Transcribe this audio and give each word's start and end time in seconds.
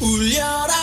울려라 0.00 0.74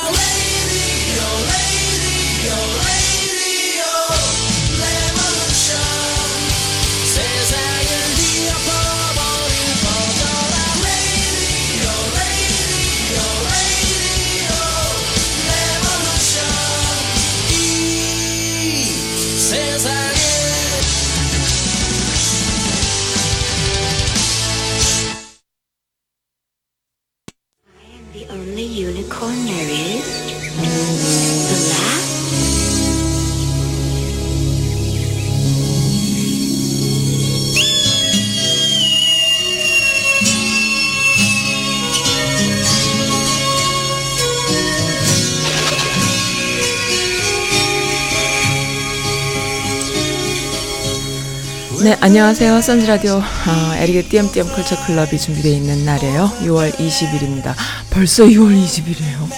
안녕하세요. 52.15 52.59
선즈라디오 52.59 53.13
어, 53.19 53.73
에릭의 53.77 54.03
띄엄띄엄 54.09 54.49
컬처 54.49 54.85
클럽이 54.85 55.17
준비되어 55.17 55.53
있는 55.53 55.85
날이에요. 55.85 56.29
6월 56.41 56.69
20일입니다. 56.73 57.53
벌써 57.89 58.25
6월 58.25 58.61
20일이에요. 58.65 59.29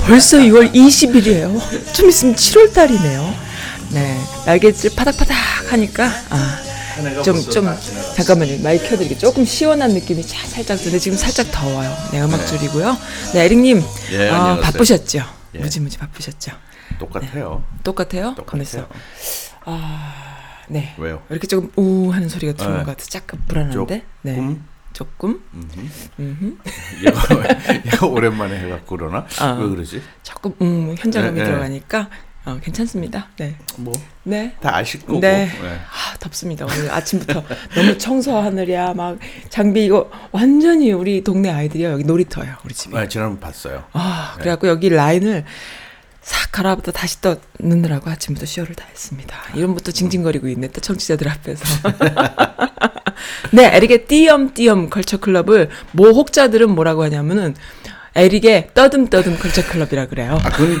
벌써 0.00 0.36
6월 0.36 0.74
20일이에요. 0.74 1.94
좀 1.94 2.10
있으면 2.10 2.34
7월 2.34 2.74
달이네요. 2.74 3.34
네, 3.92 4.20
날개질 4.44 4.94
파닥파닥 4.94 5.34
하니까 5.72 6.10
아, 6.28 6.58
좀, 7.24 7.40
좀, 7.50 7.74
잠깐만요. 8.14 8.58
마이크 8.62 8.90
켜드리게 8.90 9.16
조금 9.16 9.46
시원한 9.46 9.92
느낌이 9.94 10.26
자- 10.26 10.46
살짝 10.46 10.76
드는데 10.76 10.98
지금 10.98 11.16
살짝 11.16 11.50
더워요. 11.50 11.96
네, 12.12 12.20
음악 12.20 12.46
줄이고요. 12.46 12.94
네, 13.32 13.46
에릭님. 13.46 13.82
예, 14.12 14.28
어, 14.28 14.34
안녕하세요. 14.34 14.60
바쁘셨죠? 14.64 15.22
예. 15.54 15.58
무지무지 15.60 15.96
바쁘셨죠? 15.96 16.52
똑같아요. 16.98 17.64
똑같아요? 17.82 18.34
똑같아요. 18.36 18.44
가만있어. 18.44 18.86
네. 20.68 20.94
왜요? 20.98 21.22
이렇게 21.30 21.46
조금 21.46 21.70
우 21.76 22.10
하는 22.10 22.28
소리가 22.28 22.54
들어오는 22.54 22.80
네. 22.80 22.84
것 22.84 22.96
같아. 22.96 23.18
약간 23.18 23.40
불안한데. 23.46 24.02
네. 24.22 24.34
조금? 24.34 24.58
조금. 24.92 26.58
얘가, 27.04 27.20
얘가 27.84 28.06
오랜만에 28.06 28.58
해갖고 28.60 28.96
그러나? 28.96 29.26
아. 29.40 29.58
왜 29.60 29.68
그러지? 29.68 30.02
조금 30.22 30.54
음 30.62 30.94
현장감이 30.98 31.38
네, 31.38 31.44
네. 31.44 31.50
들어가니까 31.50 32.08
어, 32.46 32.58
괜찮습니다. 32.62 33.26
네. 33.36 33.56
뭐, 33.76 33.92
네. 34.22 34.54
다 34.60 34.76
아실 34.76 35.00
거고. 35.00 35.18
네. 35.18 35.46
네. 35.46 35.68
아, 35.68 36.16
덥습니다. 36.20 36.64
오늘 36.64 36.92
아침부터 36.92 37.42
너무 37.74 37.98
청소 37.98 38.36
하늘이야. 38.36 38.94
막 38.94 39.18
장비 39.48 39.84
이거 39.84 40.08
완전히 40.30 40.92
우리 40.92 41.24
동네 41.24 41.50
아이들이요. 41.50 41.90
여기 41.90 42.04
놀이터예요. 42.04 42.54
우리 42.64 42.72
집이. 42.72 42.96
아, 42.96 43.08
지난번 43.08 43.40
봤어요. 43.40 43.84
아, 43.92 44.36
그래 44.38 44.50
갖고 44.50 44.68
여기 44.68 44.88
라인을 44.90 45.44
싹 46.26 46.50
갈아부터 46.50 46.90
다시 46.90 47.20
또 47.20 47.36
넣느라고 47.60 48.10
아침부터 48.10 48.46
쇼를 48.46 48.74
다 48.74 48.84
했습니다. 48.90 49.36
이름부터 49.54 49.92
징징거리고 49.92 50.48
있네, 50.48 50.66
또 50.72 50.80
청취자들 50.80 51.28
앞에서. 51.28 51.62
네, 53.52 53.70
에릭의 53.76 54.06
띄엄띄엄 54.06 54.90
컬처클럽을 54.90 55.68
모혹자들은 55.92 56.70
뭐라고 56.70 57.04
하냐면은 57.04 57.54
에릭의 58.16 58.70
떠듬떠듬 58.74 59.38
컬처클럽이라 59.38 60.06
그래요. 60.06 60.40
아, 60.42 60.50
그건 60.50 60.78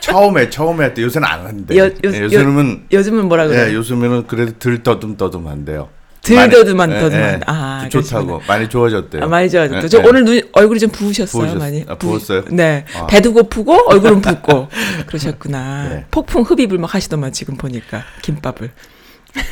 처음에, 0.00 0.48
처음에 0.48 0.84
할 0.86 0.94
때 0.94 1.02
요새는 1.02 1.28
안 1.28 1.44
한대. 1.46 1.76
요- 1.76 1.84
요- 1.84 1.90
예, 2.06 2.20
요즘은, 2.22 2.86
요 2.90 3.02
즘은 3.02 3.26
뭐라 3.28 3.44
예, 3.44 3.48
그래요? 3.48 3.76
요즘에는 3.78 4.26
그래도 4.26 4.58
들 4.58 4.82
떠듬 4.82 5.18
떠듬 5.18 5.46
한대요. 5.48 5.90
들 6.22 6.48
떠듬한 6.48 6.88
많이- 6.90 7.00
떠듬한. 7.02 7.28
예, 7.28 7.34
예. 7.34 7.40
아, 7.46 7.52
좋다고. 7.88 8.42
많이 8.48 8.68
좋아졌대요. 8.68 9.22
아, 9.22 9.26
많이 9.26 9.48
좋아졌죠. 9.50 9.84
예, 9.84 9.88
저 9.88 9.98
예. 9.98 10.06
오늘 10.06 10.24
눈, 10.24 10.40
얼굴이 10.52 10.80
좀 10.80 10.90
부으셨어요, 10.90 11.52
부으셨- 11.54 11.58
많이. 11.58 11.84
아, 11.86 11.94
부었어요? 11.96 12.44
네. 12.50 12.84
아. 12.96 13.06
배도 13.06 13.32
고프고, 13.34 13.90
얼굴은 13.90 14.20
붓고. 14.22 14.68
그러셨구나. 15.06 15.88
네. 15.88 16.06
폭풍 16.10 16.42
흡입을 16.42 16.78
막 16.78 16.94
하시더만, 16.94 17.32
지금 17.32 17.56
보니까. 17.56 18.02
김밥을. 18.22 18.70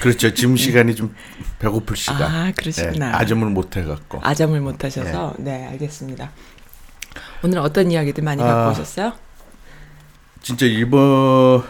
그렇죠. 0.00 0.32
지금 0.34 0.56
시간이 0.56 0.97
좀 0.97 1.15
배고플 1.59 1.97
시간. 1.97 2.22
아, 2.22 2.53
그러시구나. 2.56 3.09
예, 3.09 3.12
아점을 3.12 3.47
못 3.50 3.76
해갖고. 3.76 4.20
아점을 4.22 4.59
못 4.60 4.82
하셔서 4.82 5.34
네 5.38 5.66
알겠습니다. 5.69 6.31
오늘 7.44 7.59
어떤 7.59 7.91
이야기들 7.92 8.25
많이 8.25 8.42
갖고 8.42 8.60
아, 8.60 8.70
오셨어요? 8.70 9.12
진짜 10.42 10.66
이번, 10.66 11.62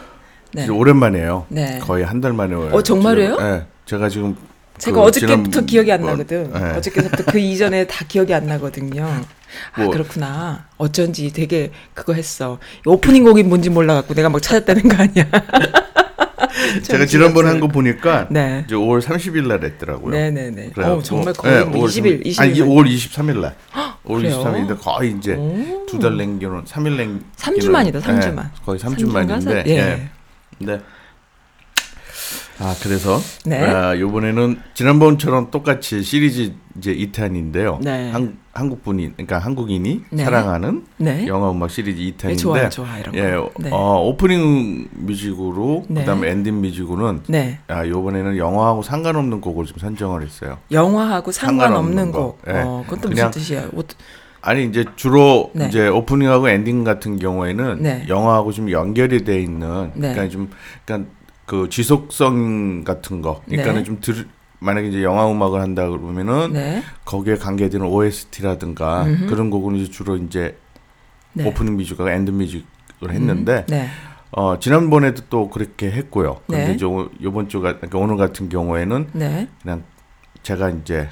네. 0.53 0.61
진짜 0.65 0.73
오랜만이에요. 0.73 1.45
네. 1.49 1.79
거의 1.79 2.05
한 2.05 2.21
달 2.21 2.33
만에 2.33 2.55
와요. 2.55 2.71
어, 2.73 2.81
정말이에요? 2.81 3.37
예. 3.41 3.65
제가 3.85 4.09
지금 4.09 4.35
제가 4.77 4.95
그 5.01 5.07
어저께부터 5.07 5.49
지난- 5.51 5.65
기억이 5.65 5.91
안 5.91 6.01
뭐, 6.01 6.11
나거든. 6.11 6.51
예. 6.55 6.77
어저께부터 6.77 7.23
그 7.25 7.39
이전에 7.39 7.87
다 7.87 8.05
기억이 8.07 8.33
안 8.33 8.45
나거든요. 8.47 9.05
아 9.73 9.81
뭐. 9.81 9.91
그렇구나. 9.91 10.67
어쩐지 10.77 11.31
되게 11.33 11.71
그거 11.93 12.13
했어. 12.13 12.59
오프닝 12.85 13.23
곡이 13.23 13.43
뭔지 13.43 13.69
몰라갖고 13.69 14.13
내가 14.13 14.29
막 14.29 14.41
찾았다는 14.41 14.83
거 14.87 14.95
아니야? 15.03 15.25
제가 16.83 17.05
지난번에 17.05 17.49
한 17.49 17.59
거 17.59 17.67
보니까 17.67 18.27
네. 18.29 18.63
이제 18.67 18.75
5월 18.75 19.01
30일 19.01 19.47
날 19.47 19.63
했더라고요. 19.63 20.11
네네네. 20.11 20.71
어 20.77 21.01
정말 21.03 21.33
거의 21.33 21.55
예, 21.55 21.63
뭐 21.63 21.85
5월 21.85 21.89
20일 21.89 22.25
20일. 22.25 22.41
아니 22.41 22.53
5월 22.59 22.85
23일 22.87 23.39
날. 23.41 23.55
5월 24.05 24.17
그래요? 24.21 24.43
23일인데 24.43 24.79
거의 24.79 25.15
이제 25.17 25.33
오. 25.33 25.85
두달 25.87 26.17
남겨놓은 26.17 26.65
3일 26.65 26.97
남. 26.97 27.23
삼주 27.35 27.71
만이다, 27.71 27.99
삼주 28.01 28.31
만. 28.33 28.51
거의 28.65 28.79
3주 28.79 28.81
삼주 28.81 29.07
만인데. 29.07 29.33
가서- 29.63 29.67
예. 29.67 29.71
예. 29.77 30.09
네. 30.59 30.79
아 32.59 32.75
그래서 32.81 33.19
네. 33.45 33.63
아, 33.63 33.93
이번에는 33.93 34.59
지난번처럼 34.73 35.51
똑같이 35.51 36.01
시리즈 36.01 36.53
이제 36.77 36.95
2탄인데요. 36.95 37.79
네. 37.81 38.11
한, 38.11 38.37
한국 38.53 38.83
분이 38.83 39.13
그러니까 39.13 39.37
한국인이 39.39 40.01
네. 40.09 40.23
사랑하는 40.23 40.85
네. 40.97 41.27
영화 41.27 41.51
음악 41.51 41.69
시리즈 41.69 42.01
2탄인데 42.01 42.27
네, 42.29 42.35
좋아요, 42.35 42.69
좋아 42.69 42.97
이런 42.97 43.13
거. 43.13 43.19
예, 43.19 43.63
네. 43.63 43.69
어, 43.71 44.01
opening 44.07 44.89
music으로 44.91 45.85
네. 45.87 46.01
그다음에 46.01 46.29
ending 46.29 46.61
music으로는 46.61 47.23
네. 47.27 47.59
아, 47.67 47.85
요번에는 47.87 48.37
영화하고 48.37 48.81
상관없는 48.81 49.41
곡을 49.41 49.65
좀 49.65 49.77
선정을 49.77 50.23
했어요. 50.23 50.57
영화하고 50.71 51.31
상관없는 51.31 51.95
상관없는 51.95 52.11
곡. 52.11 52.41
거. 52.41 52.51
예. 52.51 52.61
어, 52.61 52.83
그것도 52.87 53.09
무슨 53.09 53.31
뜻이야? 53.31 53.69
어, 53.73 53.83
아니 54.41 54.65
이제 54.65 54.85
주로 54.95 55.51
네. 55.53 55.67
이제 55.67 55.87
오프닝하고 55.87 56.47
엔딩 56.49 56.83
같은 56.83 57.19
경우에는 57.19 57.81
네. 57.81 58.05
영화하고 58.07 58.51
좀 58.51 58.71
연결이 58.71 59.23
돼 59.23 59.41
있는 59.41 59.91
네. 59.93 60.13
그러니까 60.13 60.29
좀 60.29 60.49
그러니까 60.85 61.09
그 61.47 61.69
지속성 61.69 62.83
같은 62.83 63.21
거. 63.21 63.41
그러니까는 63.45 63.79
네. 63.79 63.83
좀 63.85 63.99
들, 64.01 64.27
만약에 64.59 64.89
이제 64.89 65.01
영화 65.01 65.31
음악을 65.31 65.61
한다 65.61 65.89
그러면은 65.89 66.51
네. 66.53 66.83
거기에 67.05 67.35
관계되는 67.37 67.85
OST라든가 67.87 69.05
그런 69.27 69.49
곡은 69.49 69.75
이제 69.77 69.89
주로 69.89 70.17
이제 70.17 70.57
네. 71.33 71.47
opening 71.47 71.77
music하고 71.77 72.09
ending 72.09 72.37
music을 72.37 73.11
했는데 73.11 73.65
네. 73.69 73.87
어 74.31 74.59
지난번에도 74.59 75.23
또 75.29 75.49
그렇게 75.49 75.89
했고요. 75.89 76.41
근데 76.47 76.67
네. 76.67 76.73
이제 76.73 76.85
오- 76.85 77.09
요번 77.23 77.47
주가 77.47 77.77
그러니까 77.77 77.97
오늘 77.97 78.17
같은 78.17 78.49
경우에는 78.49 79.09
네. 79.13 79.47
그냥 79.61 79.83
제가 80.43 80.69
이제 80.71 81.07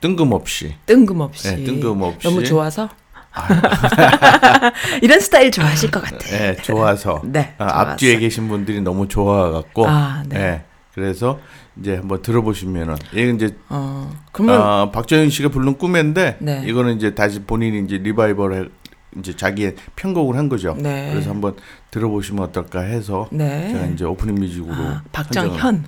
뜬금없이 0.00 0.74
뜬금없이. 0.86 1.54
네, 1.56 1.64
뜬금없이. 1.64 2.26
너무 2.26 2.42
좋아서. 2.42 2.88
이런 5.02 5.20
스타일 5.20 5.50
좋아하실 5.50 5.90
것 5.90 6.02
같아. 6.02 6.18
예, 6.32 6.56
좋아서 6.62 7.22
네, 7.24 7.54
아. 7.58 7.80
앞뒤에 7.80 8.18
계신 8.18 8.48
분들이 8.48 8.80
너무 8.80 9.08
좋아갖고 9.08 9.86
아, 9.88 10.22
네. 10.26 10.36
예, 10.40 10.62
그래서 10.94 11.38
이제 11.78 11.96
한번 11.96 12.22
들어보시면은 12.22 12.96
이게 13.12 13.30
이제 13.30 13.56
어, 13.68 14.10
그러면 14.32 14.60
아, 14.60 14.90
박정현 14.90 15.30
씨가 15.30 15.48
부른 15.50 15.78
꿈인데 15.78 16.36
네. 16.40 16.62
이거는 16.66 16.96
이제 16.96 17.14
다시 17.14 17.40
본인이 17.40 17.80
이제 17.84 17.98
리바이벌 17.98 18.70
이제 19.18 19.34
자기의 19.34 19.74
편곡을 19.96 20.36
한 20.36 20.48
거죠. 20.48 20.76
네. 20.78 21.10
그래서 21.12 21.30
한번 21.30 21.56
들어보시면 21.90 22.44
어떨까 22.44 22.80
해서 22.80 23.28
네. 23.32 23.72
제가 23.72 23.86
이제 23.86 24.04
오프닝 24.04 24.36
뮤직으로 24.36 24.72
아, 24.74 25.02
선정을- 25.02 25.12
박정현. 25.12 25.84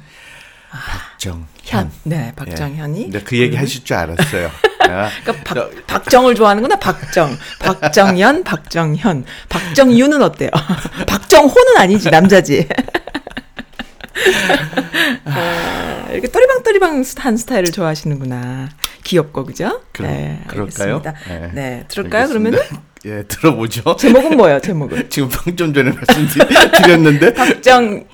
박정현. 0.72 1.46
현. 1.64 1.90
네, 2.04 2.28
예. 2.28 2.32
박정현이. 2.34 3.02
근데 3.04 3.22
그 3.22 3.38
얘기 3.38 3.56
하실 3.56 3.84
줄 3.84 3.96
알았어요. 3.96 4.50
아, 4.88 5.10
그러니까 5.22 5.44
박, 5.44 5.86
박정을 5.86 6.34
좋아하는구나. 6.34 6.78
박정. 6.78 7.36
박정현, 7.60 8.44
박정현. 8.44 9.24
박정유는 9.48 10.22
어때요? 10.22 10.50
박정호는 11.06 11.78
아니지, 11.78 12.10
남자지. 12.10 12.68
아, 15.24 16.08
이렇게 16.10 16.28
또리방또리방 16.28 17.04
한 17.18 17.36
스타일을 17.36 17.66
좋아하시는구나. 17.66 18.70
귀엽고, 19.04 19.44
그죠? 19.44 19.82
그럼, 19.92 20.10
네, 20.10 20.40
그럴까요? 20.46 21.02
네. 21.28 21.50
네, 21.52 21.84
들을까요. 21.88 22.28
그러면은? 22.28 22.60
예, 23.04 23.24
들어보죠. 23.24 23.96
제목은 23.96 24.36
뭐예요, 24.36 24.60
제목은? 24.60 25.10
지금 25.10 25.28
방금 25.28 25.74
전에 25.74 25.90
말씀드렸는데 25.90 27.34
박정, 27.34 28.04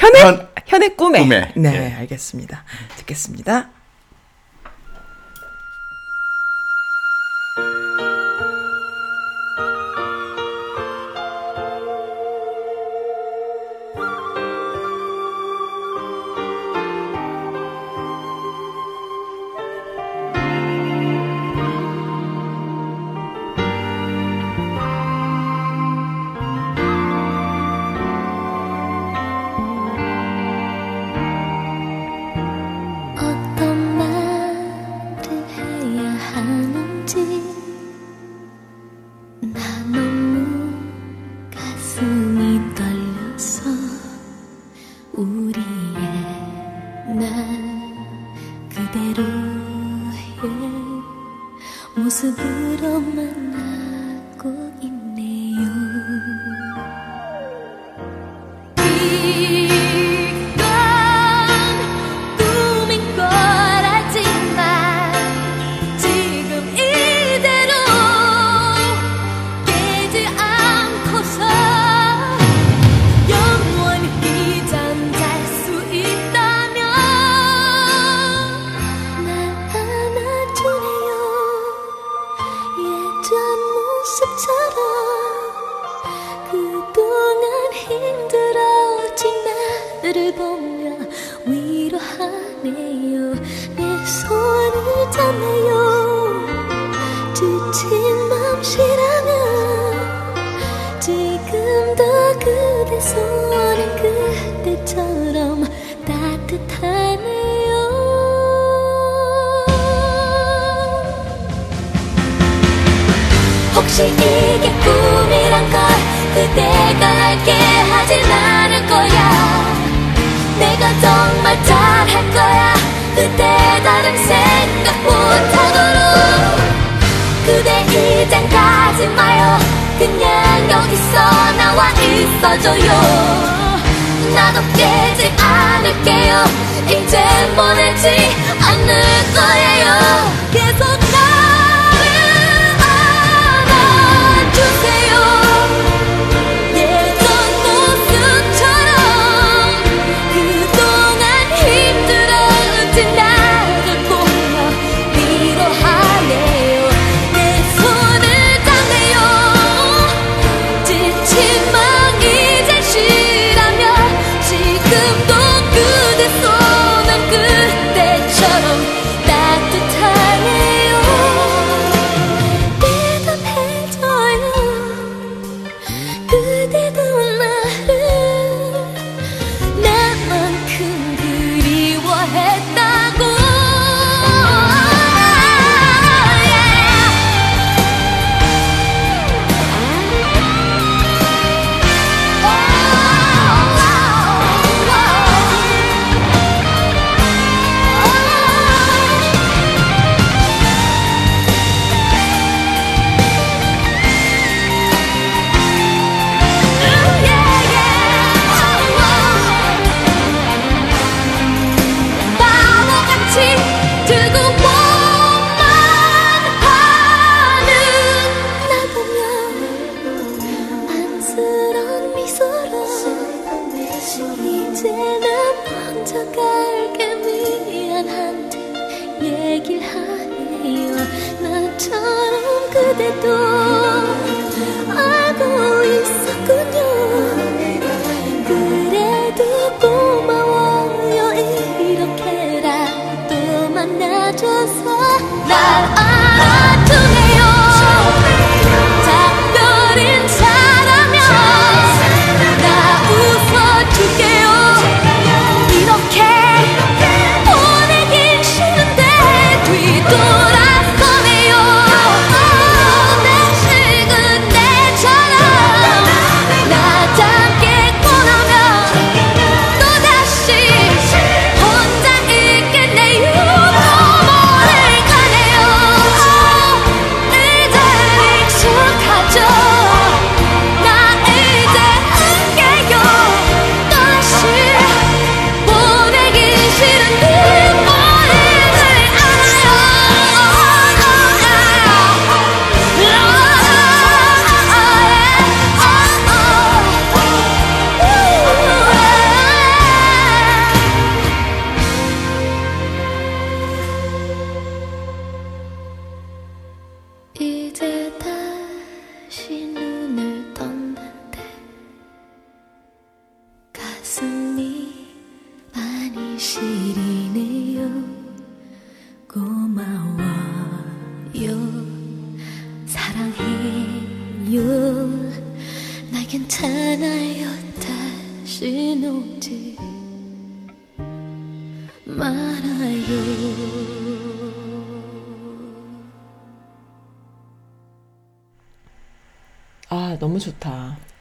현의, 0.00 0.22
현- 0.22 0.48
현의 0.66 0.96
꿈에. 0.96 1.20
꿈에. 1.20 1.52
네, 1.56 1.74
예. 1.74 1.94
알겠습니다. 2.00 2.64
듣겠습니다. 2.96 3.70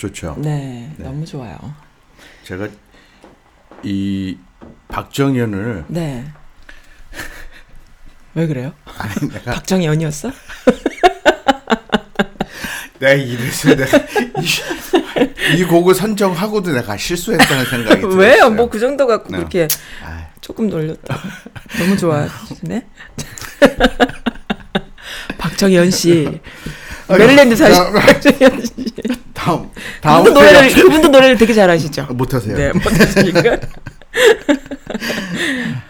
좋죠. 0.09 0.35
네, 0.39 0.91
네. 0.97 1.03
너무 1.05 1.25
좋아요. 1.25 1.57
제가 2.43 2.67
이 3.83 4.37
박정현을 4.87 5.85
네. 5.87 6.25
왜 8.35 8.47
그래요? 8.47 8.73
아니 8.97 9.29
내가 9.31 9.53
박정현이었어? 9.53 10.31
내가 12.99 13.13
이래서 13.13 13.75
내가 13.75 13.97
이, 14.41 15.57
이 15.57 15.63
곡을 15.63 15.95
선정하고도 15.95 16.71
내가 16.71 16.97
실수했다는 16.97 17.65
생각이 17.65 18.01
들었어요. 18.01 18.19
왜요? 18.19 18.49
뭐 18.49 18.69
그 18.69 18.79
정도 18.79 19.07
갖고 19.07 19.29
네. 19.31 19.37
그렇게 19.37 19.67
아, 20.03 20.27
조금 20.41 20.69
놀렸다. 20.69 21.17
너무 21.79 21.97
좋아하시네. 21.97 22.85
박정현 25.37 25.91
씨. 25.91 26.39
메릴랜드 27.17 27.55
사시. 27.55 27.79
다음 29.33 29.69
다음 30.01 30.23
그분도 30.23 30.41
노래를 30.41 30.73
그분도 30.73 31.07
노래를 31.07 31.37
되게 31.37 31.53
잘하시죠. 31.53 32.07
못하세요. 32.11 32.55
네, 32.55 32.71
못하시니까. 32.73 33.57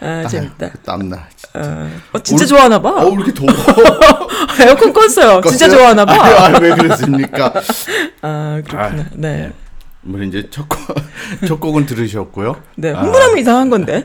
아 0.00 0.26
재밌다. 0.26 0.70
땀나. 0.84 1.28
어, 1.54 1.90
어, 2.12 2.18
진짜 2.22 2.46
좋아하나 2.46 2.80
봐. 2.80 2.90
어, 2.90 3.08
왜 3.08 3.12
이렇게 3.14 3.34
더워? 3.34 3.50
에어컨 4.60 4.92
껐어요. 4.92 5.46
진짜? 5.48 5.68
좋아하나 5.68 6.04
봐. 6.04 6.14
아, 6.14 6.58
왜 6.60 6.70
그랬습니까? 6.70 7.52
아 8.22 8.62
그렇구나. 8.64 9.02
아, 9.02 9.06
네. 9.14 9.52
우리 10.04 10.28
이제 10.28 10.48
첫, 10.50 10.66
곡, 10.68 10.78
첫 11.46 11.60
곡은 11.60 11.84
들으셨고요. 11.86 12.56
네, 12.76 12.94
아, 12.94 13.02
흥분하면 13.02 13.38
이상한 13.38 13.68
건데. 13.68 14.04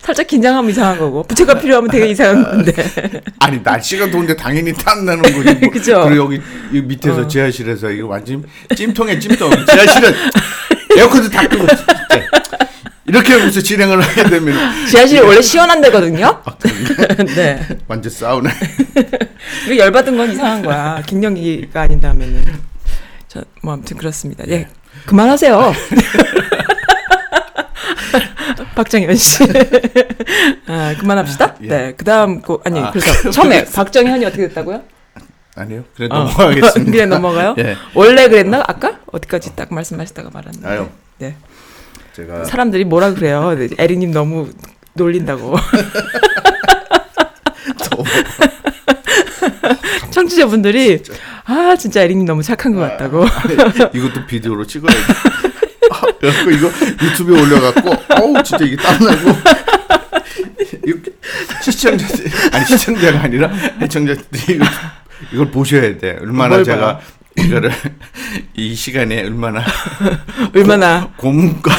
살짝 0.00 0.26
긴장하면 0.26 0.70
이상한 0.70 0.98
거고 0.98 1.22
부채가 1.24 1.58
필요하면 1.58 1.90
되게 1.90 2.06
이상한 2.08 2.42
건데. 2.42 2.72
아니 3.38 3.60
날씨가 3.62 4.10
더운데 4.10 4.34
당연히 4.34 4.72
땀 4.72 5.04
나는 5.04 5.22
거지. 5.22 5.54
뭐. 5.54 5.70
그죠? 5.70 6.04
그리고 6.04 6.24
여기 6.24 6.40
이 6.72 6.80
밑에서 6.80 7.22
어. 7.22 7.26
지하실에서 7.28 7.90
이거 7.90 8.08
완전 8.08 8.44
찜통에 8.74 9.18
찜통. 9.18 9.50
지하실은 9.66 10.14
에어컨도 10.96 11.28
다 11.28 11.46
끄고 11.46 11.66
진짜. 11.66 12.00
이렇게 13.06 13.32
하면서 13.32 13.60
진행을 13.60 14.00
하게 14.00 14.22
되면 14.30 14.86
지하실이 14.86 15.20
원래 15.20 15.42
시원한 15.42 15.80
데거든요. 15.80 16.26
아, 16.44 16.56
네. 17.34 17.66
완전 17.88 18.12
사우나. 18.12 18.50
이거 19.66 19.76
열받은 19.76 20.16
건 20.16 20.30
이상한 20.32 20.62
거야. 20.62 21.02
갱년기가 21.06 21.80
아닌다면은. 21.82 22.44
저, 23.26 23.42
뭐, 23.62 23.74
아무튼 23.74 23.96
그렇습니다. 23.96 24.44
예. 24.48 24.68
그만하세요. 25.06 25.72
박정현 28.74 29.14
씨. 29.16 29.44
아, 30.66 30.94
그만합시다. 30.98 31.56
예. 31.62 31.68
네. 31.68 31.94
그 31.96 32.04
다음, 32.04 32.40
곡 32.40 32.66
아니, 32.66 32.80
아, 32.80 32.90
그래서 32.90 33.30
처음에 33.30 33.64
박정현이 33.64 34.24
어떻게 34.24 34.48
됐다고요? 34.48 34.82
아니요. 35.56 35.84
그래 35.94 36.08
어. 36.10 36.18
넘어가겠습니다. 36.18 36.90
그냥 36.92 37.08
넘어가요? 37.10 37.54
예. 37.58 37.76
원래 37.94 38.28
그랬나? 38.28 38.62
아까? 38.66 38.98
어디까지 39.06 39.56
딱 39.56 39.72
말씀하시다가 39.72 40.30
말았는데. 40.32 40.68
아유. 40.68 40.88
네. 41.18 41.36
제가 42.14 42.44
사람들이 42.44 42.84
뭐라 42.84 43.14
그래요. 43.14 43.54
네, 43.58 43.68
에리 43.78 43.96
님 43.96 44.12
너무 44.12 44.48
놀린다고. 44.94 45.56
또 47.90 48.04
청취자분들이 50.10 51.02
아 51.44 51.76
진짜 51.76 52.02
에리님 52.02 52.26
너무 52.26 52.42
착한 52.42 52.74
것 52.74 52.80
같다고. 52.80 53.24
이것도 53.94 54.26
비디오로 54.26 54.66
찍어야지. 54.66 54.98
아, 55.90 56.00
그래갖고 56.20 56.50
이거 56.50 56.70
유튜브에 57.02 57.40
올려갖고 57.40 57.90
어우 58.22 58.42
진짜 58.42 58.64
이게 58.64 58.76
땀나고 58.76 59.36
시청자들 61.62 62.30
아니 62.52 62.66
시청자가 62.66 63.20
아니라 63.22 63.50
시청자들이 63.82 64.54
이걸, 64.54 64.68
이걸 65.32 65.50
보셔야 65.50 65.96
돼. 65.98 66.16
얼마나 66.20 66.56
뭘 66.56 66.64
제가 66.64 66.98
봐요? 66.98 67.00
이거를 67.36 67.70
이 68.54 68.74
시간에 68.74 69.22
얼마나 69.22 69.64
얼마나 70.54 71.08
고문과 71.16 71.72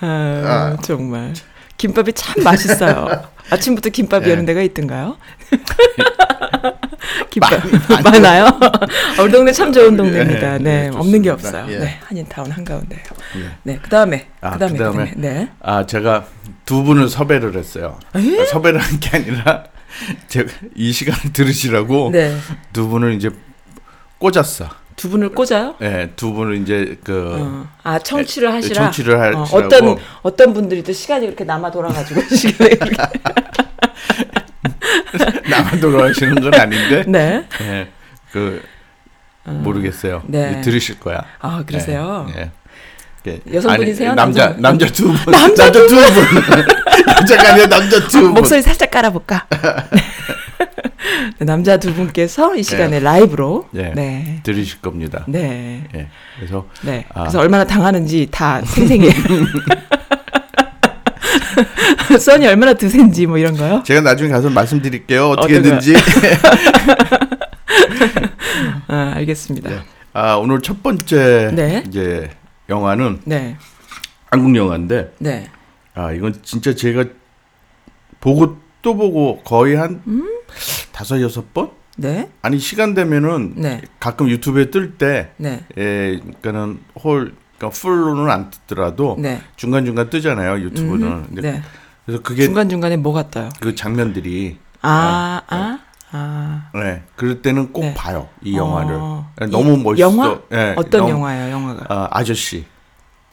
아, 0.00 0.76
정말 0.82 1.32
김밥이 1.76 2.12
참 2.14 2.42
맛있어요. 2.42 3.24
아침부터 3.50 3.90
김밥 3.90 4.26
예. 4.26 4.30
여는 4.32 4.44
데가 4.46 4.62
있던가요? 4.62 5.16
김밥 7.30 7.60
많아요. 8.02 8.46
아, 8.46 9.22
우리 9.22 9.30
동네 9.32 9.52
참 9.52 9.72
좋은 9.72 9.96
동네입니다. 9.96 10.54
예, 10.54 10.58
네, 10.58 10.90
예, 10.92 10.96
없는 10.96 11.22
게. 11.22 11.30
없어요. 11.30 11.66
예. 11.68 11.78
네, 11.78 11.98
한인타운 12.04 12.50
한가운데요. 12.50 13.00
예. 13.38 13.50
네, 13.62 13.78
그 13.82 13.88
다음에 13.88 14.28
아, 14.40 14.50
그 14.52 14.58
다음에 14.58 14.72
그다음에 14.78 15.12
네, 15.16 15.48
아 15.60 15.84
제가 15.86 16.26
두 16.64 16.82
분을 16.82 17.08
섭외를 17.08 17.56
했어요. 17.56 17.98
에? 18.16 18.40
아, 18.40 18.44
섭외를 18.46 18.80
한 18.80 18.98
게 19.00 19.16
아니라 19.16 19.64
제가 20.28 20.50
이 20.74 20.92
시간을 20.92 21.32
들으시라고 21.32 22.10
네, 22.12 22.36
두 22.72 22.88
분을 22.88 23.14
이제 23.14 23.30
꽂았어. 24.18 24.68
두 24.96 25.10
분을 25.10 25.30
꽂아요. 25.30 25.74
예, 25.82 26.10
두 26.16 26.32
분을 26.32 26.56
이제 26.62 26.96
그 27.02 27.36
어. 27.40 27.66
아 27.82 27.98
청취를 27.98 28.52
하시라. 28.52 28.84
청취를 28.84 29.14
어, 29.14 29.20
하시라고. 29.42 29.56
어떤 29.56 29.96
어떤 30.22 30.54
분들이 30.54 30.82
또 30.82 30.92
시간이 30.92 31.26
그렇게 31.26 31.44
남아 31.44 31.70
돌아가지고 31.70 32.20
시간이 32.34 32.70
이렇게 32.70 32.96
나만 35.50 35.80
돌아가시는 35.80 36.40
건 36.40 36.54
아닌데. 36.54 37.04
네. 37.06 37.44
예, 37.62 37.88
그 38.32 38.62
모르겠어요. 39.44 40.22
네. 40.26 40.50
이제 40.52 40.60
들으실 40.62 41.00
거야. 41.00 41.22
아 41.40 41.62
그러세요. 41.66 42.26
예. 42.36 42.50
예. 43.26 43.40
여성분이세요? 43.52 44.10
아니, 44.10 44.16
남자 44.16 44.54
남자 44.58 44.86
두 44.86 45.12
분. 45.12 45.32
남자 45.32 45.70
두 45.72 45.86
분. 45.86 45.96
남자가 47.06 47.52
아니라 47.52 47.66
남자 47.66 47.98
두 48.06 48.20
분. 48.22 48.34
목소리 48.34 48.62
살짝 48.62 48.90
깔아볼까? 48.90 49.46
네, 51.38 51.44
남자 51.44 51.76
두 51.76 51.92
분께서 51.94 52.56
이 52.56 52.62
시간에 52.62 53.00
라이브로 53.00 53.68
예. 53.74 53.92
네. 53.94 54.40
들으실 54.42 54.80
겁니다. 54.80 55.24
네. 55.28 55.84
예. 55.94 56.08
그래서 56.36 56.66
네. 56.82 57.04
아. 57.12 57.20
그래서 57.22 57.40
얼마나 57.40 57.64
당하는지 57.64 58.28
다 58.30 58.62
생생해. 58.62 59.10
써니 62.18 62.46
얼마나 62.46 62.74
드센지 62.74 63.26
뭐 63.26 63.38
이런 63.38 63.56
거요? 63.56 63.82
제가 63.84 64.00
나중에 64.00 64.30
가서 64.30 64.48
말씀드릴게요. 64.50 65.30
어떻게든지. 65.30 65.94
아, 68.88 69.12
알겠습니다. 69.16 69.70
네. 69.70 69.80
아, 70.12 70.34
오늘 70.36 70.60
첫 70.60 70.82
번째 70.82 71.50
네. 71.54 71.82
이제 71.86 72.30
영화는 72.68 73.22
네. 73.24 73.56
한국 74.30 74.54
영화인데 74.56 75.12
네. 75.18 75.50
아, 75.94 76.12
이건 76.12 76.34
진짜 76.42 76.74
제가 76.74 77.04
보고 78.20 78.58
또 78.84 78.94
보고 78.94 79.40
거의 79.42 79.74
한 79.76 80.02
다섯 80.92 81.20
여섯 81.22 81.52
번? 81.54 81.70
네. 81.96 82.28
아니 82.42 82.58
시간 82.58 82.92
되면은 82.94 83.54
네. 83.56 83.80
가끔 83.98 84.28
유튜브에 84.28 84.70
뜰 84.70 84.98
때, 84.98 85.30
네. 85.38 85.64
예, 85.78 86.18
그러니까는 86.20 86.80
홀, 87.02 87.34
그러니까 87.56 87.80
풀로는 87.80 88.30
안 88.30 88.50
뜨더라도 88.50 89.16
네. 89.18 89.40
중간 89.56 89.86
중간 89.86 90.10
뜨잖아요 90.10 90.62
유튜브는. 90.64 91.06
음, 91.06 91.24
근데 91.28 91.52
네. 91.52 91.62
그래서 92.04 92.22
그게 92.22 92.44
중간 92.44 92.68
중간에 92.68 92.96
뭐가 92.98 93.30
떠요? 93.30 93.48
그 93.60 93.74
장면들이, 93.74 94.58
아, 94.82 95.40
아, 95.48 95.78
아. 96.12 96.70
네, 96.74 97.02
그럴 97.16 97.40
때는 97.40 97.72
꼭 97.72 97.80
네. 97.82 97.94
봐요 97.94 98.28
이 98.42 98.54
영화를. 98.54 98.94
어, 98.96 99.30
너무 99.50 99.78
이 99.78 99.82
멋있어. 99.82 100.06
영화? 100.06 100.38
예, 100.52 100.74
어떤 100.76 101.00
너무- 101.00 101.10
영화예요, 101.12 101.52
영화가? 101.52 101.86
아, 101.88 102.08
아저씨. 102.10 102.66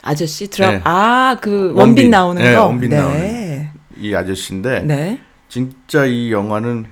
아저씨 0.04 0.50
드라 0.50 0.70
네. 0.72 0.82
아, 0.86 1.36
그 1.42 1.74
원빈, 1.76 1.80
원빈. 1.80 2.10
나오는 2.10 2.42
네, 2.42 2.56
거. 2.56 2.66
원빈 2.68 2.90
네. 2.90 2.98
나오는. 2.98 3.70
이 3.98 4.16
아저씨인데 4.16 4.80
네. 4.84 5.20
진짜 5.52 6.06
이 6.06 6.32
영화는 6.32 6.86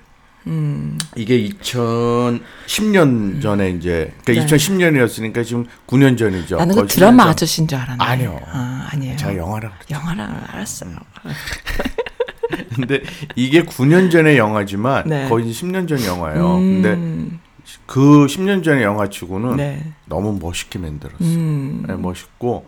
음. 0.47 0.97
이게 1.15 1.47
2010년 1.47 3.41
전에 3.41 3.69
이제 3.69 4.13
그러니까 4.25 4.45
네. 4.45 4.57
2010년이었으니까 4.57 5.45
지금 5.45 5.65
9년 5.87 6.17
전이죠. 6.17 6.57
나는 6.57 6.75
그 6.75 6.85
드라마 6.87 7.23
10년 7.23 7.25
전. 7.25 7.29
아저씨인 7.29 7.67
줄 7.69 7.77
알았네. 7.77 8.03
아니요. 8.03 8.37
아, 8.51 8.89
아니에요. 8.91 9.15
제가 9.15 9.37
영화라 9.37 9.69
그랬죠. 9.69 9.95
영화랑 9.95 10.43
알았어요. 10.49 10.91
근데 12.75 13.01
이게 13.37 13.63
9년 13.63 14.11
전의 14.11 14.37
영화지만 14.37 15.07
네. 15.07 15.29
거의 15.29 15.45
10년 15.45 15.87
전 15.87 16.03
영화예요. 16.03 16.57
음, 16.57 16.81
근데 16.81 17.39
그 17.85 18.25
10년 18.25 18.61
전의 18.61 18.83
영화치고는 18.83 19.55
네. 19.55 19.93
너무 20.05 20.37
멋있게 20.37 20.79
만들었어. 20.79 21.23
음. 21.23 21.85
네, 21.87 21.95
멋있고 21.95 22.65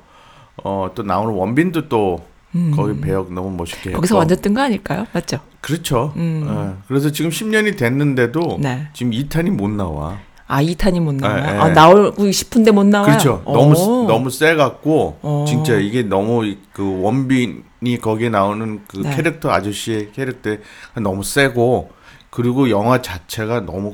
어, 0.63 0.89
또 0.95 1.03
나오는 1.03 1.33
원빈도 1.33 1.89
또 1.89 2.30
음. 2.55 2.71
거기 2.75 2.99
배역 2.99 3.31
너무 3.33 3.51
멋있게 3.55 3.91
거기서 3.91 4.15
했고. 4.15 4.19
완전 4.19 4.41
뜬 4.41 4.53
거 4.53 4.61
아닐까요? 4.61 5.05
맞죠? 5.13 5.39
그렇죠. 5.61 6.13
음. 6.17 6.45
어, 6.47 6.77
그래서 6.87 7.11
지금 7.11 7.31
10년이 7.31 7.77
됐는데도 7.77 8.57
네. 8.59 8.87
지금 8.93 9.11
2탄이 9.11 9.49
못 9.51 9.69
나와. 9.69 10.17
아, 10.47 10.61
2탄이 10.61 10.99
못 10.99 11.15
나와요? 11.15 11.45
네, 11.45 11.51
네. 11.53 11.57
아, 11.59 11.69
나오고 11.69 12.29
싶은데 12.31 12.71
못 12.71 12.85
나와요? 12.85 13.05
그렇죠. 13.07 13.41
오. 13.45 13.53
너무 13.53 14.05
너무 14.07 14.29
세 14.29 14.55
갖고 14.55 15.17
어. 15.21 15.45
진짜 15.47 15.75
이게 15.75 16.03
너무 16.03 16.45
이- 16.45 16.57
그 16.73 17.01
원빈이 17.01 17.99
거기에 18.01 18.27
나오는 18.29 18.81
그 18.87 18.97
네. 18.97 19.15
캐릭터 19.15 19.49
아저씨의 19.49 20.11
캐릭터 20.11 20.57
너무 21.01 21.23
세고 21.23 21.91
그리고 22.29 22.69
영화 22.69 23.01
자체가 23.01 23.61
너무 23.61 23.93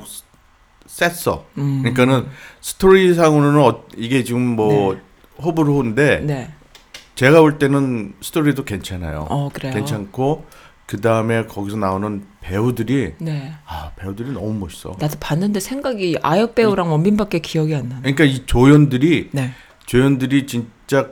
셌어. 0.86 1.44
음. 1.58 1.80
그러니까는 1.82 2.26
스토리상으로는 2.60 3.60
어, 3.60 3.82
이게 3.96 4.24
지금 4.24 4.40
뭐 4.56 4.96
호불호인데 5.40 6.20
네. 6.24 6.50
제가 7.18 7.40
볼 7.40 7.58
때는 7.58 8.14
스토리도 8.20 8.62
괜찮아요. 8.64 9.26
어, 9.28 9.48
그래요? 9.52 9.74
괜찮고 9.74 10.46
그 10.86 11.00
다음에 11.00 11.46
거기서 11.46 11.76
나오는 11.76 12.24
배우들이 12.40 13.14
네. 13.18 13.52
아 13.66 13.90
배우들이 13.96 14.30
너무 14.30 14.54
멋있어. 14.54 14.94
나도 15.00 15.16
봤는데 15.18 15.58
생각이 15.58 16.16
아역 16.22 16.54
배우랑 16.54 16.92
원빈밖에 16.92 17.40
기억이 17.40 17.74
안 17.74 17.88
나네. 17.88 18.02
그러니까 18.02 18.22
이 18.22 18.46
조연들이 18.46 19.30
네. 19.32 19.50
조연들이 19.86 20.46
진짜 20.46 21.10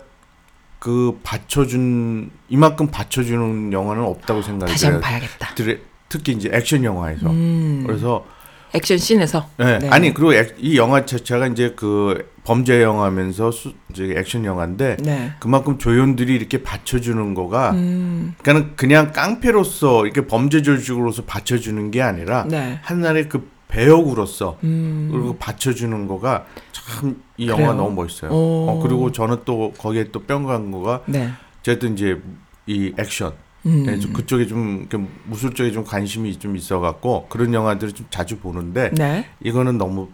그 0.79 1.19
받쳐준 1.25 2.31
이만큼 2.51 2.87
받쳐주는 2.87 3.73
영화는 3.73 4.05
없다고 4.05 4.43
생각이 4.43 4.71
다시 4.71 4.85
한번. 4.87 5.01
봐야겠다. 5.01 5.55
드레- 5.57 5.81
특히 6.09 6.35
이제 6.35 6.49
액션 6.53 6.85
영화에서 6.85 7.29
음. 7.31 7.83
그래서 7.85 8.25
액션 8.77 8.99
씬에서. 8.99 9.49
네. 9.57 9.79
네. 9.79 9.89
아니 9.89 10.13
그리고 10.15 10.35
액- 10.35 10.55
이 10.59 10.77
영화 10.77 11.05
자체가 11.05 11.47
이제 11.49 11.73
그 11.77 12.31
범죄 12.45 12.83
영화면서 12.83 13.51
수, 13.51 13.73
이제 13.91 14.15
액션 14.17 14.45
영화인데 14.45 14.99
네. 15.01 15.33
그만큼 15.41 15.79
조연들이 15.79 16.35
이렇게 16.35 16.63
받쳐주는 16.63 17.35
거가 17.35 17.71
음. 17.73 18.35
그러니까 18.43 18.75
그냥 18.77 19.13
깡패로서 19.13 20.05
이렇게 20.05 20.27
범죄 20.27 20.63
조직으로서 20.63 21.23
받쳐주는 21.25 21.91
게 21.91 22.03
아니라 22.03 22.45
네. 22.49 22.79
한나라의 22.83 23.29
그 23.29 23.51
배역으로서 23.69 24.59
음. 24.63 25.09
그리고 25.11 25.37
받쳐주는 25.39 26.07
거가 26.07 26.45
참이 26.73 27.15
그래요? 27.37 27.51
영화 27.51 27.73
너무 27.73 27.93
멋있어요. 28.03 28.31
오. 28.31 28.69
어, 28.71 28.81
그리고 28.83 29.11
저는 29.11 29.39
또 29.45 29.73
거기에 29.77 30.11
또 30.13 30.21
뿅간 30.23 30.71
거가 30.71 31.01
네. 31.07 31.31
어쨌든 31.61 31.95
이제 31.95 32.21
이 32.67 32.93
액션 32.99 33.33
음. 33.67 33.83
네, 33.85 33.99
좀 33.99 34.13
그쪽에 34.13 34.47
좀 34.47 34.87
무술 35.25 35.53
쪽에 35.53 35.73
좀 35.73 35.85
관심이 35.85 36.39
좀 36.39 36.57
있어갖고 36.57 37.27
그런 37.29 37.53
영화들을 37.53 37.93
좀 37.93 38.07
자주 38.11 38.39
보는데 38.39 38.91
네. 38.95 39.27
이거는 39.43 39.77
너무 39.79 40.09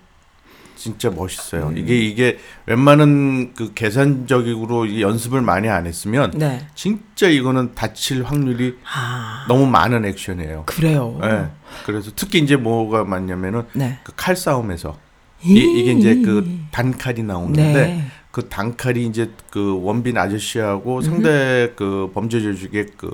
진짜 0.75 1.11
멋있어요. 1.11 1.69
음. 1.69 1.79
이게 1.79 1.97
이게 1.97 2.39
웬만한 2.67 3.53
그 3.55 3.73
계산적으로 3.73 4.87
이 4.87 5.01
연습을 5.03 5.41
많이 5.41 5.69
안 5.69 5.87
했으면 5.87 6.33
네. 6.35 6.67
진짜 6.75 7.29
이거는 7.29 7.75
다칠 7.75 8.25
확률이 8.25 8.77
아. 8.93 9.45
너무 9.49 9.67
많은 9.67 10.05
액션이에요. 10.07 10.65
그래요. 10.67 11.19
네. 11.21 11.47
그래서 11.87 12.11
특히 12.17 12.41
이제 12.41 12.57
뭐가 12.57 13.05
많냐면은 13.05 13.63
네. 13.75 13.99
그 14.03 14.13
칼 14.17 14.35
싸움에서 14.35 14.97
이, 15.45 15.55
이게 15.55 15.93
이제 15.93 16.17
그 16.23 16.59
단칼이 16.71 17.23
나오는데 17.23 17.73
네. 17.73 18.05
그 18.33 18.49
단칼이 18.49 19.07
이제 19.07 19.31
그 19.51 19.81
원빈 19.83 20.17
아저씨하고 20.17 21.03
상대 21.03 21.73
그 21.77 22.11
범죄 22.15 22.41
조직의 22.41 22.87
그 22.97 23.11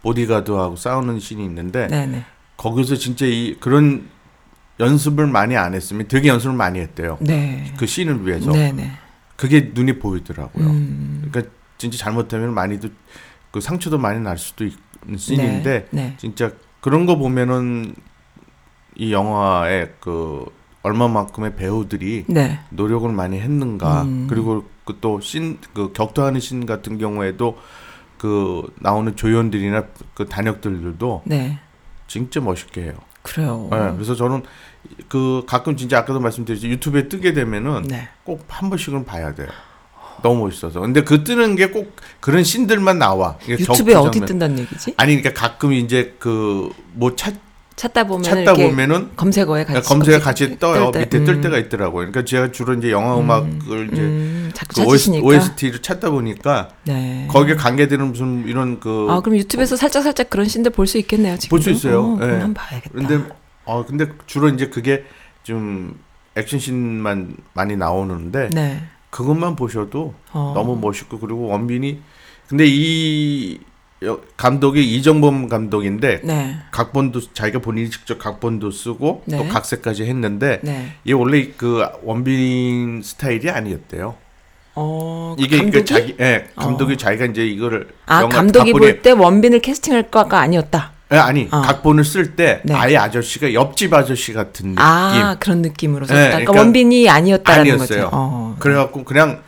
보디가드하고 0.00 0.76
싸우는 0.76 1.20
씬이 1.20 1.44
있는데 1.44 1.86
네, 1.88 2.06
네. 2.06 2.24
거기서 2.56 2.96
진짜 2.96 3.26
이 3.26 3.56
그런 3.60 4.08
연습을 4.80 5.26
많이 5.26 5.56
안 5.56 5.74
했으면 5.74 6.08
되게 6.08 6.28
연습을 6.28 6.56
많이 6.56 6.80
했대요. 6.80 7.18
네. 7.20 7.72
그 7.76 7.86
씬을 7.86 8.26
위해서 8.26 8.50
네, 8.50 8.72
네. 8.72 8.90
그게 9.36 9.70
눈이 9.74 9.98
보이더라고요. 9.98 10.66
음. 10.66 11.28
그러니까 11.30 11.52
진짜 11.76 11.98
잘못하면 11.98 12.54
많이도 12.54 12.88
그 13.50 13.60
상처도 13.60 13.98
많이 13.98 14.20
날 14.20 14.38
수도 14.38 14.64
있는 14.64 15.18
씬인데 15.18 15.88
네. 15.90 16.02
네. 16.02 16.14
진짜 16.16 16.50
그런 16.80 17.04
거 17.04 17.16
보면은 17.16 17.94
이 18.96 19.12
영화의 19.12 19.92
그 20.00 20.46
얼마만큼의 20.82 21.54
배우들이 21.56 22.24
네. 22.28 22.58
노력을 22.70 23.10
많이 23.10 23.40
했는가 23.40 24.02
음. 24.02 24.26
그리고 24.28 24.64
그 24.84 24.98
또씬그 25.00 25.92
격투하는 25.94 26.40
씬 26.40 26.66
같은 26.66 26.98
경우에도 26.98 27.56
그 28.18 28.62
나오는 28.80 29.14
조연들이나 29.16 29.84
그 30.14 30.26
단역들도 30.26 31.22
네. 31.26 31.58
진짜 32.08 32.40
멋있게 32.40 32.82
해요. 32.82 32.94
그래요. 33.22 33.68
네, 33.70 33.78
그래서 33.94 34.14
저는 34.16 34.42
그 35.08 35.44
가끔 35.46 35.76
진짜 35.76 35.98
아까도 35.98 36.18
말씀드렸지 36.20 36.68
유튜브에 36.68 37.08
뜨게 37.08 37.32
되면은 37.32 37.82
네. 37.84 38.08
꼭한 38.24 38.68
번씩은 38.68 39.04
봐야 39.04 39.32
돼요. 39.34 39.48
너무 40.22 40.40
멋있어서. 40.44 40.80
근데 40.80 41.02
그 41.02 41.24
뜨는 41.24 41.56
게 41.56 41.70
꼭 41.70 41.96
그런 42.20 42.44
씬들만 42.44 42.98
나와. 42.98 43.38
유튜브에 43.48 43.94
어디. 43.94 44.20
뜬다는 44.20 44.58
얘기지? 44.60 44.94
아니 44.96 45.16
그러니까 45.20 45.40
가끔 45.40 45.72
이제 45.72 46.16
그 46.18 46.70
뭐 46.94 47.16
찾, 47.16 47.34
찾다 47.76 48.04
보면 48.04 48.22
찾다 48.22 48.54
보면은 48.54 49.10
검색어에 49.16 49.64
같이 49.64 49.88
검색어 49.88 50.18
검색- 50.18 50.24
같이 50.24 50.58
떠요. 50.58 50.90
뜰 50.90 50.92
때. 50.92 50.98
밑에 51.18 51.24
뜰 51.24 51.34
음. 51.36 51.40
때가 51.40 51.58
있더라고요. 51.58 52.06
그러니까 52.10 52.24
제가 52.24 52.52
주로 52.52 52.74
이제 52.74 52.90
영화 52.90 53.18
음악을 53.18 53.90
이제 53.92 54.00
음, 54.02 54.50
자꾸 54.54 54.74
그 54.74 54.80
찾으시니까. 54.82 55.26
OST를 55.26 55.82
찾다 55.82 56.10
보니까 56.10 56.68
네. 56.84 57.26
거기에 57.30 57.54
관계되는 57.56 58.08
무슨 58.08 58.44
이런 58.46 58.78
그 58.80 59.06
아 59.10 59.20
그럼 59.20 59.38
유튜브에서 59.38 59.76
살짝 59.76 60.02
살짝 60.02 60.28
그런 60.30 60.46
신들 60.46 60.70
볼 60.72 60.86
수 60.86 60.98
있겠네요. 60.98 61.36
지금 61.38 61.56
볼 61.56 61.62
수 61.62 61.70
있어요. 61.70 62.02
어, 62.02 62.18
예. 62.22 62.26
한번 62.26 62.54
봐야겠다. 62.54 62.90
근데 62.94 63.20
어 63.64 63.84
근데 63.86 64.06
주로 64.26 64.48
이제 64.48 64.68
그게 64.68 65.04
좀 65.42 65.98
액션씬만 66.36 67.36
많이 67.54 67.76
나오는데 67.76 68.50
네. 68.52 68.82
그것만 69.10 69.56
보셔도 69.56 70.14
어. 70.32 70.52
너무 70.54 70.76
멋있고 70.76 71.18
그리고 71.18 71.46
원빈이 71.48 72.00
근데 72.48 72.66
이 72.66 73.54
여- 73.56 73.71
감독이 74.36 74.94
이정범 74.96 75.48
감독인데 75.48 76.20
네. 76.24 76.56
각본도 76.70 77.32
자기가 77.34 77.58
본인이 77.60 77.90
직접 77.90 78.18
각본도 78.18 78.70
쓰고 78.70 79.22
네. 79.26 79.36
또 79.38 79.48
각색까지 79.48 80.04
했는데 80.04 80.60
네. 80.62 80.94
이게 81.04 81.12
원래 81.14 81.48
그 81.56 81.84
원빈 82.02 83.02
스타일이 83.02 83.50
아니었대요. 83.50 84.14
어 84.74 85.36
이게 85.38 85.58
감독이 85.58 85.78
그 85.78 85.84
자기 85.84 86.16
예, 86.20 86.48
감독이 86.56 86.94
어. 86.94 86.96
자기가 86.96 87.26
이제 87.26 87.46
이거를 87.46 87.88
아 88.06 88.26
감독이 88.28 88.72
볼 88.72 89.02
때 89.02 89.10
원빈을 89.10 89.60
캐스팅할 89.60 90.10
거가 90.10 90.40
아니었다. 90.40 90.92
예, 91.12 91.16
아니 91.16 91.46
어. 91.50 91.60
각본을 91.60 92.04
쓸 92.04 92.36
때 92.36 92.62
네. 92.64 92.72
아예 92.72 92.96
아저씨가 92.96 93.52
옆집 93.52 93.92
아저씨 93.92 94.32
같은 94.32 94.70
느낌. 94.70 94.78
아 94.78 95.36
그런 95.38 95.60
느낌으로 95.60 96.06
썼다. 96.06 96.18
네, 96.18 96.26
그러니까, 96.28 96.52
그러니까 96.52 96.62
원빈이 96.64 97.08
아니었다라는 97.10 97.72
아니었어요. 97.72 98.04
거죠. 98.04 98.10
어. 98.12 98.56
그래갖고 98.58 99.04
그냥 99.04 99.42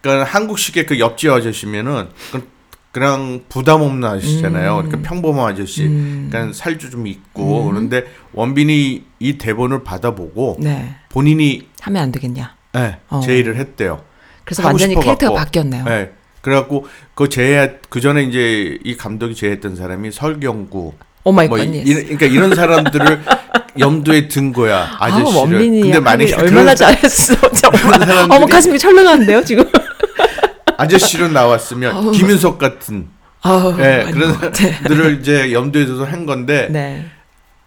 그러니까 0.00 0.24
한국식의 0.28 0.86
그 0.86 0.98
옆집 0.98 1.30
아저씨면은 1.30 2.08
그- 2.32 2.51
그냥 2.92 3.40
부담 3.48 3.80
없는 3.80 4.06
아저씨잖아요. 4.06 4.76
음. 4.80 4.88
그러니까 4.88 5.08
평범한 5.08 5.52
아저씨. 5.52 5.84
음. 5.86 6.28
그러니까 6.30 6.52
살도 6.54 6.90
좀 6.90 7.06
있고 7.06 7.64
그런데 7.64 8.04
원빈이 8.34 9.02
이 9.18 9.38
대본을 9.38 9.82
받아보고 9.82 10.58
네. 10.60 10.94
본인이 11.08 11.66
하면 11.80 12.02
안 12.02 12.12
되겠냐. 12.12 12.54
예, 12.76 12.96
어. 13.08 13.20
제의를 13.20 13.56
했대요. 13.56 14.02
그래서 14.44 14.64
완전히. 14.66 14.94
캐릭터가 14.94 15.34
바뀌었네요. 15.34 15.84
예. 15.88 16.12
그래갖고 16.42 16.86
그 17.14 17.28
제의 17.28 17.78
그 17.88 18.00
전에 18.00 18.24
이제 18.24 18.78
이 18.84 18.96
감독이 18.96 19.34
제의했던 19.34 19.76
사람이 19.76 20.10
설경구 20.10 20.92
oh 21.24 21.32
my 21.32 21.46
뭐 21.48 21.56
God. 21.56 21.64
이, 21.64 21.78
이- 21.78 21.84
그러니까 21.94 22.26
이런 22.26 22.54
사람들을 22.54 23.22
염두에 23.78 24.26
든 24.28 24.52
거야 24.52 24.80
아, 24.98 25.06
아저씨를. 25.06 25.38
원빈이 25.38 25.80
근데 25.82 26.00
만약에 26.00 26.34
얼마나 26.34 26.74
그런 26.74 26.76
잘했어. 26.76 27.34
어머 28.28 28.44
가슴이 28.46 28.78
철렁한데요 28.78 29.44
지금. 29.44 29.64
아저씨로 30.78 31.28
나왔으면 31.28 31.94
아우. 31.96 32.10
김윤석 32.12 32.58
같은 32.58 33.08
아우, 33.42 33.72
예, 33.80 34.06
그런 34.12 34.32
것 34.32 34.40
같아. 34.40 34.58
사람들을 34.68 35.20
이제 35.20 35.52
염두에 35.52 35.86
둬서 35.86 36.04
한 36.04 36.26
건데 36.26 36.68
네. 36.70 37.06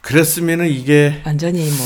그랬으면은 0.02 0.68
이게 0.70 1.22
완전히 1.26 1.64
뭐. 1.70 1.86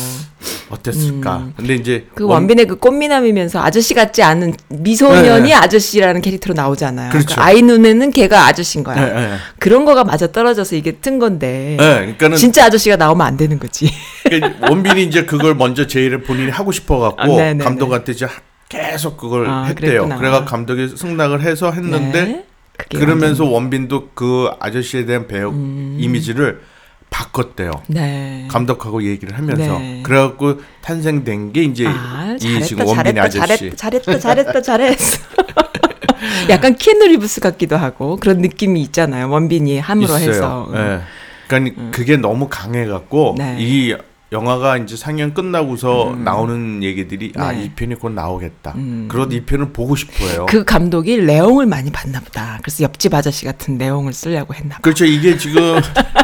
어땠을까? 0.69 1.37
음. 1.37 1.53
근데 1.57 1.73
이제 1.73 2.05
그 2.13 2.23
원- 2.25 2.41
원빈의 2.41 2.67
그 2.67 2.75
꽃미남이면서 2.75 3.59
아저씨 3.59 3.95
같지 3.95 4.21
않은 4.21 4.53
미소년이 4.67 5.51
아저씨라는 5.53 6.21
캐릭터로 6.21 6.53
나오잖아요. 6.53 7.07
네, 7.07 7.11
그렇죠. 7.11 7.35
그 7.35 7.41
아이 7.41 7.63
눈에는 7.63 8.11
걔가 8.11 8.45
아저씨인 8.45 8.83
거야. 8.83 8.97
예, 8.97 9.17
예. 9.33 9.37
그런 9.57 9.83
거가 9.85 10.03
맞아 10.03 10.27
떨어져서 10.31 10.75
이게 10.75 10.91
튼 10.97 11.17
건데. 11.17 11.71
예, 11.73 11.75
그러니까는 11.77 12.37
진짜 12.37 12.65
아저씨가 12.65 12.97
나오면 12.97 13.25
안 13.25 13.35
되는 13.35 13.57
거지. 13.57 13.91
그러니까 14.23 14.59
원빈이 14.69 15.03
이제 15.05 15.25
그걸 15.25 15.55
먼저 15.55 15.87
제의를 15.87 16.21
본인이 16.21 16.51
하고 16.51 16.71
싶어 16.71 16.99
갖고 16.99 17.41
아. 17.41 17.53
감독한테 17.57 18.11
이제 18.11 18.25
하- 18.25 18.31
계속 18.69 19.17
그걸 19.17 19.47
아, 19.49 19.63
했대요. 19.63 20.03
그랬구나. 20.03 20.17
그래가 20.17 20.45
감독이 20.45 20.87
승낙을 20.95 21.41
해서 21.41 21.71
했는데 21.71 22.23
네. 22.25 22.45
그러면서 22.97 23.43
원빈도 23.45 24.09
그 24.13 24.49
아저씨에 24.59 25.05
대한 25.05 25.27
배역 25.27 25.53
음. 25.53 25.97
이미지를 25.99 26.61
바꿨대요. 27.09 27.71
완전- 27.73 27.95
네. 27.95 28.47
감독하고 28.49 29.03
얘기를 29.03 29.35
하면서 29.37 29.79
네. 29.79 30.01
그래갖고 30.03 30.61
탄생된 30.81 31.51
게 31.51 31.63
이제 31.63 31.85
아, 31.87 32.35
이 32.35 32.39
잘했다, 32.39 32.65
지금 32.65 32.85
원빈 32.85 33.15
잘했다, 33.15 33.23
아저씨. 33.43 33.75
잘했다, 33.75 33.75
잘했다, 33.75 34.19
잘했다, 34.19 34.61
잘했어. 34.61 35.19
약간 36.49 36.75
키누 36.75 37.07
리브스 37.07 37.41
같기도 37.41 37.75
하고 37.77 38.17
그런 38.17 38.37
느낌이 38.39 38.81
있잖아요. 38.83 39.29
원빈이 39.29 39.79
함으로 39.79 40.15
있어요. 40.15 40.29
해서. 40.29 40.71
예. 40.75 40.99
그러니까 41.47 41.81
그게 41.91 42.17
너무 42.17 42.47
강해갖고 42.49 43.35
네. 43.39 43.57
이 43.59 43.95
영화가 44.31 44.77
이제 44.77 44.95
상영 44.95 45.33
끝나고서 45.33 46.15
나오는 46.23 46.83
얘기들이 46.83 47.33
아 47.35 47.51
네. 47.51 47.63
이 47.63 47.69
편이 47.69 47.95
곧 47.95 48.11
나오겠다. 48.11 48.73
음. 48.75 49.07
그러다 49.09 49.35
이 49.35 49.41
편을 49.41 49.73
보고 49.73 49.95
싶어요. 49.95 50.45
그 50.45 50.63
감독이 50.63 51.17
내용을 51.17 51.65
많이 51.65 51.91
봤나 51.91 52.19
보다. 52.19 52.59
그래서 52.61 52.83
옆집 52.83 53.13
아저씨 53.13 53.45
같은 53.45 53.77
내용을 53.77 54.13
쓰려고 54.13 54.53
했나 54.53 54.75
봐. 54.75 54.81
그렇죠. 54.81 55.05
이게 55.05 55.35
지금 55.37 55.79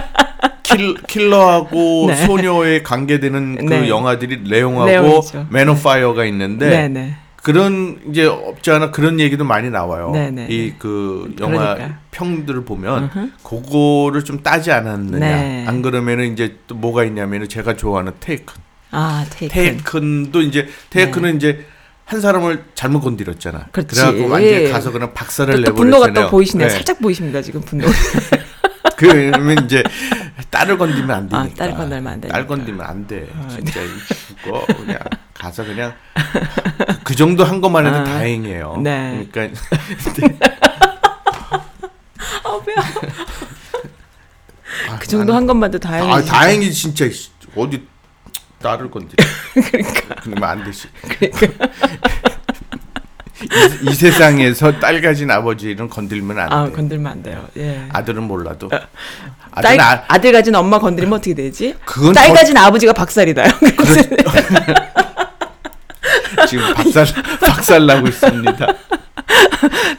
킬, 0.62 0.96
킬러하고 1.08 2.06
네. 2.10 2.16
소녀에 2.26 2.84
관계되는 2.84 3.66
그 3.66 3.74
네. 3.74 3.90
영화들이 3.90 4.42
내용하고 4.50 4.86
내용이죠. 4.86 5.48
Man 5.50 5.70
on 5.70 5.82
Fire가 5.82 6.26
있는데 6.26 6.70
네, 6.70 6.88
네. 6.88 7.16
그런 7.46 8.00
이제 8.10 8.26
없지 8.26 8.72
않아 8.72 8.90
그런 8.90 9.20
얘기도 9.20 9.44
많이 9.44 9.70
나와요. 9.70 10.10
네, 10.12 10.32
네, 10.32 10.48
이그 10.50 11.36
영화 11.40 11.76
그러니까. 11.76 12.00
평들을 12.10 12.66
보면 12.66 13.34
그거를 13.44 14.24
좀 14.24 14.42
따지 14.42 14.72
않았느냐. 14.72 15.20
네. 15.20 15.66
안 15.68 15.84
그러면은 15.84 16.34
이제 16.34 16.58
또 16.66 16.74
뭐가 16.74 17.04
있냐면은 17.04 17.48
제가 17.48 17.76
좋아하는 17.76 18.14
테이큰. 18.20 18.56
아, 18.90 19.24
테이큰. 19.30 19.54
테이큰도 19.54 20.42
이제 20.42 20.68
테이큰은 20.90 21.36
이제 21.36 21.68
한 22.06 22.20
사람을 22.20 22.64
잘못 22.74 23.02
건드렸잖아. 23.02 23.60
네. 23.60 23.66
그렇지. 23.72 23.96
그래갖고 23.96 24.28
완전히 24.28 24.64
예. 24.64 24.72
가서 24.72 24.92
그냥 24.92 25.14
박살을 25.14 25.54
또, 25.54 25.62
또 25.66 25.72
내버렸잖아요. 25.74 26.02
분노가 26.02 26.22
또 26.26 26.32
보이시네요. 26.32 26.68
네. 26.68 26.74
살짝 26.74 27.00
보이십니다, 27.00 27.44
지금 27.44 27.62
분노. 27.62 27.86
그러면 28.98 29.66
이제 29.66 29.84
딸을 30.50 30.80
건드면 30.80 31.12
안 31.12 31.30
되니까. 31.30 31.38
아, 31.38 31.68
딸 31.68 31.76
건들면 31.76 32.08
안 32.08 32.22
되니까. 32.22 32.36
딸 32.36 32.48
건드면 32.48 32.82
안 32.82 33.06
돼. 33.06 33.30
아, 33.36 33.48
진짜 33.50 33.82
죽어 34.42 34.66
그냥 34.66 34.98
가서 35.36 35.64
그냥 35.66 35.94
그, 36.14 37.04
그 37.04 37.16
정도 37.16 37.44
한 37.44 37.62
것만 37.62 37.86
해도 37.86 37.98
아, 37.98 38.04
다행이에요. 38.04 38.78
네. 38.82 39.28
그러니까 39.32 39.62
네. 40.18 40.40
아, 44.88 44.94
아, 44.94 45.00
그 45.00 45.08
정도 45.08 45.34
한 45.34 45.46
것만도 45.46 45.80
다행이. 45.80 46.12
아, 46.12 46.22
다행이 46.22 46.72
진짜 46.72 47.06
어디 47.56 47.86
따를 48.62 48.90
건데. 48.90 49.16
그러니까. 49.54 50.16
그러면 50.22 50.44
안 50.44 50.64
되지. 50.64 50.88
그러니까. 51.02 51.68
이, 53.42 53.90
이, 53.90 53.94
세상에서 53.94 54.80
딸 54.80 55.02
가진 55.02 55.30
아버지는 55.30 55.90
건들면 55.90 56.40
안 56.40 56.50
돼. 56.50 56.56
아, 56.56 56.70
건들면 56.72 57.12
안 57.12 57.24
돼요. 57.24 57.48
예. 57.58 57.88
아들은 57.92 58.24
몰라도. 58.24 58.68
어. 58.68 58.80
아들 59.52 59.78
딸, 59.78 60.06
아, 60.08 60.18
들 60.18 60.32
가진 60.32 60.56
엄마 60.56 60.80
건드리면 60.80 61.18
어떻게 61.18 61.34
되지? 61.34 61.76
딸 62.14 62.30
더, 62.30 62.34
가진 62.34 62.58
아버지가 62.58 62.94
박살이 62.94 63.34
나요. 63.34 63.52
그렇, 63.60 64.95
지금 66.48 66.74
박살 66.74 67.06
박살 67.42 67.86
나고 67.86 68.08
있습니다. 68.08 68.68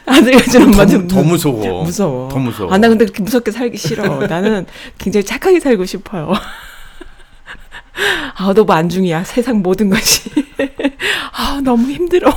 아들 0.05 0.37
가진 0.37 0.63
엄마는 0.63 1.07
더, 1.07 1.17
더 1.17 1.23
무서워. 1.23 1.83
무서워. 1.83 2.29
더 2.29 2.37
무서워. 2.37 2.73
아, 2.73 2.77
나 2.77 2.87
근데 2.87 3.05
그렇게 3.05 3.23
무섭게 3.23 3.51
살기 3.51 3.77
싫어. 3.77 4.25
나는 4.27 4.65
굉장히 4.97 5.25
착하게 5.25 5.59
살고 5.59 5.85
싶어요. 5.85 6.33
아, 8.37 8.53
너무 8.53 8.71
안중이야. 8.71 9.23
세상 9.23 9.61
모든 9.61 9.89
것이. 9.89 10.29
아, 11.33 11.59
너무 11.63 11.91
힘들어. 11.91 12.31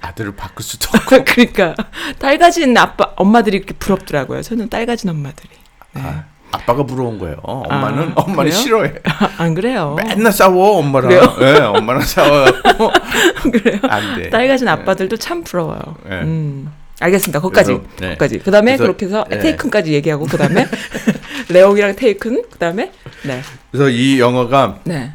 아들을 0.00 0.34
바꿀 0.34 0.64
수도 0.64 0.88
없고. 0.94 1.24
그러니까 1.24 1.74
딸 2.18 2.38
가진 2.38 2.76
아빠 2.76 3.12
엄마들이 3.16 3.58
이렇게 3.58 3.74
부럽더라고요. 3.74 4.42
저는 4.42 4.68
딸 4.68 4.86
가진 4.86 5.10
엄마들이. 5.10 5.50
네. 5.92 6.02
아, 6.02 6.24
아빠가 6.52 6.82
부러운 6.84 7.18
거예요. 7.18 7.36
엄마는 7.42 8.08
아, 8.08 8.12
엄마는 8.16 8.50
그래요? 8.50 8.52
싫어해. 8.52 8.94
안 9.38 9.54
그래요? 9.54 9.96
맨날 9.96 10.32
싸워 10.32 10.78
엄마랑. 10.78 11.12
예, 11.40 11.60
엄마랑 11.60 12.02
싸워갖고 12.02 12.90
그래요? 13.52 13.78
안 13.88 14.16
돼. 14.20 14.30
딸 14.30 14.48
가진 14.48 14.68
아빠들도 14.68 15.16
참 15.16 15.44
부러워요. 15.44 15.80
네. 16.08 16.20
음. 16.22 16.72
알겠습니다. 17.00 17.40
거기까지. 17.40 17.72
그래서, 17.72 17.88
네. 17.98 18.06
거기까지. 18.08 18.38
그다음에 18.40 18.76
그래서, 18.76 18.82
그렇게 18.84 19.06
해서 19.06 19.24
네. 19.30 19.38
테이큰까지 19.38 19.92
얘기하고 19.94 20.26
그다음에 20.26 20.66
레옹이랑 21.48 21.96
테이큰 21.96 22.42
그다음에 22.50 22.92
네. 23.24 23.40
그래서 23.70 23.88
이 23.88 24.20
영화가 24.20 24.80
네. 24.84 25.12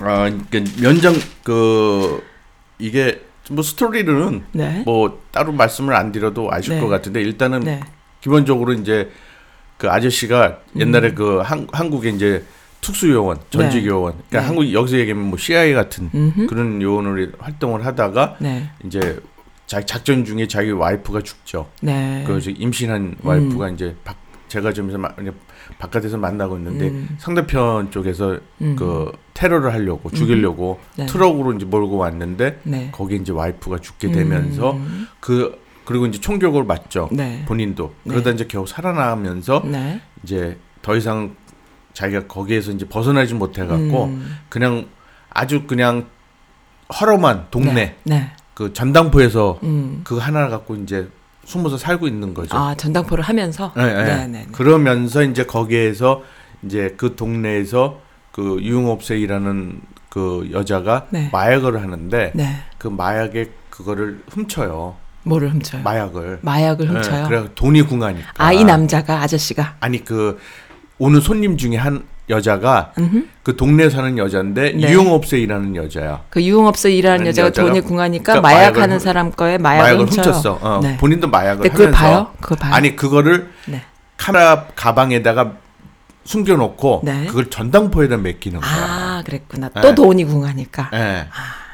어, 0.00 0.04
그러니까 0.04 0.58
면장 0.80 1.14
그 1.42 2.22
이게 2.78 3.20
뭐 3.50 3.62
스토리는 3.62 4.44
네. 4.52 4.82
뭐 4.84 5.22
따로 5.32 5.52
말씀을 5.52 5.94
안 5.94 6.12
드려도 6.12 6.52
아실 6.52 6.74
네. 6.74 6.80
것 6.80 6.88
같은데 6.88 7.22
일단은 7.22 7.60
네. 7.60 7.80
기본적으로 8.20 8.74
이제 8.74 9.10
그 9.78 9.88
아저씨가 9.88 10.58
음. 10.74 10.80
옛날에 10.80 11.12
그 11.14 11.38
한, 11.38 11.66
한국의 11.72 12.14
이제 12.14 12.44
특수 12.80 13.10
요원, 13.10 13.38
전직 13.50 13.82
네. 13.82 13.86
요원, 13.86 14.12
그러니까 14.28 14.40
네. 14.40 14.46
한국 14.46 14.72
여기서 14.72 14.98
얘기하면 14.98 15.28
뭐 15.28 15.38
CIA 15.38 15.72
같은 15.72 16.10
음흠. 16.14 16.46
그런 16.46 16.82
요원으로 16.82 17.28
활동을 17.38 17.86
하다가 17.86 18.36
네. 18.40 18.70
이제 18.84 19.18
자, 19.66 19.80
작전 19.82 20.24
중에 20.24 20.46
자기 20.46 20.70
와이프가 20.70 21.22
죽죠. 21.22 21.68
네. 21.82 22.24
그 22.26 22.38
이제 22.38 22.54
임신한 22.56 23.16
와이프가 23.22 23.70
이제 23.70 23.96
박, 24.04 24.16
제가 24.48 24.72
그냥 24.72 25.34
바깥에서 25.78 26.16
만나고 26.16 26.56
있는데 26.56 26.88
음. 26.88 27.16
상대편 27.18 27.90
쪽에서 27.90 28.38
음. 28.62 28.76
그 28.76 29.12
테러를 29.34 29.72
하려고 29.72 30.10
죽이려고 30.10 30.80
네. 30.96 31.06
트럭으로 31.06 31.52
이제 31.52 31.66
몰고 31.66 31.98
왔는데 31.98 32.60
네. 32.64 32.88
거기 32.92 33.16
이제 33.16 33.32
와이프가 33.32 33.78
죽게 33.78 34.10
되면서 34.10 34.72
음. 34.72 35.06
그 35.20 35.60
그리고 35.88 36.04
이제 36.04 36.20
총격을 36.20 36.64
맞죠. 36.64 37.08
네. 37.10 37.42
본인도 37.46 37.94
네. 38.02 38.12
그러다 38.12 38.28
이제 38.32 38.46
겨우 38.46 38.66
살아나면서 38.66 39.62
네. 39.64 40.02
이제 40.22 40.58
더 40.82 40.94
이상 40.94 41.34
자기가 41.94 42.26
거기에서 42.26 42.72
이제 42.72 42.86
벗어나지 42.86 43.32
못해 43.32 43.64
갖고 43.64 44.04
음. 44.04 44.36
그냥 44.50 44.86
아주 45.30 45.66
그냥 45.66 46.04
허름한 47.00 47.46
동네 47.50 47.72
네. 47.72 47.96
네. 48.04 48.30
그 48.52 48.74
전당포에서 48.74 49.60
음. 49.62 50.02
그 50.04 50.18
하나 50.18 50.48
갖고 50.48 50.76
이제 50.76 51.08
숨어서 51.46 51.78
살고 51.78 52.06
있는 52.06 52.34
거죠. 52.34 52.54
아, 52.54 52.74
전당포를 52.74 53.24
하면서 53.24 53.72
네, 53.74 53.86
네. 53.86 54.04
네, 54.04 54.26
네. 54.26 54.46
그러면서 54.52 55.22
이제 55.22 55.46
거기에서 55.46 56.22
이제 56.64 56.92
그 56.98 57.16
동네에서 57.16 57.98
그 58.30 58.58
유흥업소에 58.60 59.18
일하는 59.20 59.80
그 60.10 60.50
여자가 60.52 61.06
네. 61.08 61.30
마약을 61.32 61.80
하는데 61.80 62.32
네. 62.34 62.56
그 62.76 62.88
마약에 62.88 63.52
그거를 63.70 64.22
훔쳐요. 64.28 65.07
뭐를 65.28 65.50
훔쳐요? 65.52 65.82
마약을. 65.82 66.38
마약을 66.42 66.88
훔쳐요. 66.88 67.22
네, 67.24 67.28
그래 67.28 67.44
돈이 67.54 67.82
궁하니까. 67.82 68.28
아, 68.38 68.52
이 68.52 68.64
남자가 68.64 69.20
아저씨가 69.22 69.76
아니 69.80 70.04
그 70.04 70.38
오는 70.98 71.20
손님 71.20 71.56
중에 71.56 71.76
한 71.76 72.02
여자가 72.30 72.92
음흠. 72.98 73.24
그 73.42 73.56
동네 73.56 73.88
사는 73.88 74.18
여자인데 74.18 74.72
네. 74.72 74.90
유흥업소에 74.92 75.38
일하는 75.40 75.76
여자야. 75.76 76.22
그 76.28 76.42
유흥업소 76.42 76.88
일하는 76.88 77.20
하는 77.20 77.26
여자가, 77.28 77.48
여자가 77.48 77.68
돈이 77.68 77.80
궁하니까 77.82 78.32
그러니까 78.34 78.42
마약하는 78.48 78.96
마약을- 78.98 79.00
사람 79.00 79.30
거에 79.32 79.56
마약을, 79.58 79.84
마약을. 79.96 80.06
훔쳤어. 80.06 80.58
어, 80.60 80.80
네. 80.82 80.96
본인도 80.98 81.28
마약을 81.28 81.62
근데 81.62 81.68
그걸 81.74 81.90
봐요? 81.92 82.30
그걸 82.40 82.58
봐요? 82.58 82.74
아니 82.74 82.96
그거를 82.96 83.50
네. 83.66 83.82
카메라 84.18 84.66
가방에다가 84.74 85.52
숨겨놓고 86.24 87.00
네. 87.04 87.24
그걸 87.26 87.48
전당포에다 87.48 88.18
맡기는 88.18 88.60
거야. 88.60 88.70
아, 88.70 89.22
그랬구나. 89.24 89.70
네. 89.70 89.80
또 89.80 89.94
돈이 89.94 90.24
궁하니까. 90.24 90.90
예. 90.92 91.26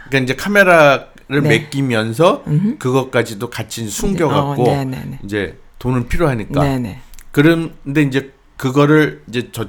그러니까 0.09 0.19
이제 0.23 0.37
카메라 0.37 1.07
를 1.29 1.43
네. 1.43 1.59
맡기면서 1.61 2.45
음흠. 2.47 2.79
그것까지도 2.79 3.49
같이 3.49 3.89
숨겨갖고 3.89 4.63
어, 4.63 4.67
네네네. 4.67 5.21
이제 5.25 5.59
돈은 5.79 6.09
필요하니까. 6.09 6.63
네네. 6.63 7.01
그런데 7.31 8.03
이제 8.03 8.33
그거를 8.57 9.23
이제 9.29 9.51
저 9.53 9.69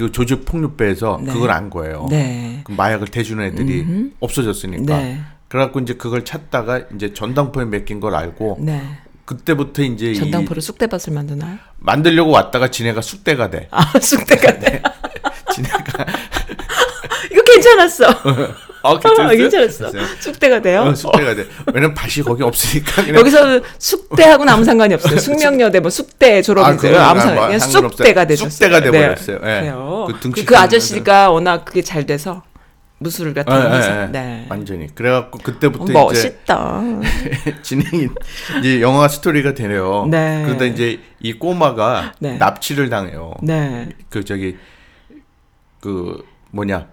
그 0.00 0.10
조직 0.10 0.46
폭력배에서 0.46 1.20
네. 1.22 1.30
그걸 1.30 1.50
안 1.50 1.68
거예요. 1.68 2.06
네. 2.08 2.62
그 2.64 2.72
마약을 2.72 3.08
대주는 3.08 3.44
애들이 3.44 3.82
음흠. 3.82 4.10
없어졌으니까. 4.20 4.96
네. 4.96 5.20
그래갖고 5.48 5.80
이제 5.80 5.92
그걸 5.92 6.24
찾다가 6.24 6.84
이제 6.94 7.12
전당포에 7.12 7.66
맡긴 7.66 8.00
걸 8.00 8.14
알고 8.14 8.60
네. 8.60 8.82
그때부터 9.26 9.82
이제 9.82 10.12
이 10.12 10.14
전당포로 10.14 10.62
쑥대밭을 10.62 11.12
만드나요? 11.12 11.58
만들려고 11.76 12.30
왔다가 12.30 12.70
지네가 12.70 13.02
쑥대가 13.02 13.50
돼. 13.50 13.68
아, 13.70 13.82
쑥대가 14.00 14.58
돼. 14.58 14.82
지네가 15.52 16.06
이거 17.30 17.42
괜찮았어. 17.44 18.06
어, 18.82 18.94
아, 18.94 19.28
괜찮았어. 19.28 19.90
됐어요. 19.90 20.02
쑥대가 20.20 20.60
돼요? 20.60 20.82
어, 20.82 20.94
쑥대가 20.94 21.34
돼. 21.34 21.46
왜냐면 21.72 21.94
밭이 21.94 22.24
거기 22.24 22.42
없으니까 22.42 23.04
그냥 23.04 23.20
여기서 23.20 23.60
숙대하고는 23.78 24.52
아무 24.52 24.64
상관이 24.64 24.94
없어요. 24.94 25.18
숙명여대 25.20 25.80
뭐 25.80 25.90
숙대 25.90 26.40
졸업이세요. 26.42 26.92
그건 26.92 27.04
아무 27.04 27.20
아, 27.20 27.22
상관 27.22 27.36
뭐 27.36 27.46
그냥 27.46 27.58
상관없어요. 27.58 27.96
쑥대가 27.96 28.24
되셨어요. 28.26 28.50
쑥대가 28.50 28.80
돼버렸어요. 28.80 29.36
예. 29.36 29.40
그래요. 29.40 30.04
그 30.06 30.12
그, 30.14 30.20
등치 30.20 30.44
그큰 30.44 30.62
아저씨가 30.62 31.30
워낙 31.30 31.64
그게 31.64 31.82
잘 31.82 32.06
돼서 32.06 32.42
무술을 32.98 33.32
같은 33.32 33.54
예, 33.54 33.62
거 33.62 33.74
해서. 33.74 33.90
예, 33.96 34.02
예. 34.02 34.06
네. 34.06 34.46
완전히. 34.48 34.94
그래갖고 34.94 35.38
그때부터 35.38 35.84
어, 35.84 36.12
이제 36.12 36.22
멋있다. 36.22 36.82
진행이 37.62 38.08
이제 38.60 38.80
영화 38.82 39.08
스토리가 39.08 39.54
되네요. 39.54 40.06
네. 40.10 40.42
그러다 40.46 40.66
이제 40.66 41.00
이 41.18 41.32
꼬마가 41.32 42.12
네. 42.18 42.36
납치를 42.36 42.90
당해요. 42.90 43.34
네. 43.42 43.88
그 44.10 44.24
저기 44.24 44.56
그 45.80 46.22
뭐냐? 46.50 46.88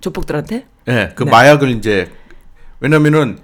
조폭들한테? 0.00 0.66
예, 0.88 1.12
그 1.14 1.24
네. 1.24 1.30
마약을 1.30 1.70
이제 1.70 2.10
왜냐면은 2.80 3.38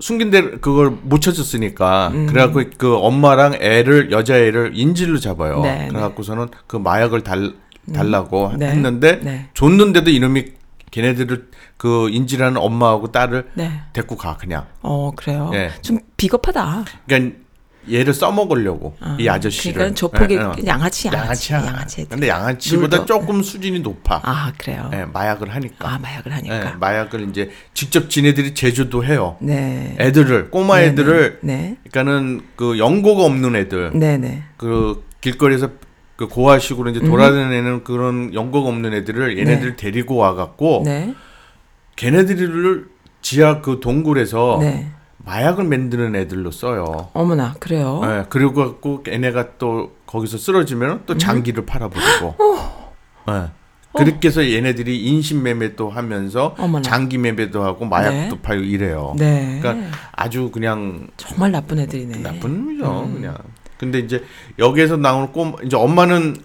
숨긴 0.00 0.30
데 0.30 0.42
그걸 0.58 0.90
못 0.90 1.20
찾았으니까 1.20 2.10
음. 2.14 2.26
그래갖고 2.26 2.62
그 2.76 2.96
엄마랑 2.96 3.54
애를 3.60 4.10
여자애를 4.10 4.72
인질로 4.74 5.18
잡아요. 5.18 5.60
네, 5.60 5.86
그래갖고서는 5.88 6.48
그 6.66 6.76
마약을 6.76 7.22
달 7.22 7.54
달라고 7.92 8.54
네. 8.58 8.68
했는데 8.68 9.20
네. 9.20 9.48
줬는데도 9.54 10.10
이놈이 10.10 10.46
걔네들을 10.90 11.48
그 11.76 12.08
인질하는 12.08 12.56
엄마하고 12.56 13.12
딸을 13.12 13.50
네. 13.54 13.82
데리고 13.92 14.16
가 14.16 14.36
그냥. 14.36 14.66
어, 14.80 15.10
그래요. 15.14 15.50
예. 15.52 15.70
좀 15.82 15.98
비겁하다. 16.16 16.84
그러니까 17.06 17.36
얘를 17.90 18.14
써먹으려고 18.14 18.96
아, 19.00 19.16
이 19.18 19.28
아저씨를. 19.28 19.74
그러니까 19.74 19.94
조폭이 19.94 20.34
예, 20.34 20.38
예. 20.38 20.66
양아치, 20.66 21.08
양아치. 21.08 21.52
양아치야. 21.52 21.66
양아치. 21.66 22.06
근데 22.08 22.28
양아치보다 22.28 22.98
룰도. 22.98 23.06
조금 23.06 23.42
수준이 23.42 23.80
높아. 23.80 24.20
아, 24.22 24.52
그래요. 24.56 24.90
예, 24.94 25.04
마약을 25.04 25.54
하니까. 25.54 25.88
아, 25.88 25.98
마약을 25.98 26.32
예, 26.32 26.36
하니까. 26.36 26.76
마약을 26.78 27.28
이제 27.28 27.50
직접 27.74 28.08
지네들이 28.10 28.54
제조도 28.54 29.04
해요. 29.04 29.36
네. 29.40 29.96
애들을 29.98 30.50
꼬마 30.50 30.78
네, 30.78 30.86
애들을 30.86 31.38
네. 31.42 31.76
그러니까는 31.90 32.42
그 32.56 32.78
연고가 32.78 33.24
없는 33.24 33.56
애들 33.56 33.92
네, 33.94 34.16
네. 34.18 34.42
그 34.56 35.04
길거리에서 35.20 35.70
그 36.16 36.28
고아식으로 36.28 36.90
이제 36.90 37.00
돌아다니는 37.00 37.82
그런 37.82 38.32
연고가 38.34 38.68
없는 38.68 38.94
애들을 38.94 39.36
얘네들 39.38 39.76
데리고 39.76 40.14
와갖고 40.16 40.82
네. 40.84 41.12
걔네들을 41.96 42.86
지하 43.20 43.60
그 43.60 43.80
동굴에서 43.80 44.58
네. 44.60 44.90
마약을 45.24 45.64
만드는 45.64 46.14
애들로 46.16 46.50
써요. 46.50 47.08
어머나, 47.14 47.54
그래요. 47.58 48.00
예, 48.04 48.24
그리고 48.28 48.54
갖고 48.54 49.02
얘네가 49.08 49.56
또 49.58 49.92
거기서 50.06 50.36
쓰러지면 50.38 50.90
음. 50.90 51.02
또 51.06 51.16
장기를 51.16 51.64
팔아버리고. 51.64 52.34
어. 52.38 52.94
예. 53.30 53.50
그렇게 53.96 54.26
해서 54.28 54.44
얘네들이 54.44 55.04
인신매매도 55.04 55.88
하면서 55.88 56.54
어머나. 56.58 56.82
장기 56.82 57.16
매매도 57.16 57.62
하고 57.62 57.84
마약도 57.84 58.34
네. 58.36 58.42
팔고 58.42 58.64
이래요. 58.64 59.14
네. 59.16 59.60
그러니까 59.62 59.96
아주 60.12 60.50
그냥 60.50 61.06
정말 61.16 61.52
나쁜 61.52 61.78
애들이네. 61.78 62.18
나쁜 62.18 62.64
놈이죠, 62.64 63.04
음. 63.04 63.14
그냥. 63.14 63.38
근데 63.78 64.00
이제 64.00 64.24
여기에서 64.58 64.96
나오는 64.96 65.30
꼬마, 65.32 65.56
이제 65.64 65.76
엄마는 65.76 66.36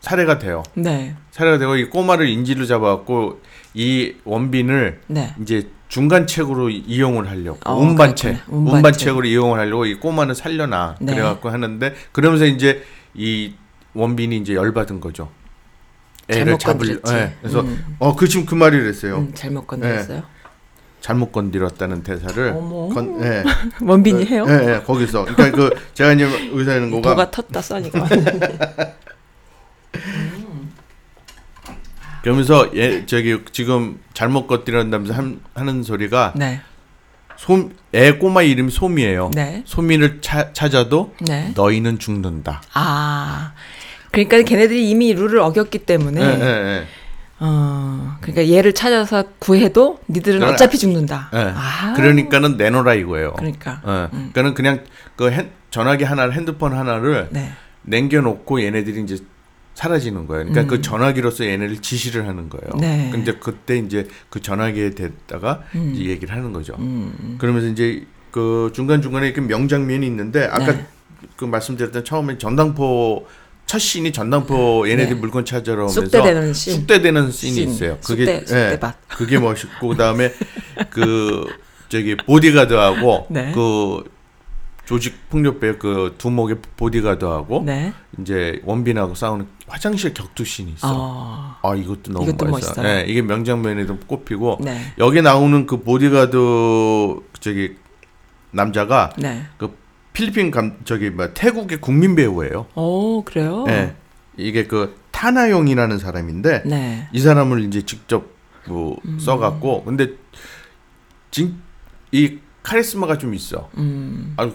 살해가 0.00 0.38
돼요. 0.38 0.62
네. 0.74 1.16
살해가 1.32 1.58
되고 1.58 1.74
이 1.76 1.88
꼬마를 1.90 2.28
인질로 2.28 2.66
잡아갖고 2.66 3.40
이 3.74 4.14
원빈을 4.24 5.00
네. 5.08 5.34
이제 5.42 5.68
중간책으로 5.98 6.70
이- 6.70 6.82
이용을 6.88 7.30
하려고 7.30 7.60
어, 7.64 7.74
운반책. 7.76 8.40
운반책. 8.48 8.74
운반책으로 8.76 9.24
이용을 9.26 9.60
하려고 9.60 9.86
이 9.86 9.94
꼬마는 9.94 10.34
살려놔 10.34 10.96
네. 11.00 11.14
그래갖고 11.14 11.50
하는데 11.50 11.94
그러면서 12.10 12.46
이제 12.46 12.82
이 13.14 13.52
원빈이 13.92 14.38
이제 14.38 14.54
열받은 14.54 14.98
거죠. 14.98 15.30
애를 16.28 16.58
잘못 16.58 16.58
잡을 16.60 16.78
건드렸지. 16.88 17.14
예, 17.14 17.32
그래서 17.40 17.60
음. 17.60 17.96
어 18.00 18.16
그 18.16 18.26
지금 18.26 18.44
그 18.44 18.56
말을 18.56 18.88
했어요. 18.88 19.18
음, 19.18 19.30
잘못 19.34 19.68
건드렸어요. 19.68 20.24
잘못 21.00 21.30
건드렸다는 21.30 22.02
대사를 22.02 22.48
어머. 22.56 22.88
건, 22.88 23.22
예, 23.22 23.44
원빈이 23.80 24.24
해요? 24.24 24.46
예, 24.48 24.74
예, 24.74 24.80
거기서 24.84 25.26
그러니까 25.26 25.56
그 25.56 25.70
제가 25.94 26.14
이제 26.14 26.24
의사하는 26.52 26.90
거가 26.90 27.14
뭐가 27.14 27.30
텄다 27.30 27.62
써니가. 27.62 28.08
그러면서 32.24 32.70
예, 32.74 33.04
저기 33.04 33.38
지금 33.52 34.00
잘못 34.14 34.46
건드렸다면서 34.46 35.12
한, 35.12 35.40
하는 35.52 35.82
소리가 35.82 36.32
네, 36.34 36.62
솜, 37.36 37.68
애 37.92 38.12
꼬마 38.12 38.40
이름이 38.40 38.70
솜이에요. 38.70 39.30
네, 39.34 39.62
솜이를 39.66 40.22
차, 40.22 40.50
찾아도 40.54 41.14
네. 41.20 41.52
너희는 41.54 41.98
죽는다. 41.98 42.62
아, 42.72 43.52
그러니까 44.10 44.40
걔네들이 44.40 44.88
이미 44.88 45.12
룰을 45.12 45.38
어겼기 45.38 45.80
때문에, 45.80 46.22
예. 46.22 46.86
어, 47.40 48.16
그러니까 48.22 48.48
얘를 48.56 48.72
찾아서 48.72 49.24
구해도 49.38 49.98
니들은 50.08 50.38
그건 50.38 50.54
어차피 50.54 50.78
죽는다. 50.78 51.28
예. 51.34 51.52
아, 51.54 51.92
그러니까는 51.94 52.56
내놓으라 52.56 52.94
이거예요. 52.94 53.34
그러니까. 53.34 53.82
예. 53.86 54.08
그러니까는 54.10 54.54
그냥 54.54 54.82
그 55.14 55.30
핸, 55.30 55.50
전화기 55.68 56.04
하나를 56.04 56.32
핸드폰 56.32 56.72
하나를 56.72 57.28
네, 57.32 57.52
남겨놓고 57.82 58.62
얘네들이 58.62 59.02
이제 59.02 59.18
사라지는 59.74 60.26
거예요. 60.26 60.44
그러니까 60.44 60.62
음. 60.62 60.66
그 60.68 60.80
전화기로서 60.80 61.44
얘네를 61.46 61.82
지시를 61.82 62.26
하는 62.26 62.48
거예요. 62.48 62.76
네. 62.78 63.10
근데 63.12 63.34
그때 63.34 63.76
이제 63.76 64.06
그 64.30 64.40
전화기에 64.40 64.90
대다가 64.90 65.62
음. 65.74 65.92
이제 65.94 66.10
얘기를 66.10 66.34
하는 66.34 66.52
거죠. 66.52 66.74
음, 66.78 67.36
그러면서 67.38 67.68
이제 67.68 68.06
그 68.30 68.70
중간 68.74 69.02
중간에 69.02 69.26
이렇게 69.26 69.40
명장면이 69.40 70.06
있는데 70.06 70.44
아까 70.44 70.72
네. 70.72 70.86
그 71.36 71.44
말씀드렸던 71.44 72.04
처음에 72.04 72.38
전당포 72.38 73.26
첫 73.66 73.78
씬이 73.78 74.12
전당포 74.12 74.88
얘네들 74.88 75.14
네. 75.14 75.20
물건 75.20 75.44
찾으러 75.44 75.84
오면서 75.84 76.02
쑥대되는 76.02 76.54
씬. 76.54 76.74
쑥대되는 76.74 77.30
씬이 77.30 77.52
씬. 77.52 77.70
있어요. 77.70 77.98
그게. 78.04 78.44
예, 78.50 78.78
그게 79.08 79.38
멋있고 79.38 79.88
그다음에 79.88 80.32
그 80.90 81.46
저기 81.88 82.16
보디가드하고 82.16 83.26
네. 83.30 83.52
그 83.54 84.04
조직 84.84 85.30
폭력배 85.30 85.78
그 85.78 86.14
두목의 86.18 86.58
보디가드하고 86.76 87.62
네, 87.64 87.92
이제 88.20 88.60
원빈하고 88.64 89.14
싸우는 89.14 89.46
화장실 89.66 90.12
격투 90.12 90.44
씬이 90.44 90.72
있어. 90.72 90.88
어, 90.92 91.56
아 91.62 91.74
이것도 91.74 92.12
너무 92.12 92.28
이것도 92.28 92.46
멋있어. 92.46 92.82
멋있어요. 92.82 92.88
예, 92.88 93.04
이게 93.06 93.22
명장면에도 93.22 93.98
꼽히고 94.00 94.58
네, 94.60 94.78
여기 94.98 95.22
나오는 95.22 95.66
그 95.66 95.82
보디가드 95.82 96.36
저기 97.40 97.76
남자가 98.50 99.10
네. 99.18 99.46
그 99.56 99.76
필리핀 100.12 100.50
감 100.50 100.76
저기 100.84 101.10
뭐 101.10 101.28
태국의 101.32 101.80
국민 101.80 102.14
배우예요. 102.14 102.66
오, 102.74 103.24
그래요? 103.24 103.64
예. 103.68 103.96
이게 104.36 104.66
그 104.66 104.96
타나용이라는 105.10 105.98
사람인데 105.98 106.62
네, 106.66 107.08
이 107.12 107.20
사람을 107.20 107.64
이제 107.64 107.82
직접 107.82 108.26
뭐 108.66 108.98
음. 109.06 109.18
써갖고 109.18 109.84
근데 109.84 110.10
진, 111.30 111.56
이 112.12 112.38
카리스마가 112.62 113.18
좀 113.18 113.34
있어. 113.34 113.70
음, 113.76 114.34
아 114.36 114.50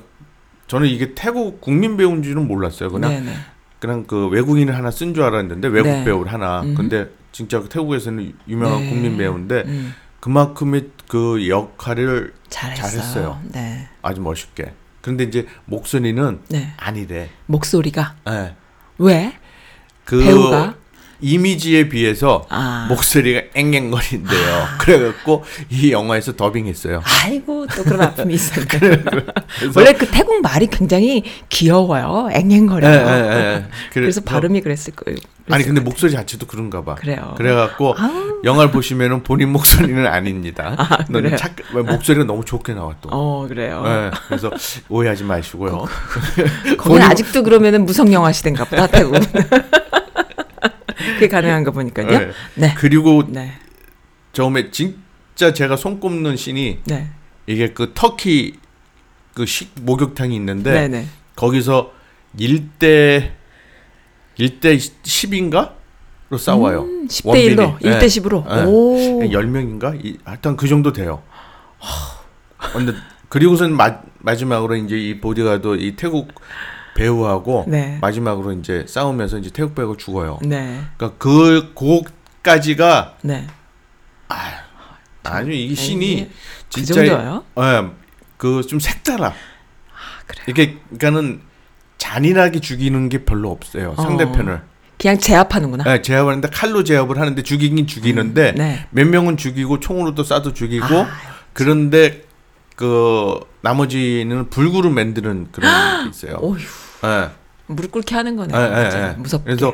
저는 0.70 0.88
이게 0.88 1.14
태국 1.16 1.60
국민 1.60 1.98
배우인 1.98 2.22
줄은 2.24 2.48
몰랐어요. 2.48 2.90
그냥 2.92 3.12
네, 3.12 3.20
네. 3.22 3.34
그냥 3.80 4.06
그 4.06 4.28
외국인을 4.28 4.76
하나 4.78 4.92
쓴 4.92 5.14
줄 5.14 5.24
알았는데 5.24 5.68
외국 5.68 5.90
네. 5.90 6.06
배우를 6.06 6.32
하나. 6.32 6.62
음. 6.62 6.76
근데 6.76 7.10
진짜 7.32 7.62
태국에서는 7.68 8.34
유명한 8.48 8.82
네. 8.84 8.90
국민 8.90 9.18
배우인데 9.18 9.64
음, 9.66 9.94
그만큼의 10.20 10.90
그 11.08 11.50
역할을 11.50 12.34
잘했어요. 12.50 12.88
잘했어요. 12.92 13.42
네, 13.52 13.88
아주 14.04 14.22
멋있게. 14.22 14.74
그런데 15.02 15.24
이제 15.24 15.48
목소리는 15.66 16.40
네. 16.50 16.74
아니래. 16.78 17.30
목소리가 17.48 18.16
예. 18.30 18.56
왜? 19.00 19.34
그 20.06 20.20
배우가? 20.24 20.76
이미지에 21.22 21.90
비해서 21.90 22.46
아. 22.50 22.86
목소리가 22.90 23.42
앵앵거린대요. 23.54 24.66
그래갖고 24.80 25.44
이 25.70 25.92
영화에서 25.92 26.36
더빙했어요. 26.36 27.02
아이고 27.24 27.68
또 27.76 27.84
그런 27.84 28.02
아픔이 28.02 28.34
있었네. 28.34 28.68
원래 29.76 29.94
그 29.94 30.08
태국 30.08 30.42
말이 30.42 30.68
굉장히 30.68 31.24
귀여워요. 31.50 32.30
앵앵거려요. 32.32 32.92
예, 32.92 32.98
예, 32.98 33.36
예. 33.36 33.66
그래- 33.92 34.04
그래서 34.04 34.22
발음이 34.22 34.62
그랬을 34.62 34.94
거예요. 34.96 35.18
아니 35.52 35.64
근데 35.64 35.82
것 35.82 35.86
목소리 35.90 36.12
자체도 36.12 36.46
그런가 36.46 36.84
봐. 36.84 36.94
그래요. 36.96 37.34
그래갖고 37.36 37.96
아우. 37.98 38.42
영화를 38.44 38.70
보시면은 38.72 39.24
본인 39.24 39.50
목소리는 39.52 40.06
아닙니다. 40.06 40.76
아, 40.78 41.04
그래요? 41.06 41.36
착, 41.38 41.56
목소리가 41.74 42.26
너무 42.26 42.46
좋게 42.46 42.74
또. 43.02 43.10
어 43.12 43.48
그래요. 43.48 43.84
예, 43.86 44.12
그래서 44.28 44.52
오해하지 44.90 45.24
마시고요. 45.24 45.86
거기 46.78 47.02
아직도 47.02 47.42
그러면은 47.44 47.84
무성 47.86 48.14
영화 48.14 48.32
시대인가 48.32 48.64
보다 48.66 48.86
태국. 48.88 49.16
그게 51.14 51.28
가능한 51.28 51.64
거 51.64 51.72
보니까요. 51.72 52.08
예. 52.12 52.32
네. 52.56 52.74
그리고 52.78 53.24
네. 53.28 53.54
처음에 54.34 54.70
진짜 54.72 55.54
제가 55.54 55.76
손 55.76 56.00
꼽는 56.00 56.36
씬이 56.36 56.80
네. 56.86 57.10
이게 57.48 57.70
그 57.74 57.92
터키 57.94 58.54
그 59.34 59.46
식 59.46 59.72
목욕탕이 59.82 60.36
있는데 60.36 60.72
네. 60.74 60.88
네. 60.88 61.06
거기서 61.36 61.94
1대 62.38 63.32
1대 64.38 64.78
10인가 65.04 65.74
로 66.30 66.38
싸워요. 66.38 66.84
음, 66.84 67.08
10대 67.08 67.56
1로, 67.56 67.80
1대 67.80 68.04
10으로. 68.06 68.48
네. 68.48 68.64
오. 68.66 69.20
10명인가? 69.22 70.04
이, 70.06 70.18
하여튼 70.24 70.56
그 70.58 70.68
정도 70.68 70.94
돼요. 70.94 71.24
근데 72.74 72.94
그리고선 73.30 73.74
마, 73.76 73.98
마지막으로 74.20 74.76
이제 74.76 74.96
이 74.96 75.20
보디가드 75.20 75.78
이 75.80 75.96
태국 75.96 76.32
배우하고 77.00 77.66
네. 77.68 77.98
마지막으로 78.02 78.52
이제 78.54 78.86
싸우면서 78.88 79.38
이제 79.38 79.50
태국 79.52 79.74
배우가 79.74 79.96
죽어요. 79.98 80.40
네. 80.42 80.82
그러니까 80.98 81.18
그 81.18 81.74
그까지가 81.74 83.16
네. 83.22 83.48
아주 85.24 85.52
이 85.52 85.74
신이 85.74 86.28
그 86.28 86.70
진짜 86.70 86.94
정도요? 86.96 87.44
예, 87.60 87.90
그좀 88.38 88.80
색달라. 88.80 89.28
아, 89.28 89.34
그래요. 90.28 90.46
이게 90.48 90.78
그러니까는 90.90 91.42
잔인하게 91.98 92.60
죽이는 92.60 93.10
게 93.10 93.24
별로 93.24 93.50
없어요. 93.52 93.96
상대편을. 93.96 94.62
그냥 94.98 95.18
제압하는구나. 95.18 95.86
예, 95.88 96.02
제압하는데 96.02 96.50
칼로 96.50 96.84
제압을 96.84 97.18
하는데 97.18 97.42
죽이긴 97.42 97.88
죽이는데 97.88 98.54
네. 98.58 98.88
몇 98.90 99.08
명은 99.08 99.38
죽이고 99.38 99.80
총으로도 99.80 100.24
쏴도 100.24 100.54
죽이고 100.54 100.86
아, 100.86 101.08
그런데 101.54 102.24
그 102.76 103.40
나머지는 103.62 104.50
불구로 104.50 104.90
만드는 104.90 105.50
그런 105.52 106.04
게 106.04 106.10
있어요. 106.10 106.38
어휴. 106.42 106.89
예. 107.04 107.30
무릎 107.68 107.92
꿇게 107.92 108.16
하는 108.16 108.36
거네. 108.36 108.54
예, 108.56 108.86
예, 108.86 108.90
진짜 108.90 109.10
예. 109.10 109.14
무섭게. 109.14 109.44
그래서 109.46 109.74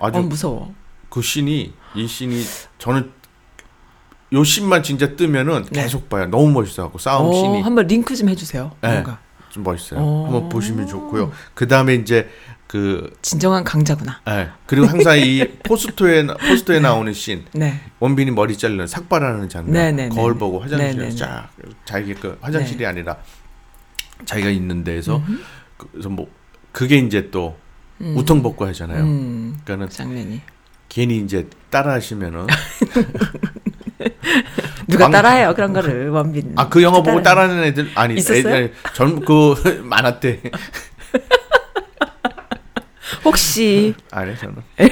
아주 0.00 0.18
어, 0.18 0.22
무서워. 0.22 0.74
그 1.10 1.22
씬이 1.22 1.72
이 1.94 2.06
씬이 2.06 2.42
저는 2.78 3.10
요 4.32 4.44
씬만 4.44 4.82
진짜 4.82 5.16
뜨면은 5.16 5.64
네. 5.70 5.82
계속 5.82 6.08
봐요. 6.08 6.26
너무 6.26 6.50
멋있어갖고 6.50 6.98
싸움 6.98 7.28
어, 7.28 7.32
씬이 7.32 7.62
한번 7.62 7.86
링크 7.86 8.14
좀 8.14 8.28
해주세요. 8.28 8.72
네. 8.80 8.92
뭔가 8.92 9.18
좀 9.50 9.62
멋있어요. 9.62 10.00
어. 10.00 10.24
한번 10.24 10.48
보시면 10.48 10.86
좋고요. 10.86 11.32
그 11.54 11.66
다음에 11.66 11.94
이제 11.94 12.28
그 12.66 13.16
진정한 13.22 13.64
강자구나. 13.64 14.20
예. 14.28 14.50
그리고 14.66 14.86
항상 14.86 15.18
이 15.18 15.42
포스터에 15.64 16.26
포스터에 16.26 16.80
나오는 16.80 17.12
씬 17.14 17.46
네. 17.52 17.80
원빈이 17.98 18.30
머리 18.30 18.56
자르는 18.56 18.86
삭발하는 18.86 19.48
장면 19.48 19.72
네, 19.72 19.90
네, 19.90 20.08
거울 20.10 20.34
네. 20.34 20.38
보고 20.38 20.64
네, 20.64 20.76
네, 20.76 20.76
화장실에 20.76 21.08
네. 21.08 21.16
쫙 21.16 21.48
자기 21.86 22.14
그 22.14 22.38
화장실이 22.42 22.84
아니라 22.84 23.16
자기가 24.26 24.50
있는 24.50 24.84
데에서 24.84 25.22
그래서 25.78 26.10
뭐 26.10 26.28
그게 26.78 26.96
이제 26.98 27.28
또 27.32 27.56
음. 28.00 28.14
우통 28.16 28.40
벗고 28.40 28.64
하잖아요. 28.68 29.02
음, 29.02 29.58
그러니까는 29.64 29.90
장면이 29.90 30.40
괜히 30.88 31.18
이제 31.18 31.48
따라 31.70 31.94
하시면은 31.94 32.46
누가 34.86 35.06
왕- 35.06 35.10
따라해요 35.12 35.54
그런 35.56 35.72
거를 35.72 36.08
원빈. 36.10 36.52
아 36.54 36.68
그 36.68 36.80
영화 36.84 37.02
보고. 37.02 37.20
따라하는 37.20 37.64
애들 37.64 37.90
아니 37.96 38.14
있었어요? 38.14 38.68
젊그 38.94 39.80
만화 39.82 40.20
때 40.20 40.40
혹시 43.24 43.92
아니 44.12 44.36
저는 44.38 44.54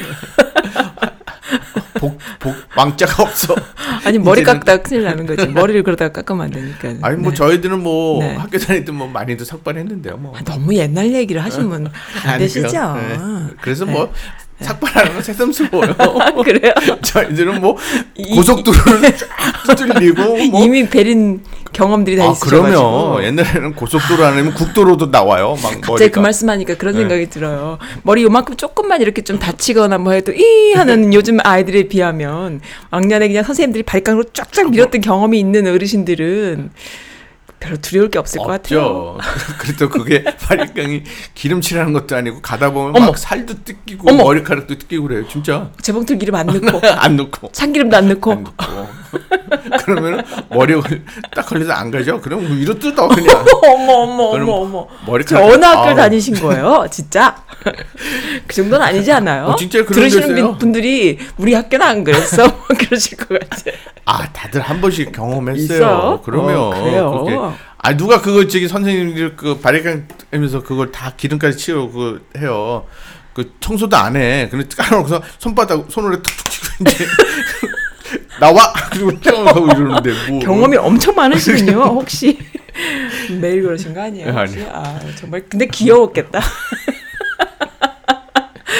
복, 1.98 2.18
복 2.38 2.54
왕자가 2.76 3.22
없어. 3.22 3.54
아니 4.04 4.18
머리 4.18 4.42
이제는- 4.42 4.44
깎다 4.46 4.76
큰일 4.82 5.04
나는 5.04 5.26
거지. 5.26 5.46
머리를 5.52 5.82
그러다가 5.82 6.12
깎으면 6.12 6.46
안 6.46 6.50
되니까. 6.50 6.94
아니 7.06 7.16
뭐 7.16 7.30
네. 7.30 7.37
저희들은 7.37 7.82
뭐 7.82 8.20
네. 8.22 8.35
학교 8.37 8.59
다닐 8.59 8.85
때 8.85 8.92
뭐 8.92 9.06
많이도 9.09 9.44
삭발했는데요. 9.44 10.16
뭐 10.16 10.35
아, 10.37 10.42
너무 10.44 10.74
옛날 10.74 11.12
얘기를 11.12 11.42
하시면 11.44 11.90
안. 12.24 12.38
되시죠. 12.38 12.94
네. 12.94 13.18
그래서 13.61 13.85
네. 13.85 13.92
뭐 13.92 14.12
삭발하는 14.60 15.12
건 15.14 15.22
새삼스러워요. 15.22 15.94
그래요? 16.44 16.72
저희들은 17.02 17.60
뭐 17.60 17.76
이- 18.16 18.34
고속도로를 18.34 19.14
쫙 19.16 19.76
뚫리고 19.76 20.22
뭐 20.50 20.64
이미 20.64 20.88
베린 20.88 21.42
경험들이 21.72 22.16
다 22.16 22.24
아, 22.24 22.30
있으셔가지고. 22.32 22.62
그러면 22.62 23.24
옛날에는 23.24 23.74
고속도로 23.74 24.24
아니면 24.24 24.54
국도로도 24.54 25.06
나와요. 25.10 25.56
막 25.62 25.70
갑자기 25.72 25.86
머리가. 25.90 26.10
그 26.10 26.18
말씀하니까 26.20 26.74
그런 26.76 26.94
네. 26.94 27.00
생각이 27.00 27.28
들어요. 27.28 27.76
머리 28.02 28.22
요만큼 28.22 28.56
조금만 28.56 29.02
이렇게 29.02 29.20
좀 29.22 29.38
다치거나 29.38 29.98
뭐 29.98 30.12
해도 30.12 30.32
이 30.32 30.72
하는 30.74 31.12
요즘 31.14 31.36
아이들에 31.42 31.84
비하면 31.88 32.62
왕년에 32.90 33.28
그냥 33.28 33.44
선생님들이 33.44 33.82
발깡으로 33.82 34.24
쫙쫙 34.32 34.70
밀었던 34.70 35.02
경험이 35.02 35.38
있는 35.38 35.66
어르신들은 35.66 36.70
별로 37.58 37.76
두려울 37.78 38.10
게 38.10 38.18
없을 38.18 38.38
것 38.38 38.46
같아요. 38.46 39.16
없죠. 39.16 39.18
그래도 39.58 39.88
그게 39.88 40.22
발깡이 40.38 41.02
기름칠하는 41.34 41.92
것도 41.92 42.14
아니고 42.16 42.40
가다 42.42 42.70
보면 42.70 42.96
어머. 42.96 43.06
막 43.06 43.18
살도 43.18 43.64
뜯기고 43.64 44.10
어머. 44.10 44.24
머리카락도 44.24 44.78
뜯기고 44.78 45.08
그래요. 45.08 45.26
진짜 45.28 45.70
재봉틀 45.80 46.18
기름 46.18 46.34
안 46.34 46.46
넣고 46.60 46.80
안 46.86 47.16
넣고 47.16 47.50
참기름도 47.52 47.96
안 47.96 48.08
넣고 48.08 48.32
안 48.32 48.44
넣고 48.44 48.86
그러면 49.85 50.24
머리에 50.50 50.76
걸- 50.81 51.02
딱 51.35 51.46
걸려서 51.46 51.72
안 51.72 51.90
가죠. 51.90 52.20
그럼 52.20 52.46
위로 52.59 52.79
뜯어 52.79 53.09
그냥 53.09 53.44
어머 53.64 53.92
어머 53.92 54.22
어머 54.24 54.52
어머. 54.52 54.87
머리카락 55.07 55.44
학교를 55.44 55.64
아우. 55.90 55.94
다니신 55.96 56.35
거예요? 56.40 56.87
진짜? 56.90 57.37
그 58.46 58.55
정도는 58.55 58.85
아니지 58.87 59.11
않아요? 59.12 59.46
어, 59.46 59.57
진짜 59.57 59.85
들으시는? 59.85 60.35
분- 60.35 60.59
분들이 60.59 61.18
우리 61.37 61.55
학교는 61.55 61.87
안 61.87 62.05
그랬어? 62.05 62.42
뭐 62.46 62.62
그러실 62.79 63.16
것 63.18 63.29
같아. 63.38 63.57
아 64.05 64.33
다들 64.33 64.61
한 64.61 64.81
번씩 64.81 65.12
경험했어요. 65.12 65.62
있어요? 65.64 66.20
그러면 66.24 66.57
어, 66.57 66.70
그래요? 66.70 67.55
아 67.79 67.96
누가 67.96 68.20
그걸 68.20 68.48
저기 68.48 68.68
선생님들 68.68 69.37
그 69.37 69.59
발레강 69.59 70.09
하면서 70.33 70.62
그걸 70.62 70.90
다 70.92 71.12
기름까지 71.16 71.57
치우고 71.57 72.18
해요. 72.38 72.85
그 73.33 73.52
청소도 73.61 73.96
안 73.96 74.16
해. 74.16 74.48
근데 74.50 74.66
깔아놓고서 74.76 75.20
손바닥 75.38 75.87
손으로 75.90 76.22
툭툭 76.22 76.50
치고 76.50 76.66
이제 76.81 77.05
나와 78.40 78.72
그리고 78.92 79.18
튀어나오고 79.20 79.66
이러는데 79.72 80.12
뭐 80.31 80.40
경험이 80.40 80.77
엄청 80.77 81.14
많으시군요. 81.14 81.72
혹시 82.01 82.38
매일 83.40 83.62
그러신 83.62 83.94
거 83.94 84.03
아니에요? 84.03 84.29
아니요. 84.29 84.40
혹시? 84.40 84.66
아 84.70 85.01
정말 85.16 85.44
근데 85.49 85.66
귀여웠겠다. 85.66 86.40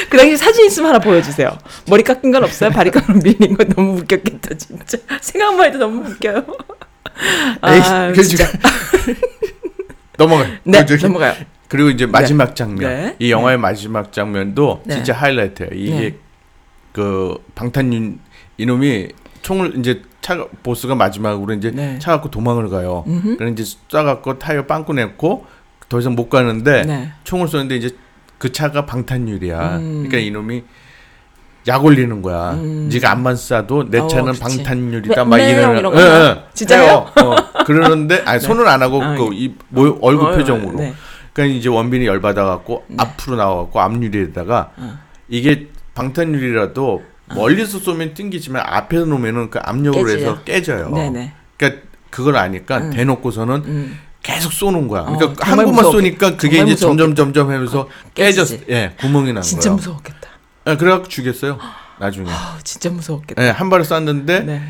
그 0.09 0.17
당시 0.17 0.37
사진 0.37 0.67
있으면 0.67 0.91
하나 0.91 0.99
보여주세요. 0.99 1.57
머리 1.89 2.03
깎은 2.03 2.31
건 2.31 2.45
없어요? 2.45 2.71
바리깡으로 2.71 3.21
밀린 3.23 3.57
거 3.57 3.65
너무 3.65 3.99
웃겼겠다 3.99 4.55
진짜. 4.57 4.99
생각만 5.21 5.67
해도 5.67 5.79
너무 5.79 6.09
웃겨요. 6.09 6.45
에이, 7.67 7.81
아그 7.81 8.23
진짜. 8.23 8.47
넘어가요. 10.17 10.53
네 10.65 10.85
넘어가요. 11.03 11.35
그리고 11.69 11.91
이제 11.91 12.07
마지막 12.07 12.55
장면, 12.55 12.89
네. 12.89 13.17
이 13.19 13.31
영화의 13.31 13.59
마지막 13.59 14.13
장면도 14.13 14.83
네. 14.85 14.95
진짜 14.95 15.13
하이라이트예요. 15.15 15.71
이게 15.75 16.01
네. 16.01 16.15
그 16.93 17.37
방탄 17.55 17.93
윤 17.93 18.21
이놈이 18.57 19.09
총을 19.47 19.79
이제 19.79 20.03
차 20.21 20.45
보스가 20.65 20.97
마지막으로 20.97 21.55
이제 21.55 21.71
네. 21.71 22.01
차 22.01 22.11
갖고 22.11 22.33
도망을 22.33 22.69
가요. 22.69 23.05
음흠. 23.07 23.37
그래 23.37 23.51
이제 23.53 23.63
쏴 23.63 24.05
갖고 24.05 24.41
타이어 24.41 24.67
빵꾸 24.67 24.93
냈고 24.93 25.47
더 25.89 26.01
이상 26.01 26.17
못 26.17 26.29
가는데 26.29 26.83
네. 26.83 27.13
총을 27.23 27.47
쏘는데 27.47 27.77
이제 27.77 27.91
그 28.39 28.51
차가 28.51 28.87
방탄유리야. 28.87 29.77
음. 29.77 29.93
그러니까 30.09 30.19
이놈이 30.19 30.65
약 31.69 31.85
올리는 31.85 32.23
거야. 32.23 32.55
음. 32.55 32.89
네가 32.93 33.13
안만 33.13 33.37
쏴도 33.37 33.89
내 33.89 34.01
어, 34.01 34.09
차는 34.09 34.33
그치. 34.33 34.41
방탄유리다. 34.41 35.15
네, 35.15 35.31
막 35.31 35.37
네, 35.37 35.51
이러는 35.53 35.79
이런 35.79 35.93
거 35.95 36.01
하나? 36.01 36.43
진짜요? 36.53 36.83
해요. 36.83 37.07
어, 37.23 37.63
그러는데 37.65 38.25
아니 38.27 38.41
손은 38.43 38.67
안 38.67 38.83
하고 38.83 39.01
아, 39.01 39.15
그이 39.15 39.55
모- 39.69 39.97
얼굴 40.03 40.33
어, 40.33 40.37
표정으로. 40.37 40.77
네. 40.77 40.93
그러니까 41.33 41.57
이제 41.57 41.69
원빈이 41.69 42.05
열받아 42.05 42.45
갖고 42.45 42.85
앞으로 42.99 43.37
나와 43.37 43.59
갖고 43.63 43.79
앞유리에다가 43.81 44.73
어. 44.77 44.99
이게 45.29 45.69
방탄유리라도 45.95 47.05
멀리서 47.35 47.79
쏘면 47.79 48.15
튕기지만 48.15 48.63
앞에서 48.65 49.05
놓으면은 49.07 49.51
그 49.51 49.59
압력으로 49.63 50.05
깨지죠. 50.05 50.21
해서 50.31 50.43
깨져요. 50.45 50.91
네네. 50.91 51.33
그러니까 51.57 51.83
그걸 52.11 52.37
아니까 52.37 52.79
음. 52.79 52.91
대놓고서는 52.93 53.55
음. 53.67 53.99
계속 54.23 54.53
쏘는 54.53 54.89
거야. 54.89 55.03
어, 55.03 55.17
그러니까 55.17 55.45
정말 55.45 55.59
한 55.67 55.75
곳만 55.75 55.85
무서웠겠- 55.85 55.93
쏘니까 55.93 56.37
그게 56.37 56.57
정말 56.59 56.73
이제 56.73 56.81
점점 56.81 57.15
점점 57.15 57.51
하면서 57.51 57.89
깨졌, 58.15 58.49
깨지지. 58.49 58.73
예, 58.73 58.93
구멍이 58.99 59.33
난 59.33 59.43
진짜 59.43 59.71
거야. 59.71 59.77
무서웠겠다. 59.77 60.29
예, 60.69 60.77
그래갖고 60.77 61.09
죽였어요. 61.09 61.59
나중에. 61.99 62.29
아우 62.31 62.59
진짜 62.65 62.91
무서웠겠다. 62.91 63.43
예, 63.45 63.51
한 63.51 63.71
발을 63.71 63.85
쐈는데 63.85 64.41
네. 64.41 64.63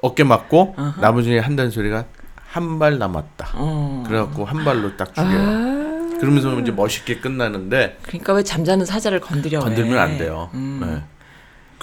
어깨 0.00 0.24
맞고 0.24 0.74
어허. 0.76 1.00
나머지 1.00 1.36
한다는 1.38 1.70
소리가 1.70 2.04
한 2.46 2.78
발 2.78 2.98
남았다. 2.98 3.48
어. 3.54 4.04
그래갖고 4.06 4.44
한 4.44 4.64
발로 4.64 4.96
딱 4.96 5.12
죽여요. 5.14 5.38
아. 5.38 6.18
그러면서 6.20 6.58
이제 6.60 6.70
멋있게 6.70 7.18
끝나는데 7.18 7.98
그러니까 8.02 8.32
왜 8.34 8.42
잠자는 8.44 8.86
사자를 8.86 9.20
건드려? 9.20 9.58
왜? 9.58 9.64
건들면 9.64 9.98
안 9.98 10.16
돼요. 10.16 10.48
음. 10.54 10.80
예. 10.84 11.13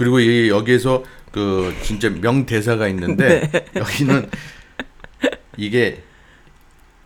그리고 0.01 0.19
이 0.19 0.49
여기에서 0.49 1.03
그 1.31 1.75
진짜 1.83 2.09
명 2.09 2.47
대사가 2.47 2.87
있는데 2.87 3.47
네. 3.51 3.65
여기는 3.75 4.29
이게 5.57 6.01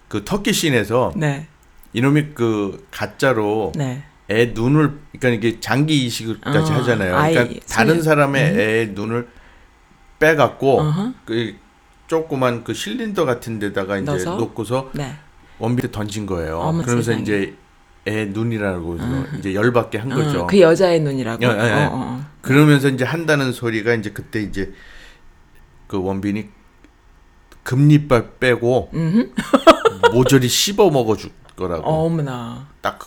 그 0.07 0.23
터키 0.23 0.53
씬에서 0.53 1.11
네. 1.17 1.45
이놈이 1.91 2.27
그 2.33 2.87
가짜로 2.91 3.73
네. 3.75 4.03
애 4.31 4.51
눈을 4.53 4.93
그러니까 5.19 5.29
이게 5.47 5.59
장기 5.59 6.05
이식을까지 6.05 6.71
어, 6.71 6.75
하잖아요. 6.75 7.17
아이, 7.17 7.33
그러니까 7.33 7.65
다른 7.69 7.99
손을- 7.99 8.03
사람의 8.03 8.51
음. 8.53 8.59
애의 8.59 8.87
눈을 8.89 9.27
빼갖고 10.19 10.79
어허. 10.79 11.13
그 11.25 11.55
조그만 12.07 12.63
그 12.63 12.73
실린더 12.73 13.25
같은 13.25 13.59
데다가 13.59 13.97
이제 13.97 14.05
넣어서? 14.05 14.37
놓고서 14.37 14.91
네. 14.93 15.15
원빈에 15.59 15.91
던진 15.91 16.25
거예요. 16.25 16.59
그러면서 16.59 16.95
세상에. 17.11 17.21
이제 17.21 17.55
애 18.07 18.25
눈이라고 18.25 18.93
음. 18.93 19.35
이제 19.39 19.53
열받게 19.55 19.97
한 19.97 20.09
거죠. 20.09 20.43
어, 20.43 20.47
그 20.47 20.59
여자의 20.59 20.99
눈이라고. 20.99 21.43
예, 21.43 21.47
예, 21.47 21.51
예. 21.51 21.71
어, 21.85 21.89
어. 21.93 22.25
그러면서 22.41 22.87
이제 22.89 23.03
한다는 23.03 23.51
소리가 23.51 23.93
이제 23.95 24.11
그때 24.11 24.41
이제 24.41 24.73
그 25.87 26.01
원빈이 26.01 26.47
금리빨 27.63 28.33
빼고. 28.39 28.91
모조리 30.13 30.47
씹어 30.47 30.91
먹어줄 30.91 31.31
거라고 31.55 31.83
어머나. 31.89 32.67
딱 32.81 32.99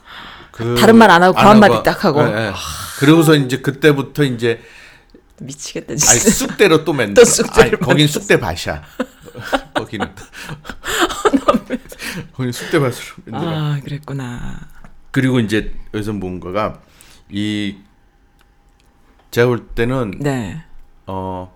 그 0.51 0.75
다른 0.75 0.97
말 0.97 1.09
안 1.09 1.23
하고 1.23 1.39
안 1.39 1.45
고한 1.45 1.61
마디 1.61 1.73
하고- 1.75 1.83
딱 1.85 2.05
하고. 2.05 2.21
예, 2.23 2.49
예. 2.49 2.53
그러고서 2.99 3.37
이제 3.37 3.59
그때부터 3.59 4.25
이제 4.25 4.61
미치겠다 5.41 5.93
아니 5.93 5.99
진짜. 6.01 6.31
쑥대로 6.31 6.85
또 6.85 6.93
맨날 6.93 7.15
또 7.15 7.25
쑥대를 7.25 7.75
아니, 7.75 7.81
거긴. 7.81 8.09
쑥대 8.09 8.41
밭이야 8.41 8.83
거기는 9.75 10.09
거긴 12.35 12.51
쑥대 12.51 12.81
밭으로 12.81 13.35
아 13.35 13.79
그랬구나. 13.85 14.59
그리고 15.19 15.41
이제 15.41 15.73
여기서 15.93 16.13
뭔가가 16.13 16.81
이 17.29 17.75
제가 19.33 19.49
볼 19.49 19.67
때는 19.67 20.13
네. 20.21 20.63
어 21.09 21.53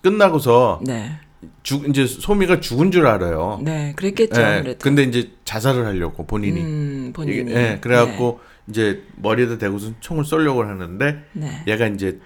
끝나고서 0.00 0.80
네. 0.86 1.20
죽 1.62 1.86
이제 1.86 2.06
소미가 2.06 2.60
죽은 2.60 2.90
줄 2.92 3.06
알아요. 3.06 3.60
네. 3.62 3.92
그랬겠죠. 3.94 4.40
예, 4.40 4.44
아무래도. 4.44 4.78
근데 4.78 5.02
이제 5.02 5.32
자살을 5.44 5.84
하려고 5.84 6.26
본인이. 6.26 6.62
음, 6.62 7.12
본인이. 7.14 7.42
이게, 7.42 7.54
예, 7.54 7.78
그래갖고 7.78 8.40
이제 8.68 9.04
머리에다 9.16 9.58
대고서 9.58 9.92
총을 10.00 10.24
쏘려고 10.24 10.62
하는데 10.62 11.24
네. 11.34 11.62
얘가 11.66 11.86
이제 11.88 12.18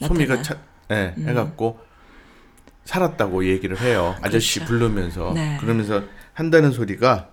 소미가 0.00 0.40
차, 0.40 0.56
예, 0.90 1.12
음. 1.18 1.28
해갖고 1.28 1.78
살았다고 2.86 3.46
얘기를 3.46 3.78
해요. 3.78 4.16
아저씨 4.22 4.60
그렇죠. 4.60 4.72
부르면서 4.72 5.32
네. 5.34 5.58
그러면서 5.60 6.02
한다는 6.32 6.72
소리가 6.72 7.28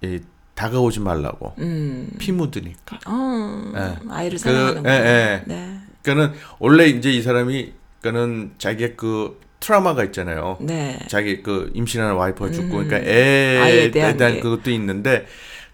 이 0.00 0.20
다가오지 0.58 0.98
말라고 0.98 1.54
음. 1.58 2.10
피 2.18 2.32
묻으니까. 2.32 2.98
어. 3.06 3.72
예. 3.76 3.94
아이를 4.10 4.38
그, 4.38 4.38
사랑하는 4.38 4.82
거. 4.82 4.90
예, 4.90 4.94
예. 4.94 5.42
네. 5.46 5.78
그러니까는 6.02 6.36
원래 6.58 6.86
이제 6.86 7.12
이 7.12 7.22
사람이 7.22 7.72
그러니까는 8.00 8.54
자기의 8.58 8.96
그 8.96 9.38
트라우마가 9.60 10.02
있잖아요. 10.06 10.56
네. 10.60 10.98
자기 11.06 11.44
그 11.44 11.70
임신하는 11.74 12.16
와이프가 12.16 12.50
죽고 12.50 12.78
음. 12.78 12.88
그러니까 12.88 13.08
애에 13.08 13.92
대한, 13.92 14.16
대한 14.16 14.34
게. 14.34 14.40
그것도 14.40 14.72
있는데 14.72 15.26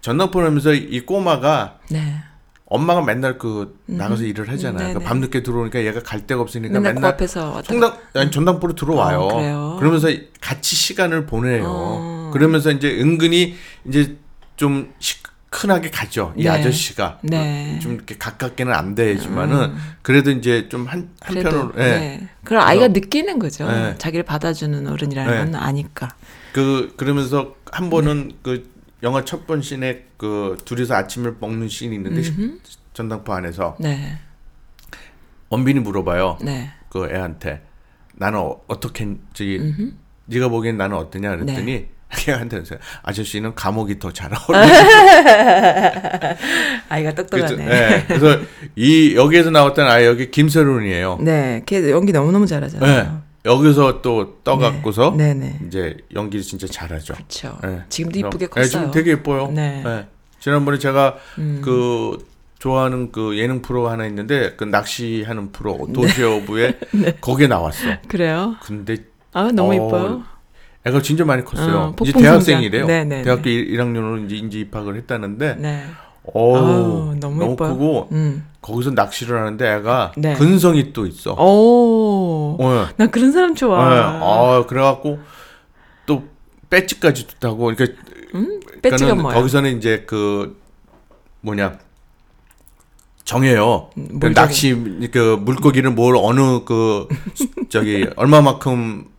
전당포를 0.02 0.48
하면서 0.48 0.74
이 0.74 1.00
꼬마가 1.00 1.78
네. 1.90 2.16
엄마가 2.66 3.02
맨날 3.02 3.38
그 3.38 3.78
나가서 3.86 4.24
일을 4.24 4.50
하잖아요. 4.50 4.78
네네. 4.78 4.92
그러니까 4.92 5.08
밤늦게 5.08 5.42
들어오니까 5.42 5.82
얘가 5.82 6.00
갈 6.00 6.26
데가 6.26 6.42
없으니까 6.42 6.74
맨날 6.74 6.94
맨날, 6.94 7.16
왔다 7.18 7.62
총당 7.62 7.96
아니 8.12 8.30
전당포로 8.30 8.74
들어와요. 8.74 9.20
어? 9.20 9.76
그러면서 9.78 10.08
같이 10.42 10.76
시간을 10.76 11.24
보내요. 11.24 11.64
어. 11.66 12.30
그러면서 12.34 12.70
이제 12.70 13.00
은근히 13.00 13.54
이제 13.86 14.18
좀 14.56 14.92
시큰하게 14.98 15.90
가죠. 15.90 16.32
이 16.36 16.44
네. 16.44 16.48
아저씨가 16.50 17.18
네. 17.22 17.78
좀 17.82 17.94
이렇게 17.94 18.16
가깝게는 18.16 18.72
안 18.72 18.94
되지만은 18.94 19.74
그래도 20.02 20.30
이제 20.30 20.68
좀 20.68 20.86
한 20.86 21.10
한편으로 21.20 21.72
예. 21.76 21.80
네. 21.80 22.28
그걸 22.44 22.58
아이가 22.58 22.88
느끼는 22.88 23.38
거죠. 23.38 23.66
네. 23.70 23.94
자기를 23.98 24.24
받아주는 24.24 24.86
어른이라는 24.86 25.32
네. 25.32 25.38
건 25.38 25.54
아니까. 25.60 26.08
그 26.52 26.94
그러면서 26.96 27.56
한 27.72 27.90
번은 27.90 28.28
네. 28.28 28.36
그 28.42 28.70
영화 29.02 29.24
첫 29.24 29.46
번 29.46 29.60
씬에 29.60 30.06
그 30.16 30.56
둘이서 30.64 30.94
아침을 30.94 31.36
먹는 31.40 31.68
씬이 31.68 31.94
있는데 31.96 32.28
음흠. 32.28 32.58
전당포 32.94 33.32
안에서 33.34 33.76
네. 33.80 34.18
원빈이 35.50 35.80
물어봐요. 35.80 36.38
네. 36.42 36.70
그 36.88 37.08
애한테 37.10 37.62
나는 38.14 38.38
어, 38.38 38.60
어떻게 38.68 39.06
저기 39.32 39.58
음흠. 39.58 39.92
네가 40.26 40.48
보기엔 40.48 40.76
나는 40.76 40.96
어떠냐 40.96 41.30
그랬더니 41.36 41.64
네. 41.64 41.90
걔한테서 42.16 42.76
아저씨는 43.02 43.54
감옥이 43.54 43.98
더 43.98 44.10
잘 44.12 44.30
어울려. 44.48 44.66
아이가 46.88 47.12
그래서, 47.12 47.14
똑똑하네. 47.14 47.64
네, 47.66 48.04
그래서 48.06 48.38
이 48.76 49.14
여기에서 49.16 49.50
나왔던 49.50 49.86
아이 49.88 50.04
여기 50.06 50.30
김세론이에요. 50.30 51.18
네, 51.20 51.62
걔 51.66 51.90
연기 51.90 52.12
너무 52.12 52.32
너무 52.32 52.46
잘하잖아요. 52.46 53.02
네. 53.02 53.10
여기서 53.46 54.00
또 54.00 54.38
떠갖고서 54.42 55.14
네, 55.16 55.34
네. 55.34 55.58
이제 55.66 55.96
연기를 56.14 56.42
진짜 56.42 56.66
잘하죠. 56.66 57.14
그렇죠. 57.14 57.58
네. 57.62 57.80
지금도 57.88 58.18
이쁘게 58.20 58.46
네, 58.48 58.64
지금 58.64 58.80
컸어요. 58.86 58.90
되게 58.90 59.10
예뻐요. 59.12 59.48
네. 59.52 59.82
음. 59.84 59.84
네. 59.84 60.06
지난번에 60.40 60.78
제가 60.78 61.16
그 61.62 62.18
좋아하는 62.58 63.12
그 63.12 63.36
예능 63.38 63.60
프로 63.60 63.88
하나 63.90 64.06
있는데 64.06 64.54
그 64.56 64.64
낚시하는 64.64 65.52
프로 65.52 65.86
도시어부에 65.92 66.78
거기에 67.20 67.46
나왔어. 67.46 67.80
그래요? 68.08 68.56
근데 68.62 68.96
아 69.34 69.50
너무 69.52 69.72
어, 69.72 69.74
이뻐요. 69.74 70.22
애가 70.86 71.00
진짜 71.02 71.24
많이 71.24 71.44
컸어요. 71.44 71.76
어, 71.78 71.94
이제 72.02 72.12
대학생이래요. 72.12 72.82
성장. 72.82 73.08
네, 73.08 73.16
네, 73.16 73.22
대학교 73.22 73.48
1, 73.48 73.80
학년으로 73.80 74.18
이제 74.18 74.36
인지 74.36 74.60
입학을 74.60 74.96
했다는데 74.96 75.54
네. 75.56 75.84
어우, 76.32 76.56
아우, 76.56 77.14
너무 77.20 77.38
너무. 77.40 77.56
크고 77.56 78.08
음. 78.12 78.46
거기서 78.60 78.90
낚시를 78.90 79.38
하는데 79.38 79.74
애가 79.76 80.12
네. 80.16 80.34
근성이 80.34 80.92
또 80.92 81.06
있어. 81.06 81.32
오. 81.34 82.56
어. 82.60 82.88
나 82.96 83.06
그런 83.06 83.32
사람 83.32 83.54
좋아. 83.54 83.88
네. 83.88 84.00
아, 84.00 84.64
그래갖고 84.66 85.18
또 86.06 86.24
배지까지 86.70 87.26
타고 87.40 87.72
그러니까 87.74 87.86
음? 88.34 88.60
배지가 88.82 89.14
뭐야? 89.14 89.34
거기서는 89.34 89.76
이제 89.78 90.04
그 90.06 90.58
뭐냐 91.40 91.78
정해요. 93.24 93.88
음, 93.96 94.08
그뭘 94.20 94.34
낚시 94.34 94.74
그 95.12 95.36
물고기를 95.40 95.90
뭘 95.90 96.14
어느 96.16 96.64
그 96.64 97.08
저기 97.70 98.06
얼마만큼 98.16 99.13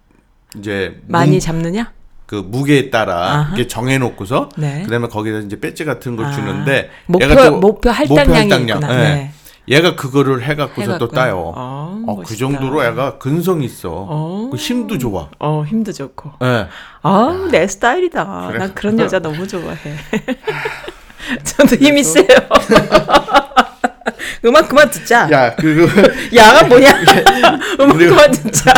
이제 0.59 1.01
많이 1.07 1.33
무, 1.33 1.39
잡느냐? 1.39 1.91
그 2.25 2.35
무게에 2.35 2.89
따라 2.89 3.15
아하. 3.15 3.47
이렇게 3.49 3.67
정해놓고서 3.67 4.49
네. 4.57 4.83
그다음에 4.83 5.07
거기다 5.07 5.39
이제 5.39 5.59
배지 5.59 5.85
같은 5.85 6.15
걸 6.15 6.27
아, 6.27 6.31
주는데 6.31 6.89
목표 7.05 7.25
얘가 7.25 7.49
또 7.49 7.57
목표 7.59 7.89
할당량이 7.89 8.65
있구나. 8.65 8.93
예. 8.93 8.97
네. 8.97 9.31
얘가 9.67 9.95
그거를 9.95 10.43
해갖고서 10.43 10.97
또 10.99 11.05
해갖고. 11.05 11.15
따요. 11.15 11.53
어, 11.55 12.03
어, 12.07 12.15
그 12.15 12.21
멋있다. 12.21 12.37
정도로 12.37 12.83
애가 12.83 13.17
근성 13.17 13.61
이 13.63 13.65
있어. 13.65 13.89
어. 13.91 14.49
그 14.51 14.57
힘도 14.57 14.97
좋아. 14.97 15.29
어 15.39 15.63
힘도 15.67 15.91
좋고. 15.91 16.33
예. 16.43 16.67
아, 17.01 17.47
내 17.51 17.65
스타일이다. 17.67 18.47
그래? 18.47 18.59
난 18.59 18.73
그런 18.75 18.99
여자 18.99 19.19
너무 19.19 19.47
좋아해. 19.47 19.77
저도 21.43 21.75
힘이 21.75 22.03
세요. 22.03 22.25
음악 24.45 24.69
그만 24.69 24.89
듣자. 24.89 25.27
야, 25.31 25.55
그리고 25.55 25.87
야가 26.35 26.63
뭐냐? 26.67 26.91
음악 27.79 27.97
그리고- 27.97 28.15
그만 28.15 28.31
듣자. 28.31 28.73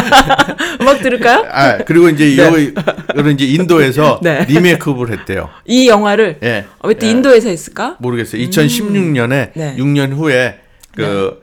음악 0.82 1.02
들을까요? 1.02 1.46
아 1.52 1.78
그리고 1.80 2.10
이제 2.10 2.26
네. 2.36 2.74
이거 3.18 3.30
이제 3.30 3.46
인도에서 3.46 4.20
네. 4.24 4.46
리메이크업을 4.46 5.12
했대요. 5.12 5.50
이 5.66 5.88
영화를 5.88 6.40
예. 6.44 6.66
왜또 6.84 7.06
예. 7.06 7.12
인도에서 7.12 7.50
했을까? 7.50 7.98
모르겠어요. 8.00 8.42
2016년에 8.48 9.52
네. 9.54 9.76
6년 9.78 10.14
후에 10.14 10.60
그 10.96 11.42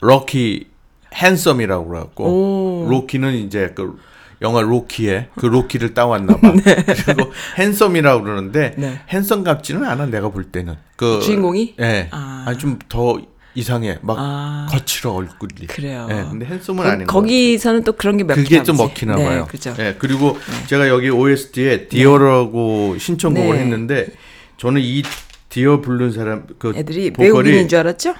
로키 0.00 0.66
핸섬이라고 1.14 1.88
그래갖고 1.88 2.24
오. 2.24 2.88
로키는 2.88 3.34
이제 3.34 3.72
그 3.74 3.98
영화 4.42 4.60
로키에 4.60 5.28
그 5.36 5.46
로키를 5.46 5.94
따왔나 5.94 6.36
봐. 6.36 6.52
그리고 7.06 7.32
핸섬이라고 7.58 8.22
그러는데 8.22 8.74
네. 8.76 9.00
handsome 9.08 9.44
같지는 9.44 9.84
않아 9.84 10.06
내가 10.06 10.28
볼 10.28 10.44
때는. 10.44 10.76
그 10.96 11.20
주인공이? 11.20 11.76
예. 11.80 12.08
아. 12.10 12.44
아. 12.46 12.54
좀더 12.54 13.20
이상해. 13.54 13.98
막 14.02 14.16
아. 14.18 14.66
거칠어 14.70 15.12
얼굴이. 15.12 15.66
그래요. 15.68 16.08
예. 16.10 16.14
근데 16.28 16.46
handsome은 16.46 16.82
거, 16.84 16.90
아닌 16.90 17.06
거. 17.06 17.12
거기서는 17.12 17.84
또 17.84 17.92
그런 17.92 18.16
게 18.16 18.24
먹히나 18.24 18.44
그게 18.44 18.62
좀. 18.62 18.76
먹히나 18.76 19.14
네, 19.14 19.24
봐요. 19.24 19.46
그죠. 19.48 19.74
예, 19.78 19.94
그리고 19.98 20.36
제가 20.66 20.88
여기 20.88 21.08
OST에 21.10 21.88
Dear라고 21.88 22.96
신청곡을 22.98 23.56
네. 23.56 23.62
했는데 23.62 24.08
저는 24.56 24.80
이 24.82 25.02
디어 25.48 25.80
부른 25.80 26.12
사람 26.12 26.46
그 26.58 26.72
애들이 26.74 27.10
보컬이 27.12 27.28
외국인인 27.28 27.68
줄 27.68 27.78
알았죠? 27.80 28.14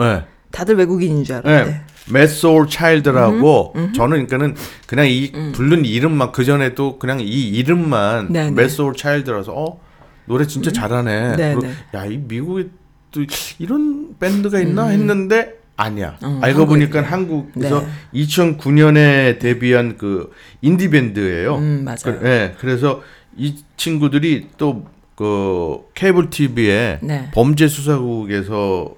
예. 0.00 0.24
다들 0.50 0.76
외국인인 0.76 1.24
줄 1.24 1.36
알았대. 1.36 1.70
예. 1.70 1.91
매소울 2.10 2.68
차일드라고 2.68 3.74
저는 3.94 4.26
그러니까는 4.26 4.56
그냥 4.86 5.06
이 5.08 5.30
부른 5.52 5.84
이름만 5.84 6.32
그 6.32 6.44
전에도 6.44 6.98
그냥 6.98 7.20
이 7.20 7.48
이름만 7.48 8.32
네, 8.32 8.50
네. 8.50 8.66
차일드라서 8.96 9.52
어 9.52 9.80
노래 10.26 10.46
진짜 10.46 10.70
잘하네. 10.70 11.36
네, 11.36 11.54
네. 11.54 11.70
야이 11.94 12.18
미국에 12.18 12.68
또 13.10 13.24
이런 13.58 14.16
밴드가 14.18 14.60
있나 14.60 14.88
했는데 14.88 15.54
아니야. 15.76 16.16
음, 16.22 16.38
알고 16.42 16.66
보니까 16.66 17.02
한국이네요. 17.02 17.74
한국에서 17.74 17.80
네. 17.80 18.20
2009년에 18.24 19.38
데뷔한 19.38 19.96
그 19.98 20.30
인디 20.60 20.88
밴드예요. 20.90 21.56
음, 21.56 21.82
맞아요. 21.84 22.18
그, 22.18 22.20
예. 22.24 22.54
그래서 22.58 23.02
이 23.36 23.56
친구들이 23.76 24.48
또 24.56 24.92
그 25.22 25.82
케이블 25.94 26.30
TV에 26.30 26.98
네. 27.02 27.30
범죄 27.32 27.68
수사국에서 27.68 28.94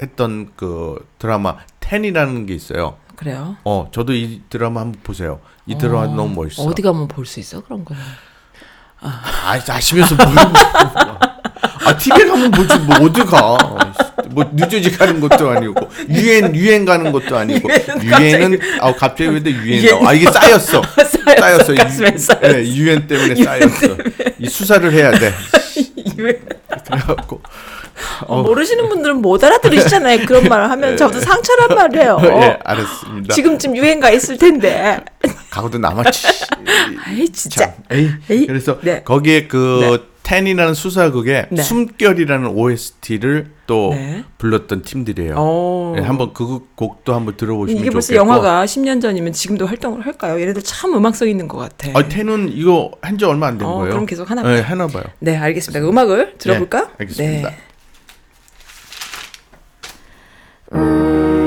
했던 0.00 0.50
그 0.56 1.06
드라마 1.18 1.56
텐이라는 1.88 2.46
게 2.46 2.54
있어요. 2.54 2.96
그래요. 3.16 3.56
어, 3.64 3.88
저도 3.92 4.12
이 4.14 4.42
드라마 4.50 4.80
한번 4.82 5.00
보세요. 5.02 5.40
이 5.66 5.76
드라마 5.78 6.06
너무 6.06 6.34
멋있어. 6.42 6.62
어디 6.64 6.82
가면 6.82 7.08
볼 7.08 7.24
수 7.26 7.40
있어 7.40 7.62
그런 7.62 7.84
거는. 7.84 8.00
아, 9.00 9.58
아시면서 9.68 10.14
뭐 10.16 10.24
아, 11.86 11.96
TV에 11.96 12.26
가면 12.26 12.50
보지 12.50 12.78
뭐 12.80 12.96
어디 13.06 13.20
가? 13.24 13.56
뭐 14.30 14.44
뉴저지 14.52 14.90
가는 14.92 15.20
것도 15.20 15.48
아니고 15.50 15.74
유엔 16.10 16.54
유엔 16.54 16.84
가는 16.84 17.10
것도 17.12 17.36
아니고 17.36 17.68
유엔은 18.02 18.58
아 18.80 18.92
갑자기 18.92 19.30
왜 19.30 19.40
유엔? 19.44 20.06
아 20.06 20.12
이게 20.12 20.30
쌓였어. 20.30 20.82
쌓였어. 21.38 21.72
네, 22.40 22.64
유엔 22.74 23.06
때문에 23.06 23.36
쌓였어. 23.42 23.96
이 24.38 24.48
수사를 24.48 24.92
해야 24.92 25.10
돼. 25.12 25.32
그래갖고 26.16 27.40
어, 28.26 28.42
모르시는 28.42 28.88
분들은 28.88 29.16
못 29.22 29.42
알아들으시잖아요. 29.42 30.24
그런 30.26 30.44
말을 30.48 30.70
하면 30.70 30.96
저도 30.96 31.20
상처란 31.20 31.74
말이에요. 31.74 32.18
예, 32.24 32.58
알았습니다. 32.64 33.34
지금쯤 33.34 33.76
유행가 33.76 34.10
있을 34.10 34.36
텐데. 34.38 34.98
가고도 35.50 35.78
남았지. 35.78 36.26
아이 37.04 37.28
진짜. 37.30 37.64
참. 37.66 37.72
에이. 37.90 38.10
에이. 38.30 38.46
그래서 38.46 38.78
네. 38.82 39.02
거기에 39.02 39.46
그 39.48 40.08
텐이라는 40.22 40.74
수사극에 40.74 41.46
네. 41.50 41.62
숨결이라는 41.62 42.48
OST를 42.48 43.50
또 43.66 43.90
네. 43.94 44.24
불렀던 44.36 44.82
팀들이에요. 44.82 45.34
어. 45.38 45.94
네, 45.96 46.02
한번 46.02 46.34
그 46.34 46.60
곡도 46.74 47.14
한번 47.14 47.38
들어보시면 47.38 47.80
이게 47.80 47.88
벌써 47.90 48.08
좋겠고. 48.08 48.20
영화가 48.28 48.66
10년 48.66 49.00
전이면 49.00 49.32
지금도 49.32 49.66
활동을 49.66 50.04
할까요? 50.04 50.38
얘네들 50.38 50.62
참 50.62 50.94
음악성 50.94 51.28
있는 51.30 51.48
것 51.48 51.56
같아. 51.58 51.88
아, 51.98 52.06
텐은 52.08 52.50
이거 52.52 52.90
한 53.00 53.16
지 53.18 53.24
얼마 53.24 53.46
안된 53.46 53.66
어, 53.66 53.78
거예요. 53.78 53.90
그럼 53.92 54.04
계속 54.06 54.30
하나 54.30 54.42
네, 54.42 54.48
봐요. 54.56 54.64
하나 54.66 54.86
봐요. 54.86 55.04
네, 55.18 55.34
알겠습니다. 55.34 55.80
음악을 55.88 56.34
들어볼까? 56.36 56.82
네, 56.88 56.92
알겠습니다. 57.00 57.50
네. 60.70 61.37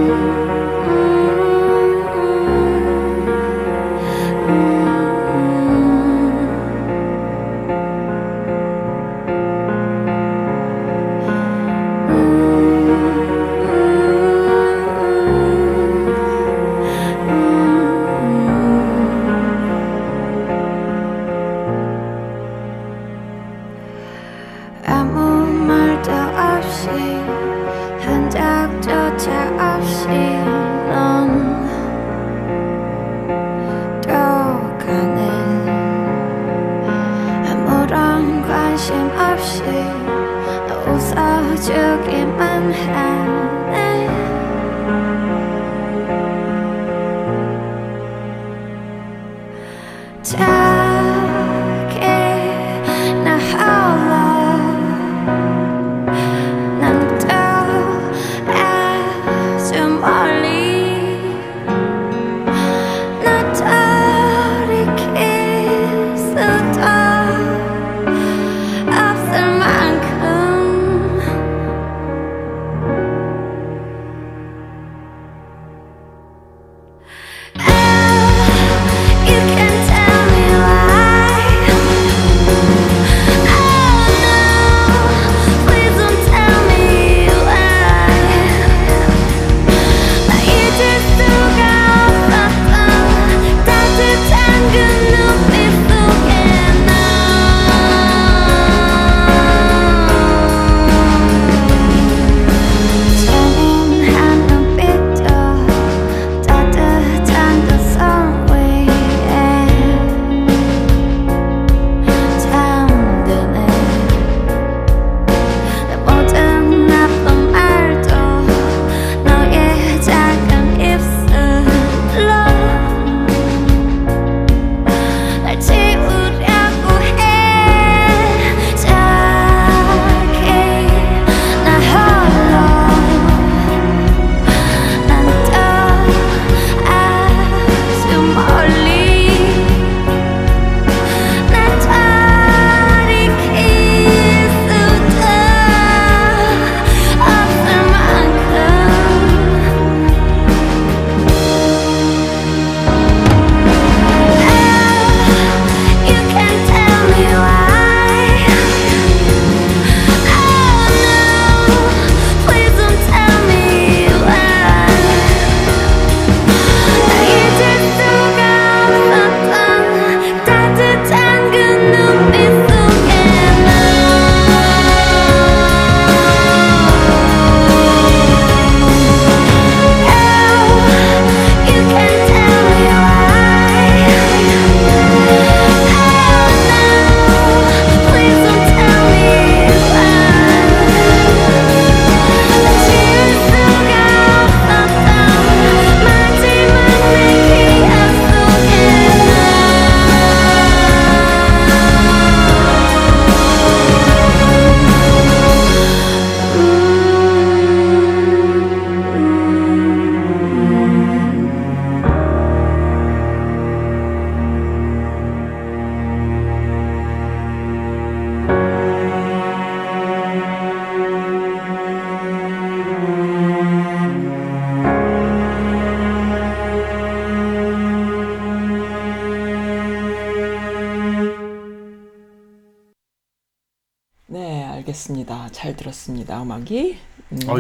음악이. 236.56 236.98
음. 237.32 237.40
어, 237.48 237.58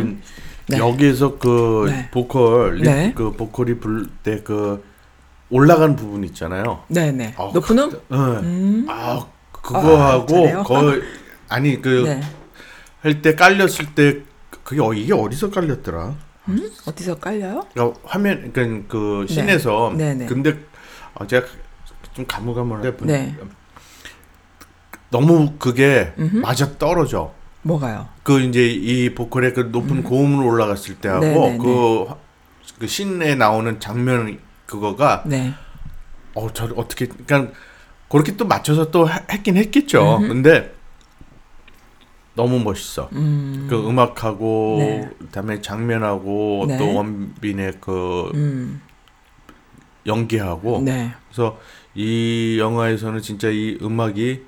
네. 0.67 0.77
여기에서 0.77 1.37
그 1.37 1.85
네. 1.89 2.09
보컬 2.11 2.75
립- 2.75 2.83
네. 2.83 3.13
그 3.15 3.31
보컬이 3.31 3.75
부를 3.79 4.07
때그 4.23 4.83
올라간 5.49 5.95
부분 5.95 6.23
있잖아요. 6.25 6.83
네네. 6.87 7.35
어, 7.37 7.51
높은 7.53 7.77
음? 7.79 7.89
그- 7.89 8.01
응. 8.11 8.85
아 8.89 9.25
그거하고 9.51 10.27
잘해요? 10.27 10.63
거의 10.63 11.01
아니 11.49 11.81
그 11.81 12.03
네. 12.05 12.21
할때 13.01 13.35
깔렸을 13.35 13.93
때 13.95 14.19
그게 14.63 14.81
어, 14.81 14.93
이게 14.93 15.13
어디서 15.13 15.49
깔렸더라? 15.51 16.15
음? 16.49 16.69
어디서 16.85 17.15
깔려요? 17.19 17.65
그러니까 17.73 17.99
화면 18.03 18.51
그러니까 18.53 18.87
그 18.89 19.25
씬에서 19.27 19.93
네, 19.95 20.13
네. 20.13 20.25
근데 20.25 20.57
어, 21.15 21.25
제가 21.27 21.45
좀 22.13 22.25
가물가물한데 22.25 22.97
보- 22.97 23.05
네. 23.05 23.35
너무 25.09 25.53
그게. 25.59 26.13
맞아 26.41 26.77
떨어져. 26.77 27.33
뭐가요? 27.63 28.07
그 28.23 28.39
이제 28.41 28.67
이 28.69 29.13
보컬의 29.13 29.53
그 29.53 29.61
높은 29.71 30.03
고음으로 30.03 30.47
올라갔을 30.47 30.95
때하고 30.95 31.25
네, 31.25 31.33
네, 31.51 31.57
그, 31.57 32.03
화- 32.07 32.17
그 32.79 32.87
씬에 32.87 33.35
나오는 33.35 33.79
장면 33.79 34.39
그거가 34.65 35.23
네. 35.25 35.53
어 36.33 36.47
저 36.53 36.65
어떻게 36.75 37.07
그러니까 37.07 37.53
그렇게 38.09 38.35
또 38.37 38.45
맞춰서 38.45 38.89
또 38.89 39.05
하- 39.05 39.21
했긴 39.29 39.57
했겠죠. 39.57 40.19
근데 40.19 40.73
너무 42.33 42.59
멋있어. 42.59 43.09
음. 43.11 43.67
그 43.69 43.75
음악하고 43.87 44.77
네. 44.79 45.09
그다음에 45.19 45.61
장면하고 45.61 46.65
네. 46.67 46.77
또 46.77 46.93
원빈의 46.95 47.73
그 47.81 48.31
음. 48.33 48.81
연기하고 50.07 50.81
네. 50.81 51.11
그래서 51.27 51.59
이 51.93 52.57
영화에서는 52.59 53.21
진짜 53.21 53.49
이 53.49 53.77
음악이 53.81 54.43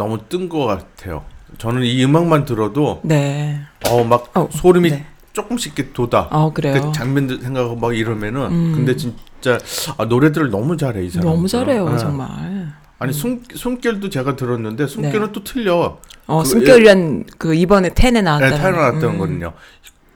너무 0.00 0.18
뜬 0.30 0.48
것 0.48 0.64
같아요. 0.64 1.24
저는 1.58 1.82
이 1.84 2.02
음악만 2.02 2.46
들어도 2.46 3.00
네. 3.04 3.60
어막 3.86 4.30
어, 4.34 4.48
소름이 4.50 4.90
네. 4.90 5.06
조금씩 5.34 5.78
이렇게 5.78 5.92
돋아. 5.92 6.28
어 6.30 6.52
그래요. 6.54 6.80
그 6.80 6.92
장면들 6.92 7.42
생각하고 7.42 7.76
막 7.76 7.94
이러면은 7.94 8.42
음. 8.50 8.72
근데 8.74 8.96
진짜 8.96 9.58
아, 9.98 10.06
노래들을 10.06 10.48
너무 10.50 10.76
잘해 10.78 11.04
이 11.04 11.10
사람. 11.10 11.28
너무 11.28 11.46
잘해요 11.46 11.86
네. 11.90 11.98
정말. 11.98 12.72
아니 12.98 13.12
숨 13.12 13.42
숨결도 13.54 14.08
제가 14.08 14.36
들었는데 14.36 14.86
숨결은 14.86 15.26
네. 15.26 15.32
또 15.32 15.44
틀려. 15.44 15.98
어 16.26 16.38
그- 16.42 16.48
숨결이란 16.48 17.24
그 17.36 17.54
이번에 17.54 17.90
텐에 17.90 18.12
네, 18.12 18.22
나왔다는. 18.22 18.56
타이어났던 18.56 19.04
음. 19.04 19.18
거든요. 19.18 19.52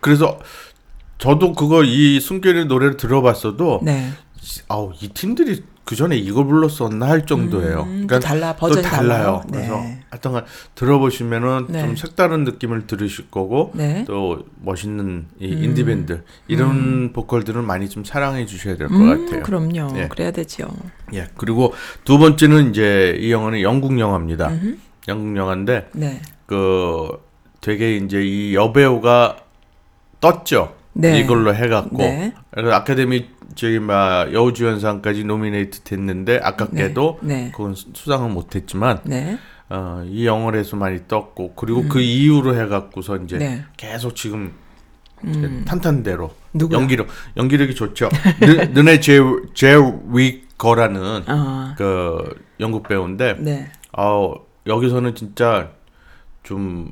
그래서 0.00 0.38
저도 1.18 1.52
그거 1.52 1.84
이 1.84 2.20
숨결의 2.20 2.64
노래를 2.66 2.96
들어봤어도 2.96 3.80
네. 3.82 4.12
아우 4.68 4.92
이 5.00 5.08
팀들이 5.08 5.62
그 5.84 5.96
전에 5.96 6.16
이걸 6.16 6.46
불렀었나 6.46 7.06
할 7.06 7.26
정도예요. 7.26 7.82
음, 7.82 8.06
또 8.08 8.18
달라, 8.18 8.56
버전이 8.56 8.82
또 8.82 8.88
달라요. 8.88 9.08
달라요. 9.18 9.42
그래서 9.50 9.76
네. 9.76 10.00
하여튼 10.08 10.40
들어보시면은 10.74 11.66
네. 11.68 11.80
좀 11.80 11.96
색다른 11.96 12.44
느낌을 12.44 12.86
들으실 12.86 13.30
거고 13.30 13.70
네. 13.74 14.04
또 14.06 14.44
멋있는 14.62 15.26
이 15.38 15.52
음. 15.52 15.64
인디 15.64 15.84
밴드 15.84 16.22
이런 16.48 17.12
보컬들은 17.12 17.64
많이 17.64 17.90
좀 17.90 18.02
사랑해 18.02 18.46
주셔야 18.46 18.76
될것 18.76 18.96
음, 18.96 19.26
같아요. 19.26 19.42
그럼요. 19.42 19.98
예. 19.98 20.08
그래야 20.08 20.30
되죠. 20.30 20.68
예. 21.12 21.28
그리고 21.36 21.74
두 22.04 22.16
번째는 22.16 22.70
이제 22.70 23.16
이 23.20 23.30
영화는 23.30 23.60
영국 23.60 23.98
영화입니다. 23.98 24.48
음흠. 24.48 24.76
영국 25.08 25.36
영화인데 25.36 25.90
네. 25.92 26.22
그 26.46 27.10
되게 27.60 27.96
이제 27.96 28.22
이 28.24 28.54
여배우가 28.54 29.36
떴죠. 30.20 30.74
네. 30.94 31.18
이걸로 31.20 31.54
해갖고 31.54 31.98
네. 31.98 32.32
그래서 32.52 32.72
아카데미 32.72 33.26
저기 33.54 33.78
막 33.78 34.32
여우주연상까지 34.32 35.24
노미네이트 35.24 35.80
됐는데 35.80 36.40
아깝게도 36.42 37.20
네. 37.22 37.34
네. 37.44 37.50
그건 37.52 37.74
수- 37.74 37.88
수상은 37.94 38.32
못했지만 38.32 39.00
네. 39.04 39.38
어, 39.70 40.04
이 40.06 40.26
영화에서 40.26 40.76
많이 40.76 41.06
떴고 41.08 41.54
그리고 41.54 41.84
그 41.88 42.00
이후로 42.00 42.54
해갖고서 42.56 43.16
이제 43.18 43.36
음. 43.36 43.38
네. 43.38 43.64
계속 43.76 44.14
지금 44.16 44.52
음. 45.24 45.64
탄탄대로 45.66 46.32
누구요? 46.52 46.78
연기력 46.80 47.06
연기력이 47.36 47.74
좋죠. 47.74 48.10
느, 48.40 48.46
느네 48.78 49.00
제위거라는 49.00 51.22
아. 51.26 51.74
그 51.78 52.22
영국 52.60 52.86
배우인데 52.86 53.36
네. 53.40 53.70
어, 53.96 54.34
여기서는 54.66 55.14
진짜 55.14 55.70
좀 56.42 56.90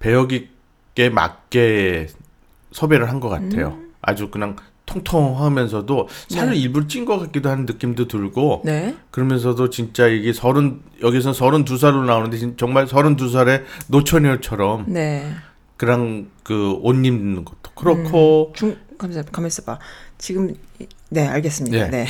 배역 0.00 0.32
있게 0.32 1.08
맞게 1.10 2.08
섭외를 2.72 3.08
한 3.08 3.20
것 3.20 3.28
같아요. 3.28 3.78
아주 4.02 4.30
그냥 4.30 4.56
통통하면서도 4.88 6.08
살을 6.28 6.48
음. 6.48 6.54
네. 6.54 6.58
일부러 6.58 6.86
찐 6.86 7.04
것 7.04 7.18
같기도 7.18 7.48
하는 7.50 7.66
느낌도 7.66 8.08
들고 8.08 8.62
네. 8.64 8.96
그러면서도 9.10 9.70
진짜 9.70 10.06
이게 10.08 10.32
서른 10.32 10.80
여기서 11.02 11.32
서른 11.32 11.64
두 11.64 11.78
살로 11.78 12.04
나오는데 12.04 12.38
진- 12.38 12.56
정말 12.56 12.86
서른 12.86 13.16
두 13.16 13.28
살의 13.28 13.64
노처녀처럼 13.88 14.86
네. 14.88 15.30
그냥 15.76 16.28
그옷 16.42 16.96
입는 17.04 17.44
것도 17.44 17.70
그렇고 17.74 18.52
중 18.56 18.76
가만 18.98 19.24
가만 19.30 19.46
있어 19.46 19.62
봐. 19.62 19.78
지금 20.18 20.50
이- 20.80 20.86
네, 21.10 21.26
알겠습니다. 21.28 21.88
네. 21.88 22.04
네. 22.04 22.06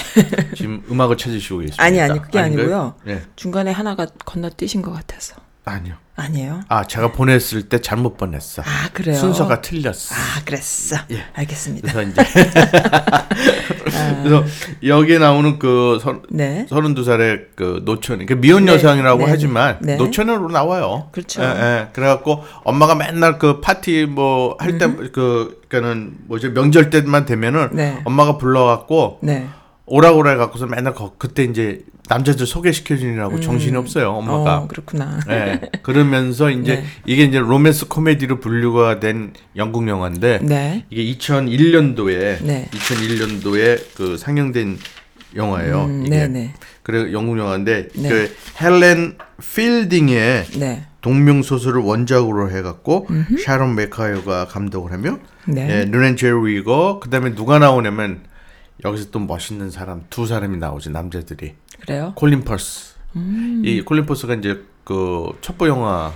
지금 0.56 0.82
음악을 0.90 1.16
찾으시고 1.18 1.58
계십니다. 1.76 1.82
아니 1.84 2.00
아니 2.00 2.20
그게 2.20 2.38
아닌가요? 2.38 2.64
아니고요. 2.66 2.94
네, 3.04 3.22
중간에 3.36 3.70
하나가 3.70 4.06
건너뛰신 4.24 4.80
것 4.82 4.92
같아서. 4.92 5.36
아니요. 5.68 5.94
아니에요. 6.16 6.62
아 6.68 6.84
제가 6.84 7.12
보냈을 7.12 7.68
때 7.68 7.80
잘못 7.80 8.16
보냈어. 8.16 8.62
아, 8.62 8.88
그래요. 8.92 9.14
순서가 9.16 9.60
틀렸어. 9.60 10.16
아, 10.16 10.42
그랬어. 10.44 10.96
예. 11.12 11.22
알겠습니다. 11.34 11.92
그래서 11.92 12.10
이제 12.10 12.22
그래서 14.24 14.44
여기에 14.82 15.18
나오는 15.18 15.58
그 15.58 15.98
서, 16.02 16.20
네. 16.30 16.66
서른두 16.68 17.04
살의 17.04 17.46
그 17.54 17.82
노처녀, 17.84 18.26
그 18.26 18.34
미혼 18.34 18.64
네, 18.64 18.72
여성이라고 18.72 19.24
네, 19.24 19.30
하지만 19.30 19.78
네. 19.80 19.96
노처녀로 19.96 20.48
나와요. 20.48 21.08
그렇죠. 21.12 21.42
예, 21.42 21.46
예. 21.46 21.88
그래갖고 21.92 22.44
엄마가 22.64 22.94
맨날 22.96 23.38
그 23.38 23.60
파티 23.60 24.06
뭐 24.06 24.56
할 24.58 24.78
때 24.78 24.88
그 25.12 25.60
그니까는 25.68 26.14
뭐지 26.26 26.48
명절 26.50 26.90
때만 26.90 27.26
되면은 27.26 27.70
네. 27.72 28.00
엄마가 28.04 28.38
불러갖고 28.38 29.18
네. 29.22 29.46
그래 29.88 30.36
갖고서 30.36 30.66
맨날 30.66 30.94
거, 30.94 31.14
그때 31.18 31.44
이제 31.44 31.84
남자들 32.08 32.46
소개시켜 32.46 32.96
주느라고 32.96 33.40
정신이 33.40 33.76
없어요 33.76 34.10
엄마가. 34.10 34.58
음. 34.58 34.62
어, 34.62 34.68
그렇구나. 34.68 35.20
예. 35.28 35.60
그러면서 35.82 36.50
이제 36.50 36.76
네. 36.76 36.84
이게 37.06 37.24
이제 37.24 37.38
로맨스 37.38 37.88
코미디로 37.88 38.40
분류가 38.40 39.00
된 39.00 39.32
영국 39.56 39.86
영화인데 39.88 40.40
네. 40.42 40.84
이게 40.90 41.18
2001년도에 41.18 42.42
네. 42.42 42.68
2001년도에 42.72 43.94
그 43.94 44.16
상영된 44.16 44.78
영화예요. 45.36 45.84
음, 45.84 46.06
이게 46.06 46.16
네, 46.16 46.28
네. 46.28 46.54
그래 46.82 47.12
영국 47.12 47.38
영화인데 47.38 47.88
네. 47.94 48.08
그 48.08 48.34
헬렌 48.60 49.18
필딩의 49.54 50.46
네. 50.58 50.84
동명 51.00 51.42
소설을 51.42 51.82
원작으로 51.82 52.50
해갖고 52.50 53.06
샤론 53.44 53.74
메카이어가 53.76 54.46
감독을 54.46 54.92
하며 54.92 55.18
네. 55.46 55.68
예, 55.70 55.84
르네 55.84 56.16
젤위거 56.16 56.98
그다음에 57.00 57.34
누가 57.34 57.58
나오냐면 57.58 58.20
여기서 58.84 59.10
또 59.10 59.18
멋있는 59.18 59.70
사람 59.70 60.04
두 60.10 60.26
사람이 60.26 60.56
나오지 60.58 60.90
남자들이 60.90 61.54
그래요? 61.80 62.12
콜린 62.14 62.44
퍼스 62.44 62.94
음. 63.16 63.62
이 63.64 63.80
콜린 63.82 64.06
퍼스가 64.06 64.34
이제 64.34 64.60
그 64.84 65.26
첩보 65.40 65.66
영화 65.68 66.12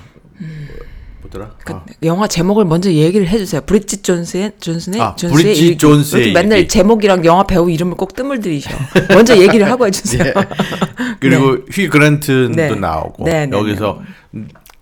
뭐더라 1.22 1.50
그 1.64 1.72
아, 1.74 1.84
영화 2.02 2.26
제목을 2.26 2.64
먼저 2.64 2.90
얘기를 2.90 3.28
해주세요. 3.28 3.60
브리짓 3.62 4.02
존스의 4.02 4.52
존슨의 4.60 5.00
아, 5.00 5.14
존스의 5.16 5.42
브리짓 5.42 5.64
일- 5.72 5.78
존스의 5.78 6.30
이렇게 6.30 6.40
맨날. 6.48 6.68
제목이랑 6.68 7.24
영화 7.24 7.44
배우 7.44 7.70
이름을 7.70 7.96
꼭 7.96 8.14
뜸을 8.14 8.40
들이셔. 8.40 8.70
먼저 9.10 9.36
얘기를 9.36 9.70
하고 9.70 9.86
해주세요. 9.86 10.24
예. 10.34 10.34
그리고 11.20 11.58
휴 11.70 11.88
그랜트도 11.88 12.56
네. 12.56 12.74
나오고 12.74 13.24
네, 13.24 13.46
네, 13.46 13.56
여기서 13.56 14.02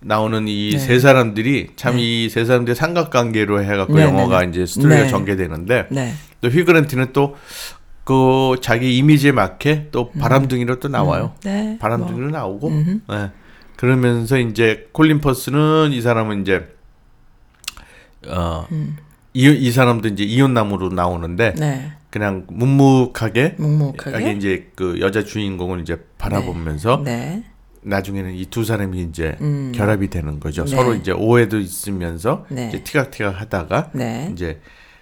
나오는 0.00 0.48
이 0.48 0.70
네. 0.72 0.78
세 0.78 0.98
사람들이 0.98 1.70
참 1.76 1.98
이 1.98 2.28
세 2.30 2.44
사람들의 2.46 2.74
삼각관계로 2.74 3.62
해갖고 3.62 3.94
네, 3.96 4.02
영화가 4.04 4.40
네, 4.40 4.46
네. 4.46 4.50
이제 4.50 4.66
스토리가 4.66 5.02
네. 5.02 5.08
전개되는데 5.08 5.86
네. 5.90 6.14
또 6.40 6.48
휘 6.48 6.64
그란트는 6.64 7.12
또 7.12 7.36
그 8.04 8.56
자기 8.60 8.96
이미지에 8.96 9.30
맞게 9.30 9.88
또 9.92 10.10
바람둥이로 10.10 10.80
또 10.80 10.88
나와요. 10.88 11.34
네. 11.44 11.76
바람둥이로 11.78 12.30
나오고 12.30 12.66
음흠. 12.68 13.00
예. 13.12 13.30
그러면서 13.76 14.36
이제 14.38 14.88
콜린 14.92 15.20
퍼스는 15.20 15.90
이 15.92 16.00
사람은 16.00 16.42
이제 16.42 16.66
어. 18.26 18.66
음. 18.72 18.96
이, 19.32 19.48
이 19.48 19.70
사람도 19.70 20.08
이제 20.08 20.24
이혼남으로 20.24 20.88
나오는데 20.88 21.54
네. 21.56 21.92
그냥 22.10 22.46
묵묵하게 22.48 23.56
묵묵하게. 23.58 24.10
하게 24.12 24.32
이제 24.32 24.70
그 24.74 24.98
여자 25.00 25.22
주인공을 25.22 25.80
이제 25.82 26.04
바라보면서 26.18 27.02
네. 27.04 27.44
나중에는 27.82 28.34
이 28.34 28.46
두 28.46 28.64
사람이 28.64 29.00
이제 29.02 29.36
음. 29.40 29.70
결합이 29.72 30.10
되는 30.10 30.40
거죠. 30.40 30.64
네. 30.64 30.74
서로 30.74 30.94
이제 30.94 31.12
오해도 31.12 31.60
있으면서 31.60 32.44
네. 32.48 32.68
이제 32.68 32.82
티각티각 32.82 33.40
하다가 33.40 33.90
네. 33.92 34.30
이제 34.32 34.60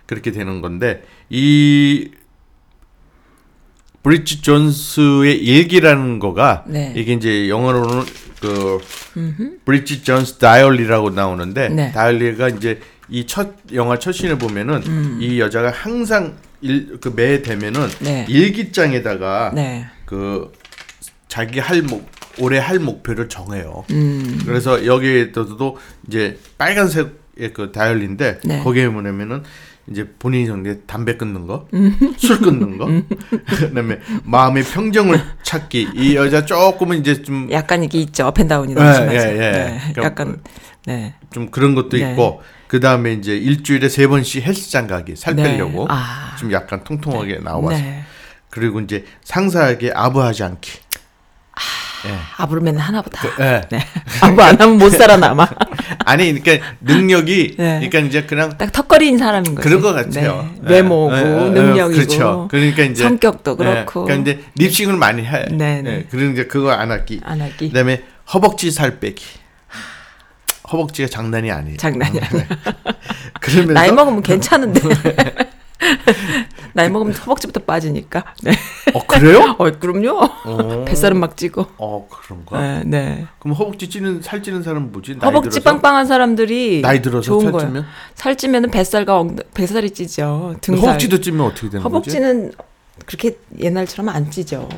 그렇게 0.08 0.32
되는 0.32 0.60
건데 0.62 1.04
이 1.28 2.10
브리지 4.02 4.40
존스의 4.42 5.36
일기라는 5.38 6.18
거가 6.18 6.64
네. 6.66 6.92
이게 6.96 7.12
이제 7.12 7.48
영어로는 7.48 8.04
그 8.40 8.78
음흠. 9.16 9.58
브리지 9.66 10.02
존스 10.02 10.38
다이얼리라고 10.38 11.10
나오는데 11.10 11.68
네. 11.68 11.92
다이얼리가 11.92 12.48
이제 12.50 12.80
이 13.10 13.26
첫 13.26 13.54
영화 13.74 13.98
첫 13.98 14.12
씬을 14.12 14.38
보면은 14.38 15.18
이 15.20 15.40
여자가 15.40 15.70
항상 15.70 16.36
일, 16.60 16.98
그 17.00 17.10
매 17.10 17.42
되면은 17.42 17.88
네. 18.00 18.26
일기장에다가 18.28 19.52
네. 19.54 19.86
그 20.06 20.52
자기 21.28 21.58
할뭐 21.58 22.06
올해 22.38 22.58
할 22.58 22.78
목표를 22.78 23.28
정해요. 23.28 23.84
음. 23.90 24.40
그래서 24.46 24.86
여기에도 24.86 25.76
이제 26.06 26.38
빨간색의 26.56 27.52
그 27.52 27.72
다이어리인데 27.72 28.40
네. 28.44 28.62
거기에 28.62 28.88
뭐냐면은 28.88 29.42
이제 29.90 30.06
본인이 30.18 30.46
정해 30.46 30.78
담배 30.86 31.16
끊는 31.16 31.46
거, 31.46 31.66
술 32.16 32.38
끊는 32.40 32.78
거, 32.78 32.86
그다음에 33.46 33.98
마음의 34.24 34.64
평정을 34.64 35.20
찾기. 35.42 35.88
이 35.94 36.16
여자 36.16 36.44
조금은 36.44 36.98
이제 36.98 37.22
좀 37.22 37.48
약간 37.50 37.82
이게 37.82 37.98
있죠. 38.00 38.26
up 38.26 38.36
and 38.36 38.49
down이 38.49 38.72
예, 38.72 38.74
넘치면서. 38.74 39.28
예, 39.28 39.32
예. 39.32 39.38
네. 39.38 39.80
그러니까 39.92 40.04
약간 40.04 40.42
네. 40.86 41.14
좀 41.30 41.50
그런 41.50 41.74
것도 41.74 41.96
네. 41.96 42.10
있고 42.10 42.42
그 42.66 42.80
다음에 42.80 43.12
이제 43.14 43.36
일주일에 43.36 43.88
세 43.88 44.06
번씩 44.06 44.44
헬스장 44.44 44.86
가기 44.86 45.16
살 45.16 45.36
네. 45.36 45.42
빼려고 45.42 45.86
아. 45.88 46.36
좀 46.38 46.52
약간 46.52 46.84
통통하게 46.84 47.38
나와서 47.38 47.76
네. 47.82 48.02
그리고 48.50 48.80
이제 48.80 49.04
상사에게 49.24 49.92
아부하지 49.94 50.42
않기. 50.44 50.70
아 51.52 51.60
부를 52.48 52.62
맨날 52.62 52.82
하나 52.82 53.02
보다. 53.02 53.22
예. 53.40 53.60
네. 53.70 53.84
아부 54.20 54.42
안 54.42 54.60
하면 54.60 54.78
못 54.78 54.90
살아남아. 54.90 55.48
아니 56.04 56.40
그러니까 56.40 56.66
능력이 56.80 57.56
네. 57.58 57.74
그러니까 57.88 57.98
이제 58.00 58.22
그냥 58.22 58.56
딱 58.56 58.72
턱걸이인 58.72 59.18
사람인 59.18 59.54
거지. 59.54 59.68
그런 59.68 59.80
것 59.80 59.92
같아요. 59.92 60.48
네. 60.60 60.74
외모고 60.74 61.16
예, 61.16 61.18
예, 61.18 61.22
예, 61.22 61.48
능력이고 61.50 62.00
그렇죠. 62.00 62.48
그러니까 62.50 62.82
이제 62.84 63.02
성격도 63.02 63.52
예, 63.52 63.64
그렇고 63.64 64.04
그러니까 64.04 64.32
이제 64.32 64.44
립싱을 64.56 64.96
많이 64.96 65.24
해. 65.24 65.46
네, 65.50 65.82
네. 65.82 65.90
예, 65.90 66.02
그런 66.10 66.32
이제 66.32 66.44
그거 66.44 66.70
안 66.70 66.90
하기. 66.90 67.20
안 67.24 67.40
하기. 67.40 67.68
그다음에 67.68 68.02
허벅지 68.32 68.70
살 68.70 68.98
빼기. 68.98 69.24
허벅지가 70.70 71.08
장난이 71.08 71.50
아니에요. 71.50 71.76
장난이 71.78 72.20
아니야. 72.20 72.46
그러면서 73.40 73.72
나이 73.72 73.90
먹으면 73.90 74.22
괜찮은데. 74.22 74.80
나이 76.74 76.88
먹으면 76.90 77.14
허벅지부터 77.14 77.60
빠지니까. 77.60 78.24
네. 78.42 78.52
어 78.94 79.06
그래요? 79.06 79.56
어, 79.58 79.70
그럼요. 79.70 80.18
어. 80.44 80.84
뱃살은 80.84 81.18
막 81.18 81.36
찌고. 81.36 81.66
어 81.78 82.08
그런가? 82.10 82.60
네, 82.60 82.82
네. 82.84 83.26
그럼 83.38 83.54
허벅지 83.56 83.88
찌는 83.88 84.22
살 84.22 84.42
찌는 84.42 84.62
사람은 84.62 84.92
뭐지? 84.92 85.18
허벅지 85.22 85.50
들어서? 85.60 85.70
빵빵한 85.70 86.06
사람들이 86.06 86.80
나이 86.82 87.02
들어서 87.02 87.22
좋은. 87.22 87.50
살찌면? 87.52 87.86
살찌면은 88.14 88.70
뱃살과 88.70 89.18
엉, 89.18 89.36
뱃살이 89.54 89.90
찌죠. 89.90 90.56
등살. 90.60 90.84
허벅지도 90.86 91.20
찌면 91.20 91.46
어떻게 91.46 91.68
되는 91.70 91.82
거지? 91.82 91.82
허벅지는 91.82 92.52
그렇게 93.06 93.38
옛날처럼 93.60 94.08
안 94.08 94.30
찌죠. 94.30 94.68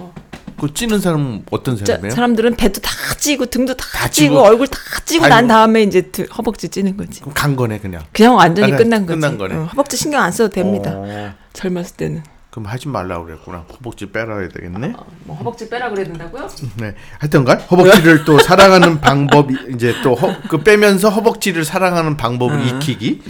그 0.60 0.74
찌는 0.74 1.00
사람은 1.00 1.44
어떤 1.50 1.76
자, 1.78 1.86
사람이에요? 1.86 2.14
사람들은 2.14 2.56
배도 2.56 2.80
다 2.82 2.90
찌고 3.18 3.46
등도 3.46 3.74
다, 3.74 3.86
다 3.94 4.08
찌고, 4.10 4.34
찌고. 4.34 4.40
얼굴 4.40 4.66
다 4.66 4.78
찌고 5.06 5.22
난 5.26 5.38
아이고. 5.38 5.48
다음에 5.48 5.82
이제 5.82 6.02
등- 6.02 6.26
허벅지 6.36 6.68
찌는 6.68 6.98
거지. 6.98 7.20
그럼 7.20 7.32
간 7.34 7.56
거네 7.56 7.78
그냥. 7.78 8.02
그냥 8.12 8.34
완전히 8.36 8.72
아, 8.72 8.76
끝난 8.76 9.06
거지. 9.06 9.14
끝난 9.18 9.38
거네. 9.38 9.54
어, 9.54 9.64
허벅지 9.64 9.96
신경 9.96 10.22
안 10.22 10.30
써도 10.30 10.50
됩니다. 10.52 10.92
어, 10.94 11.32
젊었을 11.54 11.96
때는. 11.96 12.22
그럼 12.50 12.66
하지 12.66 12.88
말라고 12.88 13.26
그랬구나. 13.26 13.64
허벅지 13.72 14.10
빼라 14.10 14.38
해야 14.38 14.48
되겠네. 14.48 14.92
뭐 15.24 15.36
허벅지 15.36 15.68
빼라 15.70 15.88
그래야 15.88 16.04
된다고요? 16.06 16.48
네. 16.78 16.94
하여튼간 17.20 17.60
허벅지를 17.60 18.24
또 18.24 18.38
사랑하는 18.42 19.00
방법이 19.00 19.54
이제 19.74 19.94
또 20.02 20.16
그 20.50 20.58
빼면서 20.58 21.08
허벅지를 21.10 21.64
사랑하는 21.64 22.16
방법을 22.16 22.66
익히기. 22.66 23.22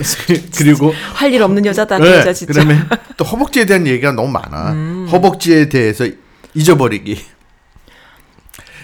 그리고 0.58 0.92
할 1.14 1.32
일 1.32 1.42
없는 1.42 1.64
여자다 1.64 1.98
그 1.98 2.02
네, 2.04 2.16
여자 2.18 2.32
진짜. 2.32 2.52
그다음에 2.52 2.80
또 3.16 3.24
허벅지에 3.24 3.66
대한 3.66 3.86
얘기가 3.86 4.12
너무 4.12 4.28
많아. 4.30 4.72
음. 4.72 5.08
허벅지에 5.10 5.68
대해서 5.68 6.06
잊어버리기. 6.54 7.20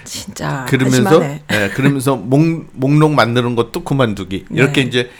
진짜 0.04 0.64
그러면서. 0.68 1.22
예, 1.24 1.70
그러면서 1.74 2.16
목 2.16 2.40
목록 2.72 3.12
만드는 3.12 3.56
것도 3.56 3.84
그만두기. 3.84 4.46
이렇게 4.50 4.82
네. 4.82 4.88
이제 4.88 5.10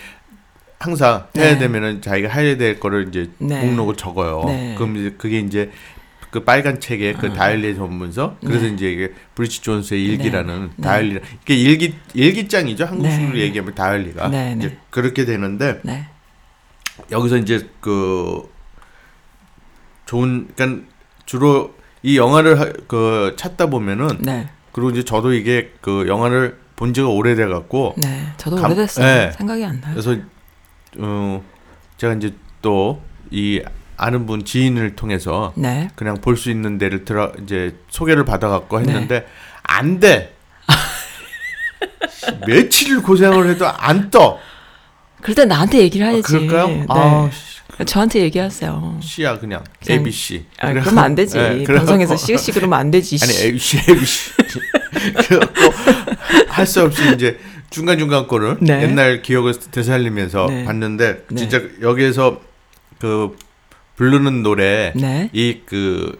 항상 0.78 1.26
해야 1.36 1.54
네. 1.54 1.58
되면은 1.58 2.02
자기가 2.02 2.28
해야 2.28 2.56
될 2.56 2.78
거를 2.78 3.08
이제 3.08 3.30
네. 3.38 3.64
목록을 3.64 3.96
적어요. 3.96 4.44
네. 4.46 4.74
그럼 4.76 4.96
이제 4.96 5.14
그게 5.16 5.40
이제 5.40 5.70
그 6.30 6.44
빨간 6.44 6.80
책에 6.80 7.14
그 7.14 7.32
다이얼리 7.32 7.76
전문서 7.76 8.36
그래서 8.44 8.66
네. 8.66 8.72
이제 8.74 8.92
이게 8.92 9.12
브리치 9.34 9.62
존스의 9.62 10.04
일기라는 10.04 10.70
네. 10.76 10.82
다이얼리 10.82 11.20
이게 11.42 11.54
일기 11.54 11.94
일기장이죠 12.12 12.84
한국식으로 12.84 13.32
네. 13.32 13.40
얘기하면 13.40 13.74
다이얼리가 13.74 14.28
네, 14.28 14.54
이제 14.58 14.68
네. 14.68 14.78
그렇게 14.90 15.24
되는데 15.24 15.80
네. 15.82 16.06
여기서 17.10 17.38
이제 17.38 17.68
그 17.80 18.50
좋은 20.04 20.48
그러니까 20.54 20.86
주로 21.24 21.74
이 22.06 22.16
영화를 22.16 22.60
하- 22.60 22.72
그 22.86 23.34
찾다 23.36 23.66
보면은 23.66 24.18
네. 24.20 24.48
그리고 24.70 24.90
이제 24.90 25.02
저도 25.02 25.32
이게 25.34 25.72
그 25.80 26.04
영화를 26.06 26.56
본 26.76 26.94
지가 26.94 27.08
오래돼 27.08 27.46
갖고 27.46 27.94
네. 27.98 28.28
저도 28.36 28.54
감- 28.56 28.66
오래됐어요. 28.70 29.04
네. 29.04 29.32
생각이 29.32 29.64
안 29.64 29.80
나요. 29.80 29.92
그래서 29.92 30.14
어 30.98 31.42
제가 31.98 32.14
이제 32.14 32.32
또 32.62 33.02
이 33.32 33.60
아는 33.96 34.24
분 34.24 34.44
지인을 34.44 34.94
통해서 34.94 35.52
네. 35.56 35.88
그냥 35.96 36.14
볼 36.20 36.36
수 36.36 36.48
있는 36.48 36.78
데를 36.78 37.04
들어 37.04 37.32
이제 37.42 37.74
소개를 37.88 38.24
받아 38.24 38.46
갖고 38.48 38.78
네. 38.78 38.86
했는데 38.92 39.26
안 39.64 39.98
돼. 39.98 40.32
며칠 42.46 43.02
고생을 43.02 43.48
해도 43.50 43.66
안 43.66 44.10
떠. 44.12 44.38
그럴 45.22 45.34
때 45.34 45.44
나한테 45.44 45.78
얘기를 45.78 46.06
아, 46.06 46.10
해야지. 46.10 46.22
그럴까요? 46.22 46.66
네. 46.68 46.86
아, 46.88 47.28
씨, 47.32 47.55
저한테 47.84 48.20
얘기하세요. 48.20 49.00
씨야 49.02 49.38
그냥 49.38 49.62
그냥- 49.84 49.98
ABC. 49.98 50.44
아, 50.60 50.72
그러면 50.72 50.98
안 50.98 51.14
되지. 51.14 51.36
네, 51.36 51.64
방송에서 51.64 52.16
씨씨 52.16 52.52
그러면 52.52 52.78
안 52.78 52.90
되지. 52.90 53.18
아니 53.22 53.32
씨. 53.32 53.44
ABC 53.46 53.78
ABC. 53.90 54.30
그래갖고 55.28 55.60
할수 56.48 56.82
없이 56.82 57.02
이제 57.14 57.38
중간 57.70 57.98
중간 57.98 58.26
거를 58.26 58.56
네. 58.60 58.82
옛날 58.82 59.20
기억을 59.22 59.54
되살리면서 59.70 60.46
네. 60.48 60.64
봤는데 60.64 61.24
네. 61.28 61.36
진짜 61.36 61.60
여기에서 61.82 62.40
그 62.98 63.36
부르는 63.96 64.42
노래 64.42 64.92
네. 64.96 65.28
이그 65.32 66.18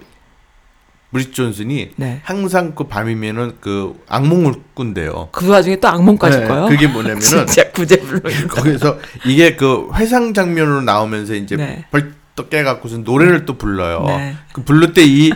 브리지 1.12 1.32
존슨이 1.32 1.90
네. 1.96 2.20
항상 2.24 2.74
그 2.74 2.84
밤이면은 2.84 3.54
그 3.60 3.94
악몽을 4.08 4.54
꾼대요. 4.74 5.28
그 5.32 5.48
와중에 5.48 5.76
또 5.76 5.88
악몽까지 5.88 6.40
네, 6.40 6.46
꿔요? 6.46 6.68
그게 6.68 6.86
뭐냐면은 6.88 7.20
진짜 7.20 7.70
구제불능. 7.70 8.48
거기서 8.48 8.98
이게 9.24 9.56
그 9.56 9.88
회상 9.94 10.34
장면으로 10.34 10.82
나오면서 10.82 11.34
이제 11.34 11.56
네. 11.56 11.84
벌떡 11.90 12.50
깨갖고서 12.50 12.98
노래를 12.98 13.46
또 13.46 13.56
불러요. 13.56 14.04
네. 14.06 14.36
그 14.52 14.62
부를 14.62 14.92
때 14.92 15.02
이 15.06 15.32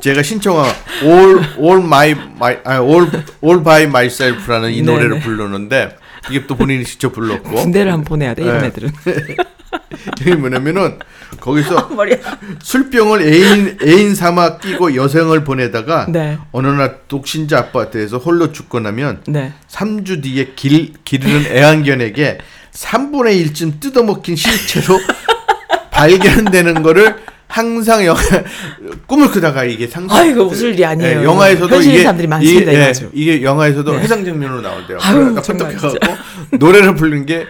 제가 0.00 0.22
신청한 0.22 0.66
All 1.02 1.40
All 1.58 1.78
My 1.84 2.10
My 2.10 2.58
아 2.64 2.80
All 2.82 3.08
All 3.42 3.62
by 3.62 3.82
Myself라는 3.84 4.72
이 4.72 4.82
네, 4.82 4.92
노래를 4.92 5.18
네. 5.18 5.20
부르는데 5.20 5.96
이게 6.30 6.46
또 6.46 6.54
본인이 6.56 6.84
직접 6.84 7.12
불렀고 7.12 7.50
군대를 7.50 7.92
한번 7.92 8.04
보내야 8.04 8.34
돼 8.34 8.42
이런 8.42 8.58
네. 8.60 8.66
애들은. 8.66 8.90
이게 10.20 10.34
뭐냐면은 10.34 10.98
거기서. 11.40 11.90
술병을 12.62 13.22
애인 13.22 13.78
애인 13.82 14.14
삼아 14.14 14.58
끼고 14.58 14.94
여생을 14.94 15.44
보내다가 15.44 16.06
네. 16.08 16.38
어느 16.52 16.66
날 16.68 17.00
독신자 17.08 17.58
아파트에서 17.58 18.18
홀로 18.18 18.52
죽고 18.52 18.80
나면 18.80 19.22
네. 19.26 19.52
3주 19.68 20.22
뒤에 20.22 20.52
길, 20.56 20.92
기르는 21.04 21.46
애완견에게 21.46 22.38
3분의 22.72 23.46
1쯤 23.46 23.80
뜯어먹힌 23.80 24.36
실체로 24.36 24.98
발견되는 25.90 26.82
거를 26.82 27.16
항상 27.46 28.04
영화 28.04 28.20
꿈을 29.06 29.30
크다가 29.30 29.64
이게 29.64 29.86
상상 29.86 30.18
아이고 30.18 30.44
웃을 30.44 30.74
일이 30.74 30.84
아니에요. 30.84 31.20
예, 31.20 31.24
영화에서도 31.24 31.74
현실인 31.74 31.94
이게 31.94 32.02
사람들이 32.02 32.26
많습니다. 32.28 32.72
이게, 32.72 32.72
이거 32.72 32.88
예. 32.88 33.10
이게 33.12 33.42
영화에서도 33.42 33.92
네. 33.92 33.98
해상 34.00 34.24
장면으로 34.24 34.60
나온대요. 34.60 34.98
아유, 35.00 35.40
정말 35.42 35.76
펄떡해갖고 35.76 36.56
노래를 36.58 36.94
부르는 36.94 37.26
게 37.26 37.46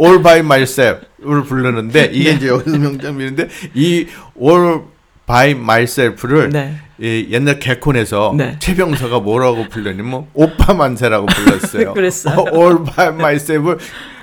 All 0.00 0.22
by 0.22 0.40
Myself를 0.40 1.44
부르는데 1.46 2.10
이게 2.12 2.30
네. 2.30 2.36
이제 2.36 2.48
여기서 2.48 2.78
명장면인데 2.78 3.48
이 3.74 4.06
All 4.40 4.80
by 5.28 5.50
Myself를 5.50 6.48
네. 6.50 6.74
이 7.00 7.28
옛날 7.30 7.60
개콘에서 7.60 8.34
네. 8.36 8.56
최병서가 8.58 9.20
뭐라고 9.20 9.68
불렀냐면 9.68 10.26
오빠 10.34 10.74
만세라고 10.74 11.26
불렀어요. 11.26 11.92
그랬어요. 11.94 12.44
All 12.52 12.78
by 12.82 13.08
myself. 13.08 13.76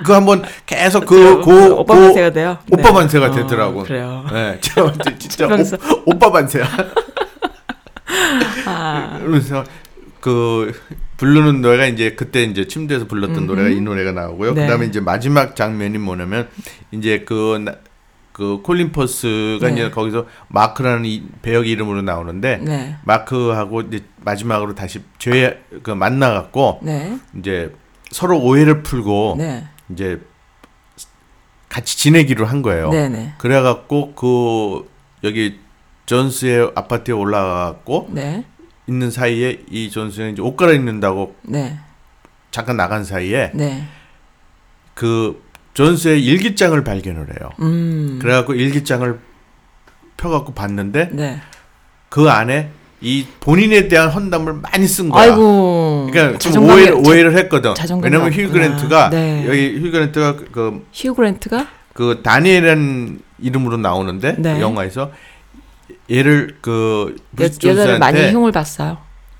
그 0.03 0.11
한번 0.11 0.43
계속 0.65 1.05
그? 1.05 1.41
고, 1.41 1.79
오빠 1.79 1.93
고- 1.93 2.01
만세가 2.01 2.31
돼요? 2.33 2.57
오빠 2.71 2.81
네. 2.89 2.91
만세가 2.91 3.27
어, 3.27 3.31
되더라고. 3.31 3.83
그래요. 3.83 4.25
네, 4.33 4.57
제가 4.59 4.91
진짜. 5.19 5.47
오, 5.47 6.11
오빠 6.11 6.29
만세야. 6.29 6.65
아, 8.65 9.17
그러면서 9.19 9.63
그 10.19 10.73
부르는 11.17 11.61
노래가 11.61 11.85
이제 11.85 12.13
그때 12.15 12.43
이제 12.43 12.67
침대에서 12.67 13.05
불렀던 13.05 13.45
노래가 13.47 13.69
이 13.69 13.79
노래가 13.79 14.11
나오고요. 14.11 14.53
네. 14.53 14.63
그다음에 14.63 14.87
이제 14.87 14.99
마지막 14.99 15.55
장면이 15.55 15.97
뭐냐면 15.99 16.49
이제 16.91 17.23
그 17.25 17.61
나- 17.63 17.75
그 18.35 18.59
콜린 18.61 18.91
퍼스가 18.91 19.67
네. 19.67 19.73
이제 19.73 19.89
거기서 19.89 20.25
마크라는 20.49 21.05
이 21.05 21.23
배역 21.41 21.67
이름으로 21.67 22.01
나오는데 22.01 22.57
네. 22.57 22.97
마크하고 23.05 23.79
이제 23.79 24.03
마지막으로 24.25 24.75
다시 24.75 25.01
죄 25.19 25.63
그 25.83 25.91
만나 25.91 26.33
갖고 26.33 26.81
네. 26.83 27.17
이제 27.39 27.73
서로 28.11 28.41
오해를 28.41 28.83
풀고 28.83 29.35
네. 29.37 29.65
이제 29.89 30.19
같이 31.69 31.97
지내기로 31.97 32.45
한 32.45 32.61
거예요. 32.61 32.89
네. 32.89 33.07
네. 33.07 33.33
그래 33.37 33.61
갖고 33.61 34.13
그 34.15 34.89
여기 35.23 35.57
존스의 36.05 36.73
아파트에 36.75 37.13
올라가고 37.13 38.09
네. 38.11 38.43
있는 38.85 39.11
사이에 39.11 39.63
이 39.69 39.89
존스는 39.89 40.33
이제 40.33 40.41
옷 40.41 40.57
갈아입는다고 40.57 41.35
네. 41.43 41.79
잠깐 42.51 42.75
나간 42.75 43.05
사이에 43.05 43.51
네. 43.53 43.87
그 44.93 45.41
존스의 45.79 46.23
일기장을 46.23 46.83
발견을 46.83 47.27
해요. 47.29 47.49
음. 47.59 48.17
그래갖고 48.21 48.53
일기장을 48.55 49.19
펴갖고 50.17 50.53
봤는데 50.53 51.09
네. 51.11 51.41
그 52.09 52.29
안에 52.29 52.71
이 53.01 53.27
본인에 53.41 53.87
대한 53.89 54.09
헌담을 54.09 54.53
많이 54.53 54.87
쓴 54.87 55.09
거야. 55.09 55.23
아이고. 55.23 56.07
그러니까 56.11 56.39
좀 56.39 56.53
자존감이- 56.53 57.07
오해를, 57.07 57.37
했거든. 57.37 57.73
왜냐면 58.01 58.31
휴. 58.33 58.49
그랜트가 58.49 59.09
네. 59.09 59.45
여기 59.47 59.77
휴 59.77 59.91
그랜트가 59.91 60.35
그, 60.37 60.45
그, 60.51 60.87
휴 60.93 61.13
그랜트가 61.13 61.67
그 61.93 62.21
다니엘이라는 62.23 63.19
이름으로 63.39 63.77
나오는데 63.77 64.37
네. 64.39 64.55
그 64.55 64.61
영화에서 64.61 65.11
얘를 66.09 66.57
그 66.61 67.15
여, 67.39 67.43
여자를 67.43 67.99
많이 67.99 68.31
흉을 68.31 68.53
봤어요. 68.53 68.97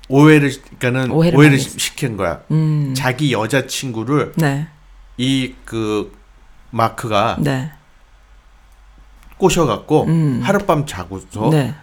오해를 0.08 0.50
시- 0.50 0.60
그러니까는 0.78 1.10
오해를 1.10 1.38
오해를, 1.38 1.58
시킨 1.58 2.16
거야. 2.18 2.42
음. 2.50 2.92
자기 2.94 3.32
여자 3.32 3.66
친구를 3.66 4.32
네. 4.36 4.68
이그 5.16 6.12
마크가 6.70 7.36
네. 7.40 7.70
꼬셔갖고 9.38 10.04
음. 10.04 10.40
하룻밤 10.42 10.86
자고서 10.86 11.50
네. 11.50 11.74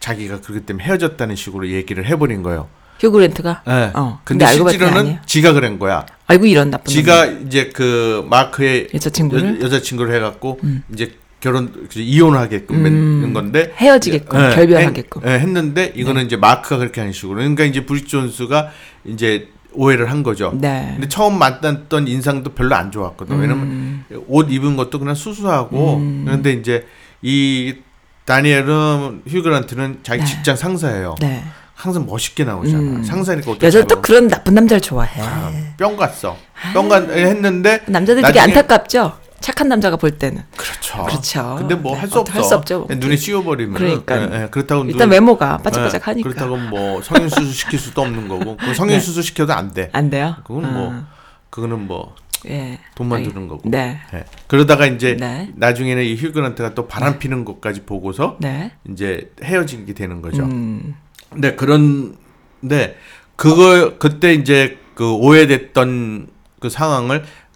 자기가 0.00 0.40
그렇기 0.40 0.66
때문에 0.66 0.84
헤어졌다는 0.84 1.36
식으로 1.36 1.68
얘기를 1.68 2.06
해버린 2.06 2.42
거예요. 2.42 2.68
휴 2.98 3.10
그랜트가 3.10 3.62
예. 3.66 3.92
어. 3.94 4.20
근데, 4.24 4.44
근데 4.44 4.70
실제로는. 4.70 5.18
지가 5.24 5.52
그런 5.52 5.78
거야. 5.78 6.04
아이고 6.26 6.46
이런 6.46 6.70
나쁜 6.70 6.86
지가 6.86 7.26
놈이. 7.26 7.46
이제 7.46 7.70
그 7.74 8.26
마크의 8.28 8.88
여자친구를? 8.92 9.62
여, 9.62 9.68
자친구를 9.68 10.14
해갖고 10.16 10.60
이제 10.92 11.14
결혼 11.40 11.88
그 11.90 11.98
이혼하게끔 11.98 12.76
음. 12.76 12.82
맺는 12.82 13.32
건데 13.32 13.72
헤어지게끔, 13.76 14.38
예, 14.38 14.54
결별하게끔. 14.54 15.22
네. 15.22 15.30
했, 15.30 15.34
예, 15.34 15.40
했는데 15.40 15.92
이거는 15.94 16.26
이제 16.26 16.36
마크가 16.36 16.76
그렇게 16.76 17.00
하는 17.00 17.14
식으로 17.14 17.36
그러니까 17.36 17.64
이제 17.64 17.86
브리짓 17.86 18.06
존스가 18.06 18.70
이제 19.06 19.48
오해를 19.72 20.10
한 20.10 20.22
거죠. 20.22 20.52
네. 20.54 20.90
근데 20.94 21.08
처음 21.08 21.38
만났던 21.38 22.08
인상도 22.08 22.54
별로 22.54 22.74
안 22.74 22.90
좋았거든. 22.90 23.36
음. 23.36 23.40
왜냐면 23.40 24.04
옷 24.26 24.50
입은 24.50 24.76
것도 24.76 24.98
그냥 24.98 25.14
수수하고 25.14 26.00
그런데 26.24 26.52
이제 26.52 26.86
이 27.22 27.76
다니엘은 28.24 29.22
휴그란트는 29.26 30.00
자기 30.02 30.20
네. 30.20 30.26
직장 30.26 30.56
상사예요. 30.56 31.16
네. 31.20 31.42
항상 31.74 32.04
멋있게 32.06 32.44
나오잖아. 32.44 32.78
음. 32.78 33.02
상사니까 33.02 33.52
어떻게 33.52 33.66
여자는 33.66 33.86
또 33.86 34.02
그런 34.02 34.28
나쁜 34.28 34.54
남자를 34.54 34.80
좋아해. 34.82 35.20
아, 35.22 35.50
뿅 35.78 35.96
갔어. 35.96 36.36
뿅 36.74 36.88
갔, 36.88 37.08
했는데 37.08 37.80
남자들 37.86 38.22
되게 38.22 38.38
안타깝죠. 38.38 39.18
착한 39.40 39.68
남자가 39.68 39.96
볼 39.96 40.12
때는. 40.18 40.42
그렇죠. 40.56 41.04
그렇죠. 41.04 41.56
근데 41.58 41.74
뭐 41.74 41.94
네, 41.94 42.00
할수 42.00 42.20
어떻게 42.20 42.38
없어. 42.38 42.40
할수 42.40 42.54
없죠. 42.56 42.86
그냥 42.86 43.00
눈에 43.00 43.16
씌워버리면. 43.16 43.74
그러니까. 43.74 44.48
그렇다고 44.48 44.84
일단 44.84 45.08
눈- 45.08 45.10
외모가 45.12 45.56
예, 45.58 45.62
바짝바짝하니까. 45.64 46.28
그렇다고 46.28 46.56
뭐 46.56 47.00
성인 47.02 47.28
수술 47.28 47.52
시킬 47.52 47.78
수도 47.78 48.02
없는 48.02 48.28
거고. 48.28 48.56
그 48.58 48.74
성인 48.74 48.94
네. 48.96 49.00
수술 49.00 49.22
시켜도 49.22 49.52
안 49.52 49.72
돼. 49.72 49.88
안 49.92 50.10
돼요? 50.10 50.36
그건 50.46 50.72
뭐 50.72 50.88
어, 50.92 51.04
그거는 51.48 51.86
뭐 51.86 52.14
예. 52.48 52.78
돈만 52.94 53.22
드는 53.22 53.48
거고. 53.48 53.62
네. 53.68 54.00
예. 54.14 54.24
그러다가 54.46 54.86
이제 54.86 55.16
네. 55.18 55.50
나중에는 55.56 56.02
이 56.04 56.16
휴 56.16 56.28
그랜트가 56.28 56.74
또 56.74 56.86
바람 56.86 57.18
피는 57.18 57.44
것까지 57.44 57.82
보고서 57.82 58.36
네. 58.40 58.72
이제 58.90 59.32
헤어지게 59.42 59.94
되는 59.94 60.20
거죠. 60.22 60.42
음. 60.42 60.94
근데 61.30 61.54
그런데 61.54 62.96
그거 63.36 63.94
그때 63.98 64.34
이제 64.34 64.78
그 64.94 65.12
오해됐던 65.14 66.28
그 66.60 66.68
상황을 66.68 67.22
그 67.22 67.49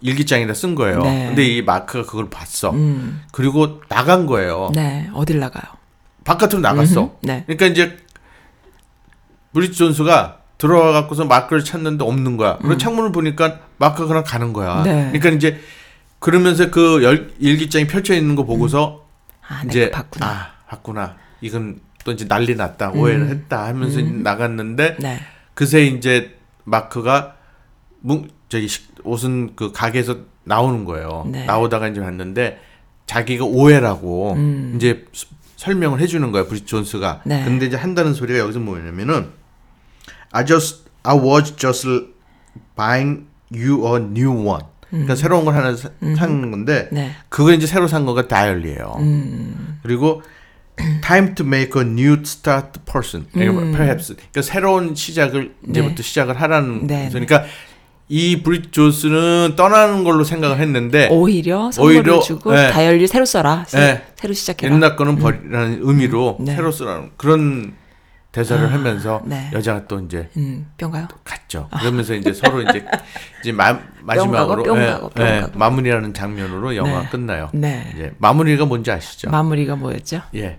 일기장에다 0.00 0.54
쓴 0.54 0.74
거예요. 0.74 1.00
네. 1.02 1.26
근데 1.26 1.44
이 1.44 1.62
마크가 1.62 2.04
그걸 2.04 2.28
봤어. 2.28 2.70
음. 2.70 3.22
그리고 3.32 3.80
나간 3.88 4.26
거예요. 4.26 4.70
네. 4.74 5.08
어딜 5.14 5.38
나가요? 5.38 5.64
바깥으로 6.24 6.60
나갔어. 6.60 7.02
음흠. 7.02 7.10
네. 7.22 7.44
그러니까 7.46 7.66
이제 7.66 7.96
브리짓 9.52 9.72
존스가 9.72 10.38
들어와 10.58 10.92
갖고서 10.92 11.24
마크를 11.24 11.64
찾는데 11.64 12.04
없는 12.04 12.36
거야. 12.36 12.58
그리고 12.58 12.76
창문을 12.76 13.12
보니까 13.12 13.60
마크가 13.78 14.06
그냥 14.06 14.24
가는 14.24 14.52
거야. 14.52 14.80
음. 14.80 14.84
네. 14.84 15.04
그러니까 15.12 15.30
이제 15.30 15.60
그러면서 16.18 16.70
그 16.70 17.02
열, 17.02 17.32
일기장이 17.38 17.86
펼쳐 17.86 18.14
있는 18.14 18.36
거 18.36 18.44
보고서 18.44 19.06
아, 19.46 19.62
이제 19.66 19.90
봤구나. 19.90 20.26
아 20.26 20.52
봤구나. 20.68 21.16
이건 21.40 21.80
또 22.04 22.12
이제 22.12 22.26
난리 22.26 22.54
났다. 22.54 22.90
오해를 22.90 23.28
했다 23.28 23.66
하면서 23.66 24.00
나갔는데 24.00 24.96
음. 24.98 25.02
네. 25.02 25.20
그새 25.54 25.84
이제 25.84 26.36
마크가 26.64 27.34
뭉 28.00 28.28
저기 28.48 28.68
식- 28.68 28.86
옷은 29.04 29.56
그 29.56 29.72
가게에서 29.72 30.18
나오는 30.44 30.84
거예요. 30.84 31.26
네. 31.30 31.44
나오다가 31.44 31.88
이제 31.88 32.00
봤는데 32.00 32.60
자기가 33.06 33.44
오해라고 33.44 34.34
음. 34.34 34.72
이제 34.76 35.04
수- 35.12 35.26
설명을 35.56 36.00
해주는 36.00 36.30
거야 36.32 36.46
브리짓 36.46 36.66
존스가. 36.66 37.22
네. 37.24 37.44
근데 37.44 37.66
이제 37.66 37.76
한다는 37.76 38.14
소리가 38.14 38.38
여기서 38.38 38.60
뭐냐면은 38.60 39.30
I 40.32 40.44
just 40.44 40.84
I 41.02 41.16
was 41.18 41.56
just 41.56 41.86
buying 42.76 43.26
you 43.52 43.86
a 43.86 44.00
new 44.02 44.30
one. 44.46 44.64
그러니까 44.90 45.16
새로운 45.16 45.44
걸 45.44 45.54
하나 45.54 45.74
사, 45.74 45.90
산 46.16 46.50
건데 46.50 46.88
음. 46.92 46.94
네. 46.94 47.10
그거 47.28 47.52
이제 47.52 47.66
새로 47.66 47.88
산 47.88 48.06
거가 48.06 48.28
다이어리예요. 48.28 48.96
음. 49.00 49.78
그리고 49.82 50.22
time 51.02 51.34
to 51.34 51.44
make 51.46 51.80
a 51.80 51.86
new 51.88 52.18
start 52.20 52.80
perhaps. 52.84 53.26
음. 53.34 53.72
perhaps 53.72 54.14
그러니까 54.14 54.42
새로운 54.42 54.94
시작을 54.94 55.54
이제부터 55.68 56.02
시작을 56.02 56.40
하라는 56.40 56.86
네, 56.86 57.04
거죠. 57.04 57.12
그러니까 57.18 57.44
이 58.08 58.42
브리짓 58.42 58.70
존스는 58.70 59.54
떠나는 59.56 60.04
걸로 60.04 60.22
생각을 60.22 60.60
했는데 60.60 61.08
오히려 61.10 61.72
선물을 61.72 61.96
오히려, 61.98 62.20
주고 62.20 62.52
네. 62.52 62.70
다이어리 62.70 63.06
새로 63.08 63.24
써라. 63.24 63.64
새, 63.66 63.78
네. 63.78 64.06
새로 64.14 64.32
시작해라. 64.32 64.72
옛날 64.72 64.94
거는 64.94 65.16
버리라는 65.16 65.80
의미로 65.82 66.36
네. 66.40 66.54
새로 66.54 66.70
쓰라는 66.70 67.10
그런 67.16 67.74
대사를 68.30 68.70
하면서 68.72 69.22
네. 69.24 69.50
여자가 69.52 69.86
또 69.88 69.98
이제 70.00 70.28
음, 70.36 70.70
뿅가요? 70.76 71.08
갔죠. 71.24 71.68
그러면서 71.80 72.14
이제 72.14 72.32
서로 72.32 72.60
이제 72.62 72.84
이제 73.40 73.50
마, 73.50 73.76
마지막으로 74.02 74.62
뿅 74.62 74.80
예, 74.80 74.86
가고, 74.86 75.08
뿅 75.08 75.26
예, 75.26 75.40
가고. 75.40 75.58
마무리하는 75.58 76.12
장면으로 76.14 76.76
영화 76.76 77.00
네. 77.02 77.08
끝나요. 77.08 77.48
네. 77.54 77.90
이제 77.94 78.14
마무리가 78.18 78.66
뭔지 78.66 78.90
아시죠? 78.92 79.30
마무리가 79.30 79.74
뭐였죠? 79.76 80.20
예, 80.34 80.58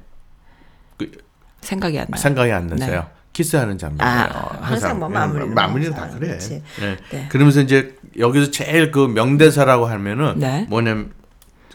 생각이 1.61 1.99
안 1.99 2.07
나요. 2.09 2.19
생각이 2.19 2.51
안 2.51 2.67
나서요. 2.67 3.07
네. 3.37 3.43
키스하는 3.43 3.77
장면이에요. 3.77 4.29
아, 4.33 4.57
항상 4.61 4.99
뭐 4.99 5.07
마무리는 5.07 5.53
마무리는 5.53 5.91
뭐, 5.91 5.99
다 5.99 6.07
아, 6.07 6.17
그래. 6.17 6.29
그치. 6.29 6.63
예. 6.81 6.97
네. 7.11 7.27
그러면서 7.29 7.61
이제 7.61 7.95
여기서 8.17 8.49
제일 8.49 8.91
그 8.91 8.99
명대사라고 9.07 9.85
하면은 9.85 10.39
네. 10.39 10.65
뭐냐면 10.69 11.11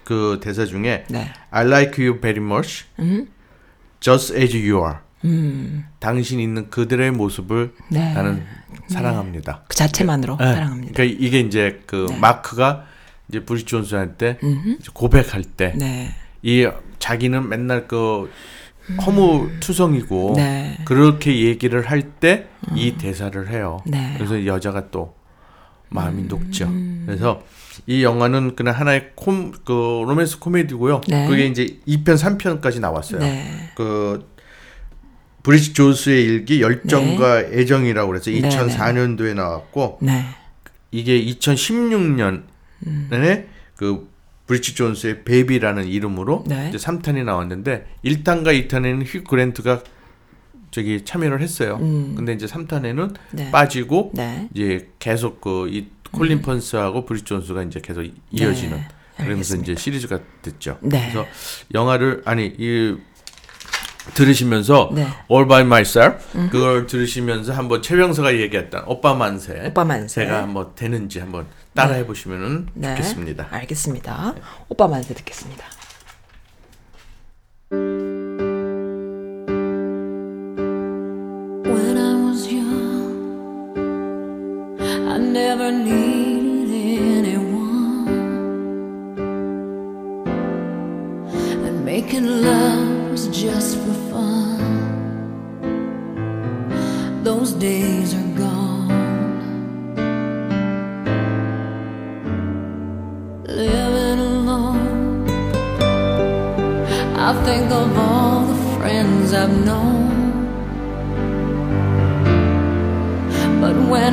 그 0.04 0.40
대사 0.42 0.64
중에 0.66 1.04
네. 1.08 1.32
I 1.50 1.66
like 1.66 2.04
you 2.04 2.20
very 2.20 2.44
much, 2.44 2.86
음. 2.98 3.28
just 4.00 4.34
as 4.36 4.56
you 4.56 4.84
are. 4.84 4.98
음. 5.24 5.84
당신 6.00 6.40
있는 6.40 6.68
그들의 6.68 7.12
모습을 7.12 7.74
네. 7.88 8.12
나는 8.12 8.44
사랑합니다. 8.88 9.62
그 9.68 9.76
자체만으로 9.76 10.36
네. 10.38 10.44
사랑합니다. 10.44 10.92
그러니까 10.94 11.24
이게 11.24 11.38
이제 11.38 11.80
그 11.86 12.06
네. 12.10 12.18
마크가 12.18 12.86
이제 13.28 13.44
브리스 13.44 13.66
존스한테 13.66 14.38
음흠. 14.42 14.76
이제 14.80 14.90
고백할 14.92 15.44
때이 15.44 15.76
네. 15.76 16.12
자기는 16.98 17.48
맨날 17.48 17.86
그 17.86 18.30
허무투성이고 19.06 20.30
음. 20.30 20.36
네. 20.36 20.78
그렇게 20.84 21.40
얘기를 21.46 21.88
할 21.90 22.02
때 22.20 22.46
이 22.74 22.96
대사를 22.96 23.48
해요. 23.50 23.80
네. 23.86 24.14
그래서 24.16 24.46
여자가 24.46 24.90
또 24.90 25.14
마음이 25.88 26.22
녹죠. 26.24 26.66
음. 26.66 27.02
그래서 27.06 27.42
이 27.86 28.02
영화는 28.04 28.54
그냥 28.56 28.74
하나의 28.74 29.10
콤, 29.14 29.52
그 29.64 29.72
로맨스 30.06 30.38
코미디고요. 30.38 31.00
네. 31.08 31.26
그게 31.26 31.46
이제 31.46 31.66
2편, 31.86 32.16
3편까지 32.16 32.80
나왔어요. 32.80 33.20
네. 33.20 33.70
그 33.74 34.28
브리짓 35.42 35.72
존스의 35.72 36.24
일기 36.24 36.62
열정과 36.62 37.40
애정이라고 37.52 38.08
그래서 38.08 38.30
네, 38.30 38.40
2004년도에 38.40 39.34
나왔고 39.34 39.98
네. 40.00 40.24
이게 40.92 41.20
2016년에 41.24 42.42
음. 42.86 43.46
그 43.76 44.08
브리짓 44.52 44.74
존스의 44.74 45.24
베이비라는 45.24 45.88
이름으로 45.88 46.44
네. 46.46 46.68
이제 46.68 46.76
3탄이 46.76 47.24
나왔는데 47.24 47.86
1탄과 48.04 48.68
2탄에는 48.68 49.02
휴 49.06 49.24
그랜트가 49.24 49.82
저기 50.70 51.04
참여를 51.04 51.40
했어요. 51.40 51.78
음. 51.80 52.14
근데 52.14 52.34
이제 52.34 52.44
3탄에는 52.44 53.14
네. 53.32 53.50
빠지고 53.50 54.10
네. 54.14 54.48
이제 54.52 54.90
계속 54.98 55.40
그 55.40 55.68
이 55.70 55.86
콜린 56.12 56.42
펀스하고 56.42 57.06
브리치 57.06 57.24
존스가 57.24 57.62
이제 57.62 57.80
계속 57.80 58.02
이어지는 58.30 58.76
네, 58.76 58.88
그러면서 59.16 59.54
알겠습니다. 59.54 59.72
이제 59.72 59.80
시리즈가 59.80 60.20
됐죠. 60.42 60.76
네. 60.82 61.10
그래서 61.10 61.26
영화를 61.72 62.20
아니 62.26 62.52
이 62.58 62.94
들으시면서 64.14 64.90
네. 64.92 65.06
All 65.30 65.46
by 65.46 65.62
Myself 65.62 66.48
그걸 66.50 66.86
들으시면서 66.86 67.52
한번 67.52 67.82
최병서가 67.82 68.36
얘기했던 68.36 68.84
오빠 68.86 69.14
만세 69.14 69.66
오빠 69.66 69.84
만세. 69.84 70.24
제가 70.24 70.42
한번 70.42 70.72
되는지 70.74 71.20
한번 71.20 71.46
따라해 71.74 72.06
보시면은 72.06 72.66
네. 72.74 72.88
좋겠습니다. 72.96 73.48
알겠습니다. 73.50 74.34
오빠 74.68 74.88
만세 74.88 75.14
듣겠습니다. 75.14 75.64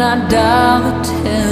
And 0.02 0.24
I 0.24 0.30
doubt 0.30 1.08
him. 1.26 1.49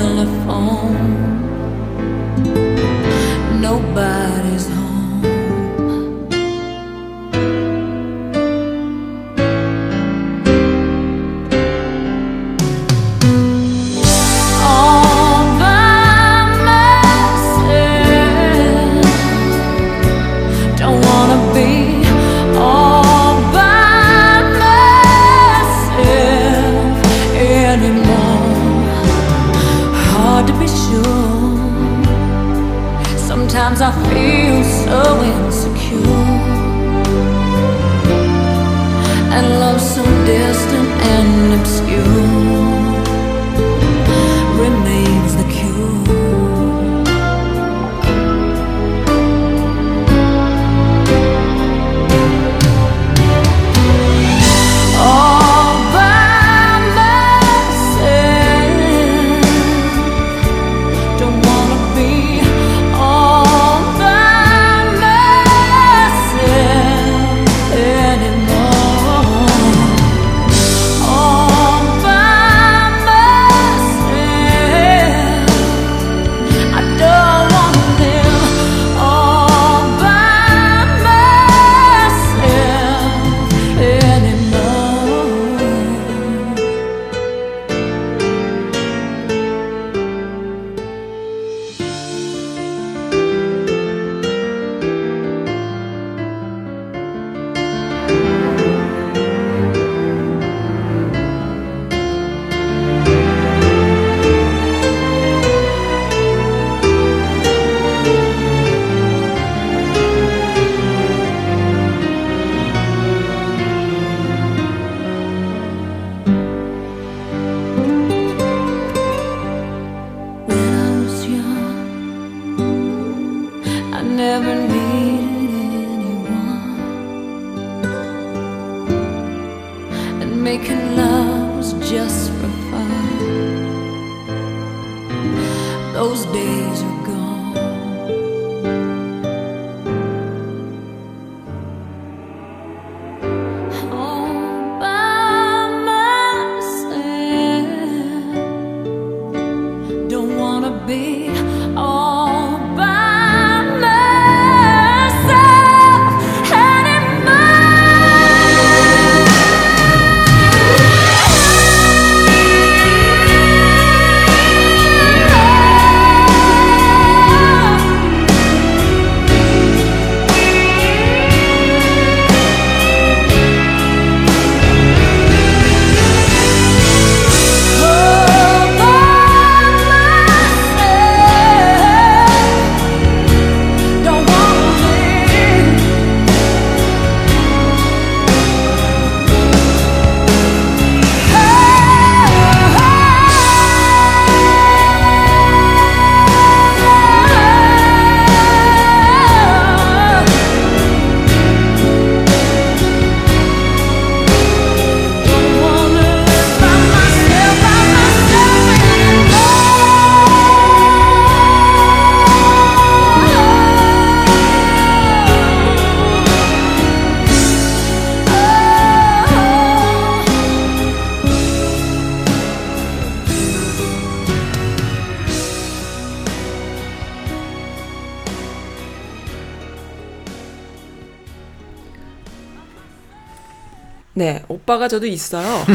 오빠가 234.67 234.89
저도 234.89 235.05
있어요. 235.05 235.65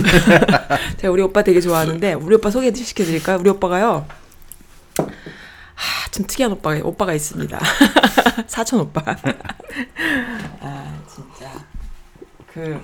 제가 1.00 1.10
우리 1.10 1.22
오빠 1.22 1.42
되게 1.42 1.62
좋아하는데 1.62 2.12
우리 2.12 2.34
오빠 2.34 2.50
소개시켜 2.50 3.04
드릴까요? 3.04 3.38
우리 3.40 3.48
오빠가요. 3.48 4.04
하, 4.98 6.10
좀 6.10 6.26
특이한 6.26 6.52
오빠가 6.52 6.78
오빠가 6.86 7.14
있습니다. 7.14 7.58
사촌 8.46 8.80
오빠. 8.80 9.00
아, 10.60 11.02
진짜. 11.08 11.50
그 12.52 12.78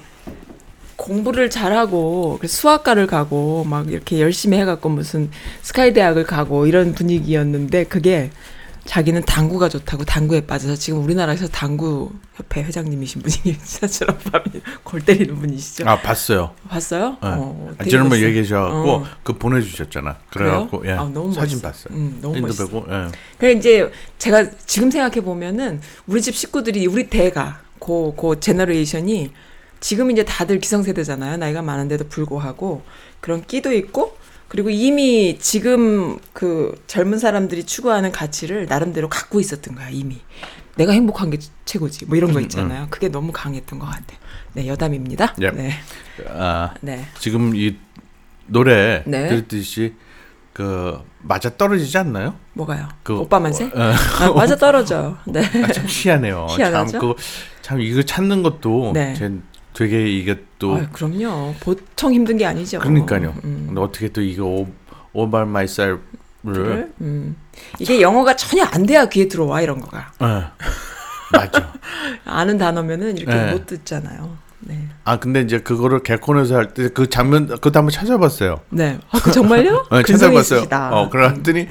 공부를 0.97 1.51
잘하고 1.51 2.39
그 2.41 2.49
수학과를 2.49 3.07
가고 3.07 3.65
막 3.65 3.91
이렇게 3.91 4.19
열심히 4.19 4.57
해갖고 4.57 4.89
무슨 4.89 5.31
스카이 5.61 5.93
대학을 5.93 6.25
가고 6.25 6.67
이런 6.67 6.95
분위기였는데 6.95 7.85
그게 7.85 8.31
자기는 8.89 9.21
당구가 9.27 9.69
좋다고 9.69 10.07
당구에 10.07 10.41
빠져서 10.47 10.77
지금 10.77 11.05
우리나라에서 11.05 11.47
당구 11.49 12.11
협회 12.37 12.63
회장님이신 12.63 13.21
분이 13.21 13.57
사촌 13.61 14.09
오빠 14.09 14.43
골 14.83 15.03
때리는 15.03 15.39
분이시죠. 15.39 15.87
아 15.87 16.01
봤어요. 16.01 16.55
봤어요? 16.71 17.11
네. 17.11 17.17
어, 17.23 17.75
아, 17.77 17.85
지난번 17.85 18.11
멋있어요. 18.13 18.29
얘기하셔갖고 18.29 18.91
어. 18.91 19.05
그 19.23 19.35
보내주셨잖아. 19.35 20.17
그래갖고 20.31 20.87
예? 20.87 20.93
아, 20.93 21.05
너무 21.05 21.35
사진 21.35 21.61
멋있어. 21.61 21.69
봤어요. 21.69 21.99
음, 21.99 22.19
너무 22.23 22.41
멋있어. 22.41 22.67
보고 22.67 22.91
예. 22.91 23.09
그래 23.37 23.53
이제 23.53 23.93
제가 24.17 24.53
지금 24.65 24.91
생각해 24.91 25.21
보면은 25.21 25.83
우리 26.07 26.23
집 26.23 26.35
식구들이 26.35 26.87
우리 26.87 27.11
대가 27.11 27.61
고, 27.79 28.15
고 28.15 28.41
generation이 28.41 29.33
지금 29.81 30.11
이제 30.11 30.25
다들 30.25 30.61
기성세대잖아요. 30.61 31.37
나이가 31.37 31.61
많은데도 31.61 32.09
불구하고 32.09 32.83
그런 33.21 33.45
끼도 33.45 33.75
있고 33.75 34.17
그리고 34.49 34.71
이미 34.71 35.39
지금 35.39 36.19
그 36.33 36.83
젊은 36.87 37.19
사람들이 37.19 37.65
추구하는 37.65 38.13
가치를 38.13 38.67
나름대로 38.67 39.09
갖고 39.09 39.41
있었던 39.41 39.75
거야, 39.75 39.89
이미. 39.91 40.21
내가 40.77 40.93
행복한 40.93 41.29
게 41.31 41.39
최고지. 41.65 42.07
뭐 42.07 42.17
이런 42.17 42.33
거 42.33 42.41
있잖아요. 42.41 42.87
그게 42.89 43.09
너무 43.09 43.33
강했던 43.33 43.79
것 43.79 43.87
같아요. 43.87 44.19
네, 44.55 44.67
여담입니다. 44.69 45.35
예. 45.43 45.51
네. 45.51 45.73
아 46.29 46.73
네. 46.81 47.05
지금 47.19 47.55
이 47.55 47.77
노래 48.47 49.03
네. 49.05 49.29
그랬듯이 49.29 49.95
그 50.53 50.99
맞아 51.21 51.51
떨어지지 51.57 51.99
않나요? 51.99 52.37
뭐가요? 52.55 52.89
그 53.03 53.19
오빠 53.19 53.41
만세? 53.41 53.65
어, 53.67 53.71
아, 54.21 54.33
맞아 54.35 54.57
떨어져요. 54.57 55.19
네. 55.27 55.41
아, 55.41 55.73
참 55.73 55.85
희한해요. 55.87 56.47
희한하죠? 56.51 56.91
참, 56.93 57.01
그, 57.01 57.15
참 57.61 57.81
이거 57.81 58.03
찾는 58.03 58.43
것도 58.43 58.93
네. 58.95 59.15
제 59.15 59.33
되게 59.79 60.09
이게 60.11 60.43
또 60.59 60.75
아유, 60.75 60.87
그럼요. 60.93 61.55
보통 61.61 62.13
힘든 62.13 62.37
게 62.37 62.45
아니죠. 62.45 62.81
그러니까요. 62.81 63.33
음. 63.45 63.65
근데 63.69 63.81
어떻게 63.81 64.09
또 64.09 64.21
이거 64.21 64.45
오, 64.45 64.67
All 65.15 65.31
by 65.31 65.43
myself를 65.43 66.01
그래? 66.43 66.87
음. 67.01 67.37
이게 67.79 68.01
영어가 68.01 68.35
전혀 68.35 68.65
안 68.65 68.87
돼야 68.87 69.07
귀에 69.09 69.29
들어와 69.29 69.61
이런 69.61 69.81
거가 69.81 70.13
어, 70.19 70.51
맞아. 71.33 71.73
아는 72.27 72.59
단어면은 72.59 73.19
이렇게 73.19 73.33
네. 73.33 73.53
못 73.53 73.67
듣잖아요. 73.67 74.37
네. 74.63 74.89
아 75.05 75.21
근데 75.21 75.43
이제 75.43 75.61
그거를 75.61 76.03
개콘에서 76.03 76.57
할 76.57 76.75
때 76.75 76.89
그 76.93 77.09
장면 77.09 77.47
그것도 77.47 77.79
한번 77.79 77.91
찾아봤어요. 77.93 78.61
네. 78.71 78.99
아, 79.13 79.21
그 79.21 79.31
정말요? 79.31 79.87
어, 79.91 80.03
근성이 80.03 80.19
찾아봤어요. 80.43 80.59
있으시다. 80.59 80.91
어 80.93 81.09
그랬더니 81.09 81.69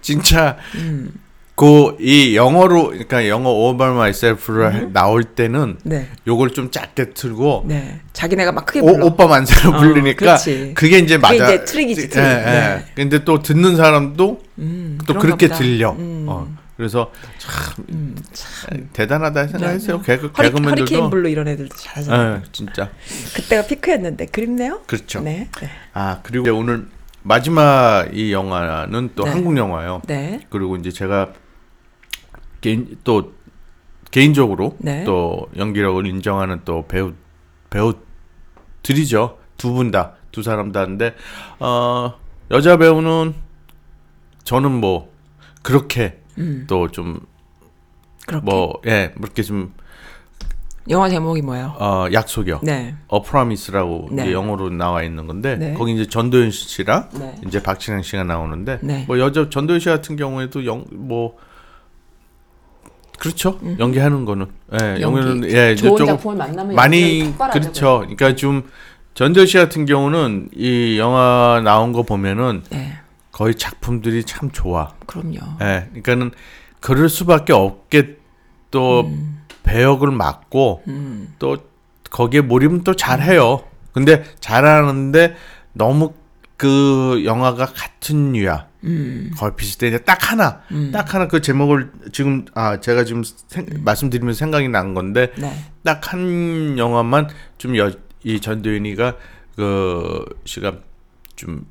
진짜 0.00 0.56
음. 0.76 1.12
그 1.58 1.96
이 2.00 2.36
영어로 2.36 2.88
그러니까 2.90 3.28
영어 3.28 3.76
by 3.76 3.90
myself를 3.90 4.72
할- 4.72 4.92
나올 4.92 5.24
때는 5.24 5.78
네. 5.82 6.06
요걸 6.26 6.50
좀 6.50 6.70
작게 6.70 7.10
틀고 7.14 7.64
네. 7.66 8.00
자기네가 8.12 8.52
막 8.52 8.64
크게 8.64 8.80
오, 8.80 8.86
불러. 8.92 9.06
오 9.06 9.16
빠 9.16 9.26
만세를 9.26 9.74
어, 9.74 9.78
부르니까 9.80 10.16
그렇지. 10.18 10.72
그게 10.74 10.98
이제 10.98 11.16
그게 11.16 11.18
맞아. 11.18 11.34
이제 11.54 11.64
트릭이지, 11.64 12.08
트릭. 12.10 12.24
예, 12.24 12.28
예. 12.30 12.44
네. 12.44 12.84
근데 12.94 13.24
또 13.24 13.42
듣는 13.42 13.76
사람도 13.76 14.40
음, 14.58 14.98
또 15.06 15.14
그렇게 15.14 15.48
보다. 15.48 15.58
들려. 15.58 15.92
음. 15.92 16.26
어. 16.28 16.48
그래서 16.76 17.10
참 17.38 17.84
음, 17.90 18.14
참. 18.32 18.88
대단하다 18.92 19.48
생각했어요. 19.48 19.96
네. 19.98 20.02
개그 20.06 20.28
허리, 20.38 20.48
허리케인 20.50 20.64
개그맨들도. 20.64 21.10
블루 21.10 21.28
이런 21.28 21.48
애들도 21.48 21.74
잘하잖아요. 21.74 22.36
예, 22.36 22.42
진짜 22.52 22.88
그때가 23.34 23.66
피크였는데 23.66 24.26
그립네요. 24.26 24.82
그렇죠. 24.86 25.20
네. 25.22 25.48
네. 25.60 25.70
아 25.92 26.20
그리고 26.22 26.56
오늘 26.56 26.86
마지막 27.24 28.06
이 28.12 28.32
영화는 28.32 29.10
또 29.16 29.24
네. 29.24 29.30
한국 29.30 29.56
영화예요. 29.56 30.02
네. 30.06 30.40
그리고 30.50 30.76
이제 30.76 30.92
제가 30.92 31.32
개인 32.60 32.96
또 33.04 33.32
개인적으로 34.10 34.76
네. 34.78 35.04
또 35.04 35.46
연기력을 35.56 36.06
인정하는 36.06 36.60
또 36.64 36.86
배우 36.86 37.12
배우들이죠. 37.70 39.38
두 39.56 39.72
분 39.74 39.90
다, 39.90 40.14
두 40.30 40.42
사람 40.42 40.70
다인데 40.72 41.14
어 41.58 42.14
여자 42.50 42.76
배우는 42.76 43.34
저는 44.44 44.70
뭐 44.72 45.12
그렇게 45.62 46.20
음. 46.38 46.64
또좀 46.68 47.20
그렇게. 48.26 48.44
뭐 48.44 48.80
예, 48.86 49.12
그렇게 49.20 49.42
좀 49.42 49.74
영화 50.88 51.08
제목이 51.10 51.42
뭐예요? 51.42 51.74
어, 51.78 52.06
약속이요. 52.12 52.60
네. 52.62 52.94
어 53.08 53.20
프로미스라고 53.20 54.08
네. 54.12 54.22
이제 54.22 54.32
영어로 54.32 54.70
나와 54.70 55.02
있는 55.02 55.26
건데 55.26 55.56
네. 55.56 55.74
거기 55.74 55.92
이제 55.92 56.06
전도연 56.06 56.50
씨랑 56.50 57.10
네. 57.18 57.34
이제 57.46 57.62
박진영 57.62 58.02
씨가 58.02 58.24
나오는데 58.24 58.78
네. 58.82 59.04
뭐 59.06 59.18
여자 59.18 59.50
전도연 59.50 59.80
씨 59.80 59.88
같은 59.90 60.16
경우에도 60.16 60.64
영뭐 60.64 61.36
그렇죠 63.18 63.58
연기하는 63.78 64.24
거는 64.24 64.46
예 64.80 65.00
연기는 65.00 65.50
예 65.50 65.70
음. 65.70 65.76
좋은 65.76 66.06
작품을 66.06 66.36
만나면 66.36 66.74
많이 66.74 67.34
그렇죠 67.36 67.98
그러니까 68.00 68.34
좀 68.34 68.68
전도연 69.14 69.46
씨 69.46 69.56
같은 69.56 69.84
경우는 69.84 70.50
이 70.54 70.96
영화 70.98 71.60
나온 71.64 71.92
거 71.92 72.02
보면은 72.02 72.62
네. 72.70 72.92
거의 73.32 73.54
작품들이 73.54 74.24
참 74.24 74.50
좋아 74.52 74.92
그럼요. 75.06 75.38
예 75.60 75.86
그러니까는 75.90 76.30
그럴 76.80 77.08
수밖에 77.08 77.52
없게 77.52 78.16
또 78.70 79.10
배역을 79.64 80.10
맡고 80.10 80.82
음. 80.88 81.34
또 81.38 81.56
거기에 82.10 82.40
몰입은 82.40 82.84
또 82.84 82.94
잘해요. 82.94 83.64
근데 83.92 84.22
잘하는데 84.40 85.34
너무 85.72 86.12
그 86.56 87.22
영화가 87.24 87.66
같은 87.66 88.32
류야. 88.32 88.66
음. 88.84 89.30
거의 89.36 89.52
비슷해. 89.56 89.96
딱 90.04 90.30
하나, 90.30 90.60
딱 90.92 91.12
하나 91.14 91.26
그 91.28 91.40
제목을 91.40 91.90
지금 92.12 92.44
아 92.54 92.78
제가 92.80 93.04
지금 93.04 93.22
생- 93.24 93.66
말씀드리면서 93.84 94.38
생각이 94.38 94.68
난 94.68 94.94
건데 94.94 95.32
네. 95.36 95.52
딱한 95.84 96.78
영화만 96.78 97.28
좀 97.58 97.74
이 98.24 98.40
전도연이가 98.40 99.14
그 99.56 100.24
씨가 100.44 100.74
좀어 101.36 101.64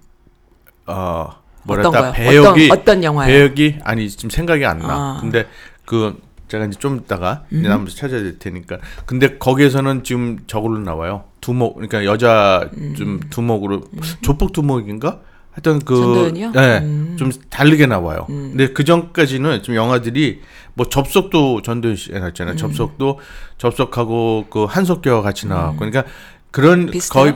어떤 0.85 1.35
뭐랄까? 1.63 2.11
배역이 2.13 2.69
어떤, 2.71 2.79
어떤? 2.79 3.01
배역이 3.27 3.79
아니 3.83 4.09
지금 4.09 4.29
생각이 4.29 4.65
안 4.65 4.79
나. 4.79 4.87
아. 4.89 5.17
근데 5.21 5.45
그 5.85 6.19
제가 6.47 6.65
이제 6.65 6.79
좀 6.79 6.97
이따가 6.97 7.43
이제 7.51 7.67
한번 7.67 7.93
찾아야 7.93 8.21
될 8.21 8.39
테니까. 8.39 8.77
근데 9.05 9.37
거기에서는 9.37 10.03
지금 10.05 10.39
저걸로 10.47 10.79
나와요. 10.79 11.25
두목 11.41 11.75
그러니까 11.75 12.05
여자 12.05 12.69
좀 12.95 13.19
두목으로 13.29 13.81
조폭 14.21 14.53
두목인가? 14.53 15.19
하여튼 15.57 15.79
그 15.83 15.95
전도연이요? 15.95 16.51
네, 16.51 16.77
음. 16.83 17.15
좀 17.17 17.31
다르게 17.49 17.87
나와요. 17.87 18.25
근데 18.27 18.67
그 18.73 18.83
전까지는 18.83 19.63
좀 19.63 19.73
영화들이 19.75 20.41
뭐 20.75 20.87
접속도 20.87 21.63
전도연 21.63 21.95
씨 21.95 22.11
나왔잖아요. 22.11 22.53
음. 22.53 22.57
접속도 22.57 23.19
접속하고 23.57 24.45
그 24.51 24.65
한석규와 24.65 25.23
같이 25.23 25.47
나왔고 25.47 25.77
그러니까 25.77 26.03
그런 26.51 26.81
음. 26.81 26.91
비슷해요? 26.91 27.23
거의 27.23 27.35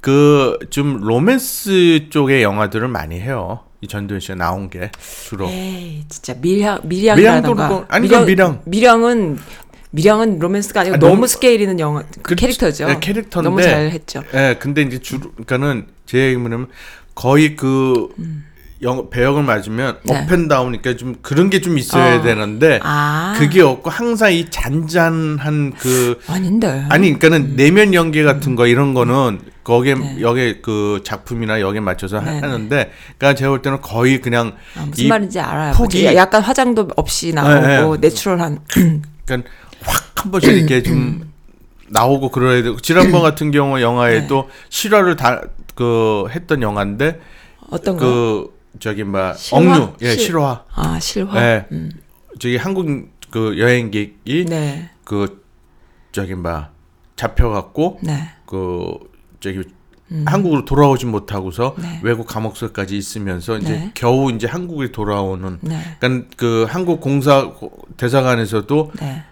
그 0.00 0.58
좀 0.70 0.98
로맨스 1.00 2.08
쪽의 2.10 2.42
영화들을 2.42 2.88
많이 2.88 3.20
해요. 3.20 3.60
이 3.80 3.86
전도연 3.86 4.18
씨가 4.20 4.34
나온 4.34 4.68
게 4.68 4.90
주로. 5.28 5.46
에이, 5.48 6.04
진짜 6.08 6.34
밀양 6.40 6.80
밀양이라던가. 6.82 7.48
밀양도 7.48 7.54
그렇고, 7.54 7.84
아니, 7.88 8.08
그건 8.08 8.26
밀양. 8.26 8.62
밀양은 8.64 9.38
밀양은 9.92 10.38
로맨스가 10.40 10.80
아니고 10.80 10.96
아, 10.96 10.98
너무, 10.98 11.14
너무- 11.14 11.26
스케일 11.28 11.60
있는 11.60 11.78
영화 11.78 12.02
그- 12.22 12.34
캐릭터죠. 12.34 12.86
네, 12.86 12.98
캐릭터인데 12.98 13.48
너무 13.48 13.62
잘했죠. 13.62 14.24
예, 14.34 14.56
근데 14.58 14.82
이제 14.82 14.98
주로 14.98 15.30
그러니까는 15.32 15.86
제 16.06 16.18
얘기는 16.28 16.66
거의 17.14 17.56
그 17.56 18.08
영, 18.82 19.10
배역을 19.10 19.44
맞으면 19.44 19.96
음. 19.96 20.00
네. 20.04 20.18
업앤다운이니까 20.24 20.96
좀 20.96 21.14
그런 21.22 21.50
게 21.50 21.60
좀 21.60 21.78
있어야 21.78 22.16
어. 22.16 22.22
되는데 22.22 22.80
아. 22.82 23.34
그게 23.38 23.60
없고 23.62 23.90
항상 23.90 24.32
이 24.32 24.50
잔잔한 24.50 25.74
그 25.78 26.18
아닌데. 26.26 26.84
아니 26.88 27.16
그러니까는 27.16 27.54
내면 27.54 27.94
연기 27.94 28.24
같은 28.24 28.56
거 28.56 28.66
이런 28.66 28.92
거는 28.92 29.38
거기에 29.62 29.92
음. 29.92 30.00
네. 30.00 30.20
여기 30.22 30.60
그 30.62 31.00
작품이나 31.04 31.60
여기에 31.60 31.80
맞춰서 31.80 32.20
네, 32.20 32.32
네. 32.32 32.40
하는데 32.40 32.90
그러니까 33.18 33.38
제가 33.38 33.50
볼 33.50 33.62
때는 33.62 33.80
거의 33.80 34.20
그냥 34.20 34.54
아, 34.76 34.84
무슨 34.86 35.04
이 35.04 35.08
말인지 35.08 35.38
알아요. 35.38 35.72
폭이- 35.74 36.02
그치? 36.02 36.16
약간 36.16 36.42
화장도 36.42 36.88
없이 36.96 37.32
나오고 37.32 37.98
네, 37.98 38.08
내추럴한 38.08 38.58
그러니까 39.24 39.50
확 39.84 40.02
한 40.22 40.30
번씩 40.30 40.52
이렇게 40.56 40.82
좀 40.84 41.30
나오고 41.88 42.30
그래야 42.30 42.62
되고 42.62 42.76
지난번 42.80 43.22
같은 43.22 43.50
경우 43.50 43.80
영화에도 43.80 44.48
네. 44.48 44.54
실화를 44.70 45.16
다 45.16 45.40
그 45.74 46.26
했던 46.30 46.62
영화인데 46.62 47.20
어떤 47.70 47.96
거? 47.96 48.04
그 48.06 48.58
저기 48.80 49.04
뭐 49.04 49.32
실화? 49.34 49.60
억류 49.60 49.92
예 50.02 50.10
실- 50.14 50.20
실화 50.26 50.64
아 50.74 50.98
실화. 51.00 51.36
예 51.42 51.66
음. 51.72 51.90
저기 52.38 52.56
한국 52.56 52.86
그 53.30 53.58
여행객이 53.58 54.44
네. 54.48 54.90
그 55.04 55.42
저기 56.12 56.34
뭐 56.34 56.66
잡혀갖고 57.16 58.00
네. 58.02 58.28
그 58.46 58.94
저기 59.40 59.62
한국으로 60.26 60.66
돌아오지 60.66 61.06
못하고서 61.06 61.74
네. 61.78 62.00
외국 62.02 62.26
감옥소까지 62.26 62.98
있으면서 62.98 63.56
이제 63.56 63.70
네. 63.72 63.90
겨우 63.94 64.30
이제 64.30 64.46
한국에 64.46 64.92
돌아오는 64.92 65.58
네. 65.62 65.80
그러니까 66.00 66.28
그 66.36 66.66
한국 66.68 67.00
공사 67.00 67.50
대사관에서도 67.96 68.92
네. 69.00 69.22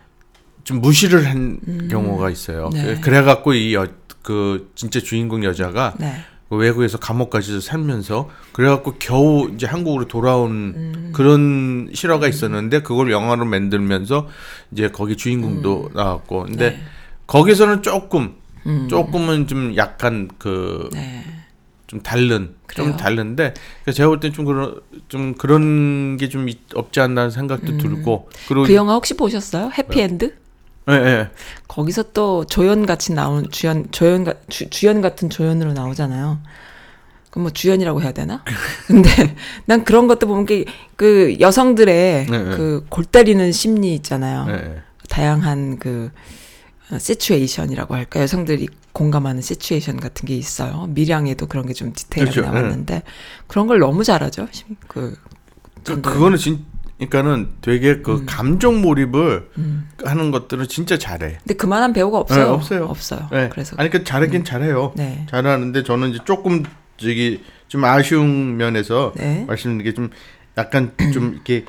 좀 0.65 0.81
무시를 0.81 1.27
한 1.29 1.89
경우가 1.91 2.31
있어요. 2.31 2.71
네. 2.73 2.99
그래 3.01 3.21
갖고 3.23 3.53
이 3.53 3.75
그 4.23 4.71
진짜 4.75 5.01
주인공 5.01 5.45
여자가 5.45 5.95
네. 5.99 6.15
그 6.49 6.57
외국에서 6.57 6.99
감옥까지 6.99 7.61
살면서 7.61 8.29
그래갖고 8.53 8.97
겨우 8.99 9.51
이제 9.55 9.67
한국으로 9.67 10.09
돌아온 10.09 10.51
음. 10.77 11.13
그런 11.15 11.89
실화가 11.95 12.27
있었는데 12.29 12.83
그걸 12.83 13.11
영화로 13.13 13.45
만들면서 13.45 14.29
이제 14.73 14.89
거기 14.89 15.17
주인공도 15.17 15.91
음. 15.93 15.97
나왔고 15.97 16.45
근데 16.45 16.71
네. 16.71 16.81
거기서는 17.27 17.83
조금 17.83 18.35
조금은 18.89 19.47
좀 19.47 19.75
약간 19.77 20.29
그좀 20.39 20.91
네. 20.93 21.25
다른 22.03 22.55
그래요? 22.67 22.89
좀 22.89 22.97
다른데 22.97 23.55
제가 23.95 24.09
볼 24.09 24.21
땐 24.21 24.33
좀 24.33 24.45
그런 24.45 24.81
좀 25.09 25.35
그런 25.35 26.17
게 26.19 26.29
좀 26.29 26.47
없지 26.75 27.01
않나 27.01 27.31
생각도 27.31 27.79
들고 27.79 28.29
그리고 28.49 28.65
그 28.65 28.75
영화 28.75 28.95
혹시 28.95 29.15
보셨어요? 29.15 29.71
해피엔드? 29.77 30.35
예, 30.89 30.93
예. 30.95 31.31
거기서 31.69 32.13
또 32.13 32.45
조연 32.47 32.87
같이 32.87 33.13
나온 33.13 33.49
주연 33.51 33.87
조연 33.93 34.25
가, 34.25 34.35
주, 34.49 34.69
주연 34.71 35.01
같은 35.01 35.29
조연으로 35.31 35.73
나오잖아요. 35.73 36.41
그럼 37.31 37.43
뭐 37.45 37.51
주연이라고 37.53 38.03
해야 38.03 38.13
되나? 38.13 38.43
근데 38.89 39.37
난 39.67 39.85
그런 39.85 40.09
것도 40.09 40.27
보면 40.27 40.47
그- 40.47 40.65
그 40.97 41.37
여성들의 41.39 42.27
네, 42.27 42.39
네. 42.39 42.57
그 42.57 42.85
골 42.89 43.05
때리는 43.05 43.53
심리 43.53 43.95
있잖아요. 43.95 44.47
예, 44.49 44.53
예. 44.55 44.83
다양한 45.09 45.79
그 45.79 46.11
situation이라고 46.99 47.95
할까 47.95 48.21
여성들이 48.21 48.69
공감하는 48.93 49.43
situation 49.43 50.01
같은 50.01 50.27
게 50.27 50.37
있어요. 50.37 50.87
밀양에도 50.89 51.47
그런 51.47 51.67
게 51.67 51.73
좀 51.73 51.93
디테일하게 51.93 52.41
그렇죠. 52.41 52.53
나왔는데 52.53 53.03
그런 53.47 53.67
걸 53.69 53.79
너무 53.79 54.03
잘하죠. 54.03 54.49
심- 54.51 54.77
그 54.89 55.17
그. 55.85 56.01
그거는 56.03 56.37
진 56.37 56.65
그러니까는 57.07 57.49
되게 57.63 57.91
음. 57.93 58.03
그 58.03 58.25
감정 58.27 58.81
몰입을 58.83 59.49
하는 60.05 60.31
것들은 60.31 60.69
진짜 60.69 60.99
잘해. 60.99 61.39
근데 61.39 61.55
그만한 61.55 61.93
배우가 61.93 62.19
없어요. 62.19 62.45
네, 62.45 62.51
없어요. 62.51 62.85
없어요. 62.87 63.29
예. 63.33 63.49
그래서 63.53 63.75
아니 63.79 63.89
그 63.91 64.05
잘하긴 64.05 64.45
잘해요. 64.45 64.93
네. 64.97 65.27
잘하는데 65.31 65.83
저는 65.83 66.11
이제 66.11 66.19
조금 66.25 66.63
저기 66.97 67.43
좀 67.69 67.85
아쉬운 67.85 68.57
면에서 68.57 69.13
네. 69.17 69.45
말씀드린 69.47 69.85
게 69.85 69.95
좀 69.95 70.11
약간 70.59 70.93
좀 71.13 71.33
이렇게 71.35 71.65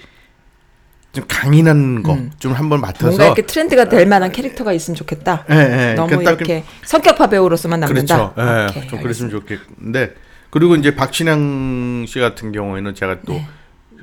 좀 1.14 1.24
강인한 1.28 2.04
거 2.04 2.18
좀 2.40 2.54
한번 2.54 2.82
맡아서 2.82 3.06
음. 3.08 3.10
뭔가 3.10 3.26
이렇게 3.28 3.42
트렌드가 3.44 3.86
될 3.86 4.06
만한 4.08 4.32
캐릭터가 4.32 4.74
있으면 4.74 4.96
좋겠다. 4.96 5.46
예, 5.50 5.56
예. 5.92 5.94
너무 5.94 6.08
그러니까 6.10 6.32
딱 6.32 6.38
이렇게 6.40 6.64
성격파 6.84 7.28
배우로서만 7.28 7.80
남는다. 7.80 8.34
그렇죠. 8.34 8.34
예, 8.38 8.68
좀 8.88 9.00
알겠습니다. 9.00 9.02
그랬으면 9.02 9.32
좋겠는데 9.32 10.16
그리고 10.50 10.76
이제 10.76 10.96
박신양 10.96 12.06
씨 12.08 12.20
같은 12.20 12.52
경우에는 12.52 12.96
제가 12.96 13.20
또 13.26 13.34
네. 13.34 13.48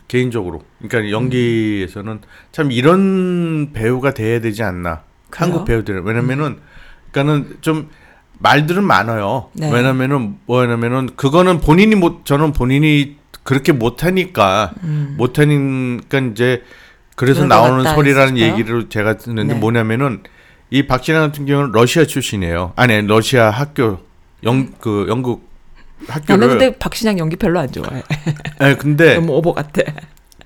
개인적으로 0.09 0.63
그러니까 0.83 1.11
연기에서는 1.13 2.21
참 2.51 2.73
이런 2.73 3.73
배우가 3.73 4.15
돼야 4.15 4.41
되지 4.41 4.63
않나 4.63 5.03
그래요? 5.31 5.53
한국 5.53 5.65
배우들은 5.67 6.03
왜냐면은 6.05 6.59
그러니까는 7.13 7.59
좀 7.61 7.89
말들은 8.39 8.83
많아요. 8.85 9.51
네. 9.53 9.71
왜냐면은 9.71 10.37
뭐냐면은 10.47 11.11
그거는 11.17 11.61
본인이 11.61 11.95
못 11.95 12.25
저는 12.25 12.53
본인이 12.53 13.17
그렇게 13.43 13.73
못하니까 13.73 14.73
못하니까 15.17 16.19
이제 16.19 16.63
그래서 17.17 17.43
음. 17.43 17.49
나오는 17.49 17.85
소리라는? 17.95 18.39
얘기를 18.39 18.89
제가 18.89 19.19
듣는데 19.19 19.55
네. 19.55 19.61
뭐냐면은 19.61 20.23
이 20.71 20.87
박신양 20.87 21.29
같은 21.29 21.47
경우는 21.47 21.73
러시아 21.73 22.05
출신이에요. 22.05 22.73
아니 22.77 23.03
러시아 23.07 23.51
학교 23.51 24.01
영 24.45 24.73
그 24.81 25.07
영국 25.09 25.48
학교를 26.07 26.49
근데 26.49 26.79
박신양 26.79 27.19
연기 27.19 27.37
별로 27.37 27.59
안 27.59 27.71
좋아해. 27.71 28.03
예, 28.63 28.75
근데 28.77 29.15
너무 29.17 29.33
오버 29.33 29.53
같아. 29.53 29.83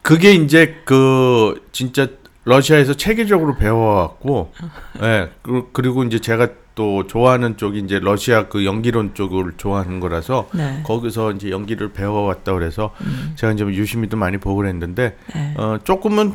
그게 0.02 0.32
이제 0.32 0.76
그 0.84 1.62
진짜 1.72 2.08
러시아에서 2.44 2.94
체계적으로 2.94 3.56
배워왔고, 3.56 4.52
예 5.02 5.30
그- 5.42 5.68
그리고 5.72 6.02
이제 6.04 6.18
제가 6.18 6.48
또 6.74 7.06
좋아하는 7.06 7.56
쪽이 7.58 7.78
이제 7.80 7.98
러시아 8.00 8.48
그 8.48 8.64
연기론 8.64 9.14
쪽을 9.14 9.52
좋아하는 9.58 10.00
거라서 10.00 10.48
네. 10.54 10.80
거기서 10.84 11.32
이제 11.32 11.50
연기를 11.50 11.92
배워왔다 11.92 12.54
그래서 12.54 12.94
제가 13.36 13.52
이제 13.52 13.64
유심히도 13.64 14.16
많이 14.16 14.38
보고 14.38 14.56
그랬는데 14.56 15.16
네. 15.34 15.54
어 15.58 15.78
조금은 15.84 16.34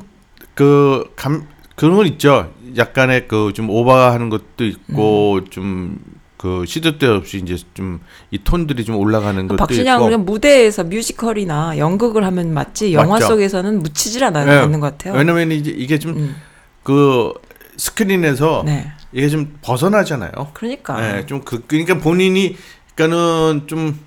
그 0.53 1.03
감 1.15 1.47
그런 1.75 1.95
건 1.97 2.05
있죠. 2.07 2.51
약간의 2.77 3.27
그 3.27 3.51
좀 3.53 3.69
오버하는 3.69 4.29
것도 4.29 4.63
있고 4.65 5.41
좀 5.49 5.97
그 6.37 6.65
시도 6.67 6.97
때 6.99 7.07
없이 7.07 7.37
이제 7.43 7.57
좀 7.73 7.99
이 8.29 8.39
톤들이 8.43 8.83
좀 8.85 8.95
올라가는 8.97 9.47
것도 9.47 9.57
박신양은 9.57 9.99
있고. 10.01 10.05
그냥 10.05 10.25
무대에서 10.25 10.83
뮤지컬이나 10.83 11.77
연극을 11.77 12.23
하면 12.25 12.53
맞지 12.53 12.93
영화 12.93 13.15
맞죠. 13.15 13.27
속에서는 13.27 13.79
묻히질 13.81 14.23
않아, 14.25 14.45
예. 14.47 14.57
않는 14.59 14.79
것 14.79 14.91
같아요. 14.97 15.13
왜냐면 15.17 15.51
이제 15.51 15.71
이게 15.71 15.97
좀 15.97 16.11
음. 16.17 16.35
그 16.83 17.33
스크린에서 17.77 18.63
네. 18.65 18.91
이게 19.13 19.29
좀 19.29 19.57
벗어나잖아요. 19.61 20.31
그러니까. 20.53 20.99
네, 20.99 21.25
좀그 21.25 21.63
그러니까 21.67 21.97
본인이 21.99 22.57
그러니까는 22.95 23.67
좀 23.67 23.99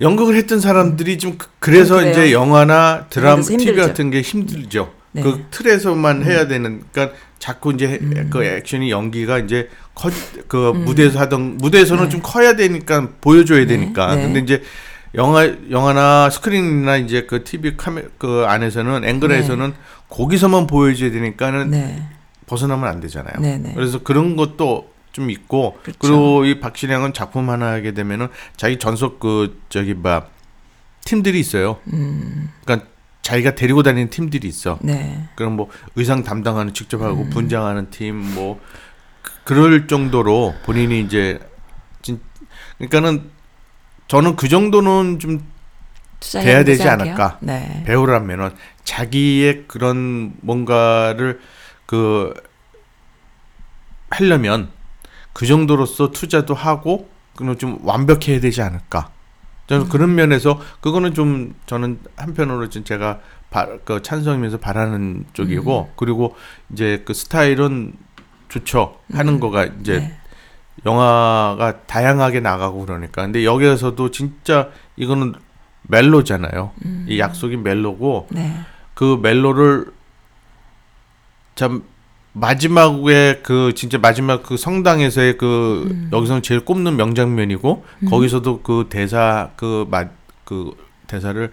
연극을 0.00 0.36
했던 0.36 0.60
사람들이 0.60 1.18
좀 1.18 1.36
그- 1.38 1.48
그래서 1.58 1.94
음, 1.96 1.98
그래요. 2.00 2.12
이제 2.12 2.32
영화나 2.32 3.06
드라마, 3.10 3.42
TV. 3.42 3.74
같은 3.74 4.10
게 4.10 4.20
힘들죠. 4.22 4.92
네. 5.18 5.22
그 5.22 5.44
틀에서만 5.50 6.24
해야 6.24 6.46
되는 6.46 6.82
그러니까 6.92 7.16
자꾸 7.38 7.72
이제 7.72 7.98
음. 8.00 8.30
그 8.30 8.44
액션이 8.44 8.90
연기가 8.90 9.38
이제 9.38 9.68
커, 9.94 10.10
그 10.48 10.72
무대에서 10.72 11.18
하던 11.20 11.58
무대에서는 11.58 12.10
좀 12.10 12.20
커야 12.22 12.56
되니까 12.56 13.08
보여줘야 13.20 13.66
되니까 13.66 14.14
네. 14.14 14.22
근데 14.22 14.40
이제 14.40 14.62
영화 15.14 15.48
영화나 15.70 16.30
스크린이나 16.30 16.96
이제 16.96 17.26
그 17.26 17.44
TV 17.44 17.76
카메 17.76 18.02
그 18.18 18.44
안에서는 18.46 19.04
앵글에서는 19.04 19.74
거기서만 20.08 20.66
보여줘야 20.66 21.10
되니까는 21.10 21.70
네. 21.70 22.02
벗어나면 22.46 22.88
안 22.88 23.00
되잖아요. 23.00 23.40
네, 23.40 23.58
네. 23.58 23.72
그래서 23.74 23.98
그런 24.02 24.36
것도 24.36 24.90
좀 25.12 25.30
있고 25.30 25.78
그렇죠. 25.82 25.98
그리고이 25.98 26.60
박신양은 26.60 27.12
작품 27.12 27.50
하나 27.50 27.72
하게 27.72 27.92
되면은 27.92 28.28
자기 28.56 28.78
전속 28.78 29.20
그 29.20 29.60
저기 29.68 29.94
뭐 29.94 30.22
팀들이 31.04 31.40
있어요. 31.40 31.78
음. 31.92 32.50
그러니까 32.64 32.88
자기가 33.28 33.54
데리고 33.54 33.82
다니는 33.82 34.08
팀들이 34.08 34.48
있어. 34.48 34.78
네. 34.80 35.28
그럼 35.34 35.52
뭐 35.56 35.68
의상 35.96 36.22
담당하는 36.24 36.72
직접 36.72 37.02
하고 37.02 37.24
음. 37.24 37.30
분장하는 37.30 37.90
팀 37.90 38.16
뭐 38.34 38.58
그럴 39.44 39.86
정도로 39.86 40.54
본인이 40.64 41.00
이제 41.00 41.38
진 42.00 42.20
그러니까는 42.78 43.30
저는 44.06 44.36
그 44.36 44.48
정도는 44.48 45.18
좀 45.18 45.42
돼야 46.20 46.64
되지? 46.64 46.88
않을까. 46.88 47.36
네. 47.40 47.82
배우라면은 47.86 48.50
자기의 48.84 49.64
그런 49.68 50.32
뭔가를 50.40 51.40
그 51.84 52.32
하려면 54.08 54.70
그 55.34 55.44
정도로서 55.46 56.12
투자도 56.12 56.54
하고 56.54 57.10
그는 57.36 57.58
좀 57.58 57.78
완벽해야 57.82 58.40
되지 58.40 58.62
않을까. 58.62 59.10
저는 59.68 59.86
음. 59.86 59.88
그런 59.88 60.14
면에서 60.14 60.60
그거는 60.80 61.14
좀 61.14 61.54
저는 61.66 62.00
한편으로 62.16 62.68
좀 62.68 62.84
제가 62.84 63.20
바, 63.50 63.66
그 63.84 64.02
찬성이면서 64.02 64.58
바라는 64.58 65.26
쪽이고 65.32 65.88
음. 65.88 65.92
그리고 65.96 66.34
이제 66.72 67.02
그 67.04 67.14
스타일은 67.14 67.92
좋죠 68.48 68.98
하는 69.12 69.40
거가 69.40 69.66
이제 69.66 70.00
네. 70.00 70.18
영화가 70.86 71.82
다양하게 71.86 72.40
나가고 72.40 72.84
그러니까 72.86 73.22
근데 73.22 73.44
여기에서도 73.44 74.10
진짜 74.10 74.70
이거는 74.96 75.34
멜로잖아요. 75.82 76.72
이 77.06 77.18
약속이 77.18 77.56
멜로고 77.58 78.28
네. 78.30 78.52
그 78.94 79.18
멜로를 79.22 79.86
참 81.54 81.82
마지막에 82.32 83.40
그 83.42 83.72
진짜 83.74 83.98
마지막 83.98 84.42
그 84.42 84.56
성당에서의 84.56 85.38
그 85.38 86.08
여기서는 86.12 86.42
제일 86.42 86.64
꼽는 86.64 86.96
명장면이고 86.96 87.84
거기서도 88.08 88.62
그 88.62 88.86
대사 88.90 89.50
그마그 89.56 90.72
대사를 91.06 91.50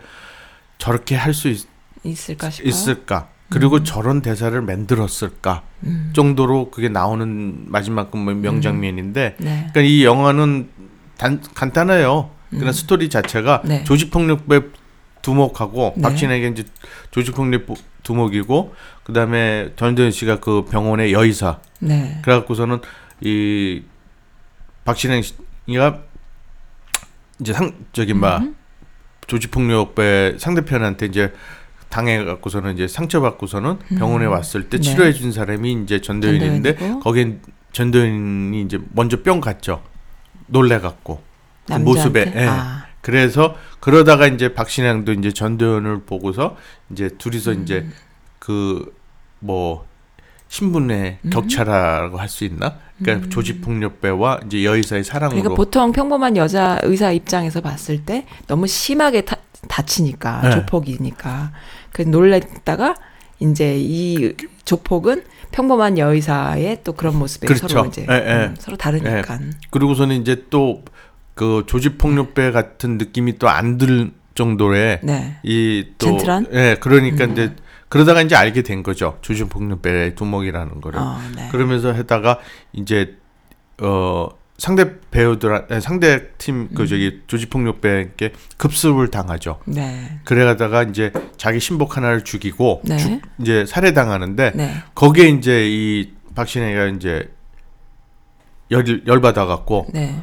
저렇게 0.77 1.15
할 1.15 1.33
수 1.33 1.53
있을까 2.03 2.49
싶어요. 2.49 2.69
있을까 2.69 3.29
그리고 3.49 3.83
저런 3.83 4.21
대사를 4.21 4.59
만들었을까 4.61 5.63
정도로 6.13 6.71
그게 6.71 6.89
나오는 6.89 7.65
마지막 7.67 8.11
그 8.11 8.17
명장면인데 8.17 9.35
네. 9.39 9.67
그러니까 9.71 9.81
이 9.81 10.03
영화는 10.03 10.69
단 11.17 11.41
간단해요. 11.53 12.31
그냥 12.49 12.71
스토리 12.73 13.09
자체가 13.09 13.63
네. 13.65 13.83
조직폭력배 13.83 14.61
두목하고 15.25 15.93
네. 15.95 16.03
박진에게 16.03 16.47
이제 16.49 16.63
조직폭력 17.09 17.65
두목이고 18.03 18.75
그다음에 19.03 19.71
전도연 19.75 20.11
씨가 20.11 20.39
그 20.39 20.65
병원의 20.65 21.13
여의사. 21.13 21.59
네. 21.79 22.19
그래갖고서는 22.23 22.79
이 23.21 23.81
박신행 24.83 25.23
씨가 25.23 26.01
이제 27.39 27.53
상 27.53 27.73
저기 27.91 28.13
막 28.13 28.43
음. 28.43 28.55
조직폭력배 29.25 30.35
상대편한테 30.37 31.07
이제 31.07 31.33
당해갖고서는 31.89 32.75
이제 32.75 32.87
상처받고서는 32.87 33.79
병원에 33.97 34.25
왔을 34.25 34.69
때 34.69 34.77
네. 34.77 34.83
치료해 34.83 35.11
준 35.11 35.31
사람이 35.31 35.81
이제 35.83 36.01
전도연인데 36.01 36.75
전도연이고. 36.75 36.99
거긴 36.99 37.41
전도연이 37.71 38.61
이제 38.61 38.79
먼저 38.93 39.23
뿅 39.23 39.41
갔죠. 39.41 39.81
놀래갖고 40.45 41.23
그 41.65 41.71
남자한테? 41.71 41.83
모습에. 41.83 42.33
예. 42.35 42.47
아. 42.47 42.84
그래서 43.05 43.55
그러다가 43.79 44.25
이제 44.25 44.53
박신양도 44.53 45.11
이제 45.13 45.31
전도연을 45.31 46.01
보고서 46.05 46.57
이제 46.91 47.09
둘이서 47.17 47.51
음. 47.51 47.63
이제 47.63 47.87
그 48.39 49.05
뭐 49.45 49.85
신분의 50.47 51.19
음. 51.21 51.29
격차라고 51.29 52.17
할 52.17 52.29
수 52.29 52.45
있나? 52.45 52.77
그러니까 53.01 53.29
조직폭력배와 53.29 54.41
이제 54.45 54.63
여의사의 54.63 55.03
사랑으로 55.03 55.37
그러니까 55.41 55.55
보통 55.55 55.91
평범한 55.91 56.37
여자 56.37 56.79
의사 56.83 57.11
입장에서 57.11 57.61
봤을 57.61 58.05
때 58.05 58.25
너무 58.47 58.67
심하게 58.67 59.21
타, 59.21 59.35
다치니까 59.67 60.41
네. 60.41 60.51
조폭이니까 60.51 61.51
그 61.91 62.03
놀랬다가 62.03 62.95
이제 63.39 63.75
이 63.77 64.33
조폭은 64.63 65.23
평범한 65.51 65.97
여의사의 65.97 66.79
또 66.83 66.93
그런 66.93 67.19
모습에 67.19 67.47
그렇죠. 67.47 67.67
서로 67.67 67.85
이제 67.87 68.05
예, 68.09 68.13
예. 68.15 68.45
음, 68.47 68.55
서로 68.57 68.77
다르니까 68.77 69.39
그리고서는 69.71 70.21
이제 70.21 70.45
또 70.49 70.83
그 71.35 71.63
조직폭력배 71.67 72.51
같은 72.51 72.97
느낌이 72.97 73.37
또 73.37 73.47
안 73.47 73.77
들 73.77 74.11
정도의 74.35 74.99
네. 75.03 75.37
이또 75.43 76.05
젠틀한? 76.17 76.47
예, 76.53 76.77
그러니까 76.81 77.23
이제 77.25 77.55
그러다가 77.87 78.21
이제 78.21 78.35
알게 78.35 78.63
된 78.63 78.83
거죠. 78.83 79.17
조직폭력배의 79.21 80.15
두목이라는 80.15 80.81
거를. 80.81 80.99
어, 80.99 81.17
네. 81.35 81.47
그러면서 81.51 81.93
하다가 81.93 82.39
이제 82.73 83.15
어 83.81 84.27
상대 84.57 84.99
배우들 85.11 85.67
상대 85.81 86.29
팀그 86.37 86.87
저기 86.87 87.21
조직폭력배에게 87.27 88.33
급습을 88.57 89.09
당하죠. 89.11 89.59
네. 89.65 90.19
그래가다가 90.25 90.83
이제 90.83 91.11
자기 91.37 91.59
신복 91.61 91.95
하나를 91.97 92.23
죽이고 92.25 92.81
네. 92.85 92.97
죽- 92.97 93.21
이제 93.39 93.65
살해당하는데 93.65 94.51
네. 94.55 94.73
거기에 94.95 95.29
이제 95.29 95.65
이 95.69 96.11
박신혜가 96.35 96.87
이제 96.87 97.29
열 98.71 99.03
열받아 99.07 99.45
갖고 99.45 99.87
네. 99.93 100.21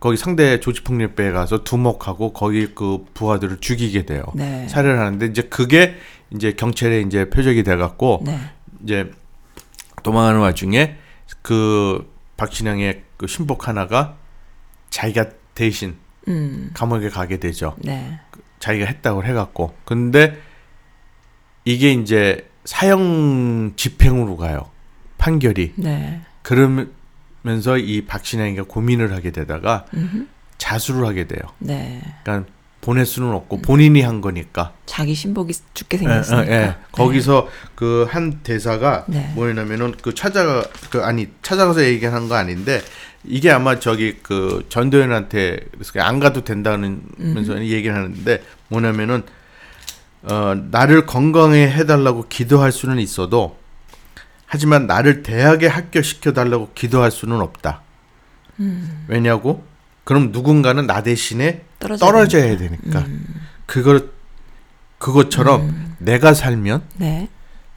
거기 0.00 0.16
상대 0.16 0.58
조직폭력배에 0.60 1.30
가서 1.30 1.62
두목하고 1.62 2.32
거기 2.32 2.74
그 2.74 3.04
부하들을 3.12 3.58
죽이게 3.60 4.06
돼요. 4.06 4.24
네. 4.34 4.66
살해를 4.66 4.98
하는데 4.98 5.26
이제 5.26 5.42
그게 5.42 5.94
이제 6.30 6.52
경찰에 6.52 7.02
이제 7.02 7.28
표적이 7.28 7.62
돼 7.62 7.76
갖고 7.76 8.22
네. 8.24 8.38
이제 8.82 9.10
도망하는 10.02 10.40
와중에 10.40 10.96
그 11.42 12.10
박신양의 12.38 13.02
그 13.18 13.26
신복 13.26 13.68
하나가 13.68 14.16
자기가 14.88 15.26
대신 15.54 15.96
음. 16.28 16.70
감옥에 16.72 17.10
가게 17.10 17.38
되죠. 17.38 17.76
네. 17.78 18.18
자기가 18.58 18.86
했다고 18.86 19.24
해갖고. 19.24 19.74
근데 19.84 20.40
이게 21.66 21.92
이제 21.92 22.48
사형 22.64 23.74
집행으로 23.76 24.38
가요. 24.38 24.70
판결이. 25.18 25.74
네. 25.76 26.22
그러 26.42 26.86
면서 27.42 27.78
이 27.78 28.02
박신양이가 28.02 28.64
고민을 28.64 29.12
하게 29.12 29.30
되다가 29.30 29.86
음흠. 29.94 30.26
자수를 30.58 31.06
하게 31.06 31.26
돼요. 31.26 31.40
네. 31.58 32.02
그러니까 32.22 32.50
보낼 32.80 33.04
수는 33.04 33.32
없고 33.32 33.60
본인이 33.60 34.00
한 34.00 34.20
거니까. 34.20 34.72
자기 34.86 35.14
신복이 35.14 35.52
죽게 35.74 35.96
예, 35.96 35.98
생겼으니까. 35.98 36.46
예, 36.46 36.52
예. 36.52 36.76
거기서 36.92 37.48
그한 37.74 38.40
대사가 38.42 39.04
네. 39.06 39.30
뭐냐면은 39.34 39.94
그 40.00 40.14
찾아가 40.14 40.64
그 40.90 41.02
아니 41.02 41.28
찾아가서 41.42 41.84
얘기한 41.84 42.28
거 42.28 42.36
아닌데 42.36 42.80
이게 43.24 43.50
아마 43.50 43.78
저기 43.78 44.16
그 44.22 44.64
전도연한테 44.70 45.60
그래서 45.72 46.00
안 46.00 46.20
가도 46.20 46.42
된다는면서 46.42 47.60
얘기를 47.60 47.94
하는데 47.94 48.42
뭐냐면은 48.68 49.22
어 50.22 50.54
나를 50.70 51.06
건강해 51.06 51.68
해달라고 51.70 52.26
기도할 52.28 52.72
수는 52.72 52.98
있어도 52.98 53.56
하지만 54.52 54.88
나를 54.88 55.22
대학에 55.22 55.68
합격시켜 55.68 56.32
달라고 56.32 56.72
기도할 56.74 57.12
수는 57.12 57.40
없다. 57.40 57.82
음. 58.58 59.04
왜냐고? 59.06 59.62
그럼 60.02 60.32
누군가는 60.32 60.84
나 60.88 61.04
대신에 61.04 61.62
떨어져야 61.78 62.10
떨어져야 62.10 62.56
되니까. 62.56 63.06
그걸 63.64 64.10
그것처럼 64.98 65.94
내가 65.98 66.34
살면 66.34 66.82
네. 66.96 67.28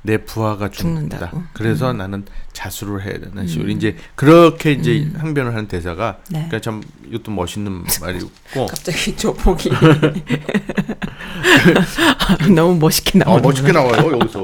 내 0.02 0.18
부하가 0.18 0.72
죽는다. 0.72 1.20
죽는다고. 1.20 1.38
음. 1.38 1.48
그래서 1.54 1.94
나는 1.94 2.26
자수를 2.54 3.04
해야 3.04 3.20
되는 3.20 3.46
식으로 3.46 3.70
이제 3.70 3.96
그렇게 4.16 4.72
이제 4.72 5.12
항변을 5.16 5.52
하는 5.52 5.68
대사가 5.68 6.18
네. 6.30 6.40
그러니까 6.40 6.60
참 6.60 6.82
이것도 7.08 7.30
멋있는 7.30 7.84
말이고 8.02 8.32
갑자기 8.68 9.16
조폭이 9.16 9.70
너무 12.56 12.80
멋있게 12.80 13.20
나오는 13.20 13.40
어, 13.40 13.48
멋있게 13.48 13.72
나와요 13.72 14.12
여기서 14.20 14.42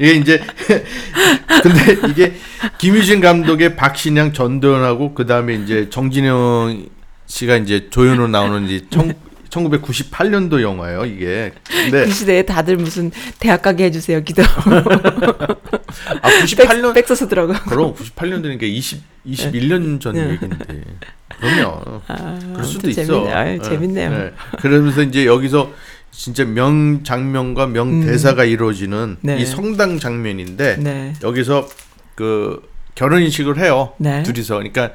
이게 0.00 0.12
이제 0.14 0.40
근데 1.62 2.08
이게 2.08 2.32
김유진 2.78 3.20
감독의 3.20 3.76
박신양 3.76 4.32
전도연하고 4.32 5.12
그 5.12 5.26
다음에 5.26 5.54
이제 5.54 5.90
정진영 5.90 6.88
씨가 7.26 7.56
이제 7.58 7.90
조연으로 7.90 8.28
나오는 8.28 8.66
이제 8.66 8.86
청, 8.88 9.12
1998년도 9.50 10.62
영화예요 10.62 11.04
이게 11.04 11.52
근데 11.68 12.06
그 12.06 12.10
시대에 12.10 12.42
다들 12.42 12.76
무슨 12.76 13.10
대학 13.38 13.60
가게 13.62 13.84
해주세요 13.84 14.22
기도 14.24 14.42
아 14.42 16.30
98년 16.44 16.94
백 16.94 17.06
써서 17.06 17.28
들어가 17.28 17.60
그럼 17.64 17.94
98년도니까 17.94 18.62
20 18.62 19.02
21년 19.26 20.00
전 20.00 20.14
네. 20.14 20.30
얘기인데 20.30 20.82
그럼요 21.40 22.00
그럴 22.06 22.64
수도 22.64 22.86
아무튼 22.86 22.90
있어 22.90 23.04
재밌네. 23.04 23.32
아유, 23.32 23.52
예, 23.54 23.58
재밌네요. 23.62 24.12
예. 24.12 24.32
그러면서 24.58 25.02
이제 25.02 25.26
여기서 25.26 25.72
진짜 26.10 26.44
명 26.44 27.02
장면과 27.02 27.66
명 27.66 28.00
대사가 28.04 28.44
이루어지는 28.44 29.18
네. 29.20 29.38
이 29.38 29.46
성당 29.46 29.98
장면인데 29.98 30.76
네. 30.76 31.12
여기서 31.22 31.68
그 32.14 32.68
결혼식을 32.94 33.58
해요 33.58 33.92
네. 33.98 34.22
둘이서 34.22 34.56
그러니까 34.56 34.90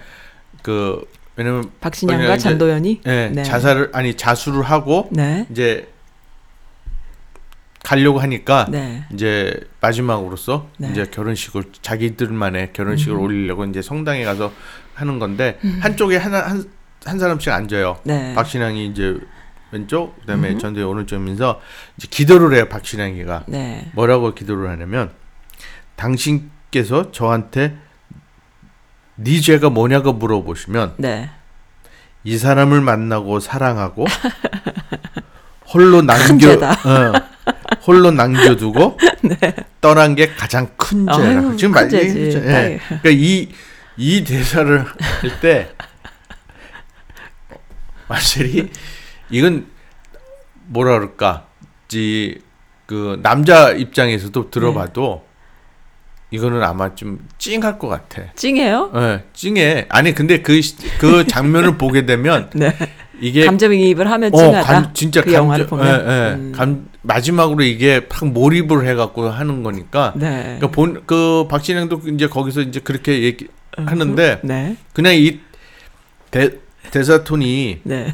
그 0.62 1.06
왜냐면 1.36 1.70
박신양과 1.82 2.38
전도연이 2.38 3.02
예, 3.06 3.30
네. 3.34 3.44
자살을 3.44 3.92
아니 3.94 4.16
자수를 4.16 4.64
하고 4.64 5.10
네. 5.12 5.46
이제 5.50 5.88
가려고 7.84 8.20
하니까 8.20 8.68
네. 8.70 9.06
이제 9.14 9.54
마지막으로서 9.80 10.68
네. 10.78 10.88
음. 10.88 10.92
이제 10.92 11.06
결혼식을 11.06 11.66
자기들만의 11.82 12.74
결혼식을 12.74 13.16
올리려고 13.16 13.64
이제 13.66 13.82
성당에 13.82 14.24
가서 14.24 14.52
하는 14.96 15.20
건데 15.20 15.60
한쪽에 15.82 16.18
하나 16.18 16.40
한, 16.40 16.64
한 17.06 17.20
사람씩 17.20 17.52
앉아요. 17.52 18.00
네. 18.04 18.34
박신양이 18.34 18.88
이제 18.88 19.20
왼쪽, 19.72 20.20
그다음에 20.22 20.58
전도연 20.58 20.88
오른쪽이면서 20.88 21.60
이제 21.98 22.08
기도를 22.10 22.56
해요. 22.56 22.68
박신양이가 22.70 23.46
네. 23.48 23.90
뭐라고 23.94 24.34
기도를 24.34 24.70
하냐면 24.70 25.12
당신께서 25.96 27.12
저한테 27.12 27.76
네 29.16 29.40
죄가 29.42 29.70
뭐냐고 29.70 30.14
물어보시면 30.14 30.96
네. 30.98 31.30
이 32.24 32.38
사람을 32.38 32.82
만나고 32.82 33.40
사랑하고 33.40 34.06
홀로 35.74 36.02
남겨. 36.02 36.52
어, 36.54 37.14
홀로 37.86 38.12
남겨두고 38.12 38.98
떠난 39.82 40.16
게 40.16 40.30
가장 40.34 40.68
큰 40.78 41.06
죄라. 41.06 41.18
네. 41.30 41.38
아유, 41.38 41.58
지금 41.58 41.74
큰말 41.74 41.90
죄지. 41.90 42.20
예. 42.38 42.80
그러니까 42.88 43.10
이 43.10 43.50
이 43.98 44.24
대사를 44.24 44.84
할 44.84 45.40
때 45.40 45.74
마셀이 48.08 48.70
이건 49.30 49.68
뭐라 50.68 50.94
그럴까? 51.00 51.48
이그 51.94 53.20
남자 53.22 53.72
입장에서도 53.72 54.50
들어봐도 54.50 55.24
네. 56.30 56.36
이거는 56.38 56.62
아마 56.64 56.94
좀 56.96 57.26
찡할 57.38 57.80
것 57.80 57.88
같아. 57.88 58.24
찡해요? 58.36 58.92
예, 58.96 59.24
찡해. 59.34 59.86
아니 59.90 60.14
근데 60.14 60.42
그그 60.42 61.28
장면을 61.28 61.78
보게 61.78 62.06
되면 62.06 62.50
네. 62.54 62.76
이게 63.22 63.46
감정이입을 63.46 64.10
하면 64.12 64.34
어, 64.34 64.38
찡하다. 64.38 64.62
감, 64.64 64.94
진짜 64.94 65.22
그 65.22 65.28
감정- 65.28 65.44
영화를 65.46 65.68
보면. 65.68 65.88
예, 65.88 65.92
예. 65.92 66.34
음. 66.34 66.52
감, 66.54 66.90
마지막으로 67.04 67.64
이게 67.64 68.08
팍 68.10 68.28
몰입을 68.28 68.86
해갖고 68.88 69.30
하는 69.30 69.64
거니까. 69.64 70.14
네. 70.18 70.44
그러니까 70.60 70.72
본, 70.72 71.04
그 71.06 71.46
박신영도 71.50 72.02
이제 72.14 72.28
거기서 72.28 72.62
이제 72.62 72.82
그렇게 72.82 73.22
얘기 73.24 73.48
하는데 73.78 74.40
네. 74.44 74.76
그냥 74.94 75.16
이 75.16 75.40
대, 76.32 76.50
대사 76.92 77.24
톤이 77.24 77.82
네. 77.84 78.14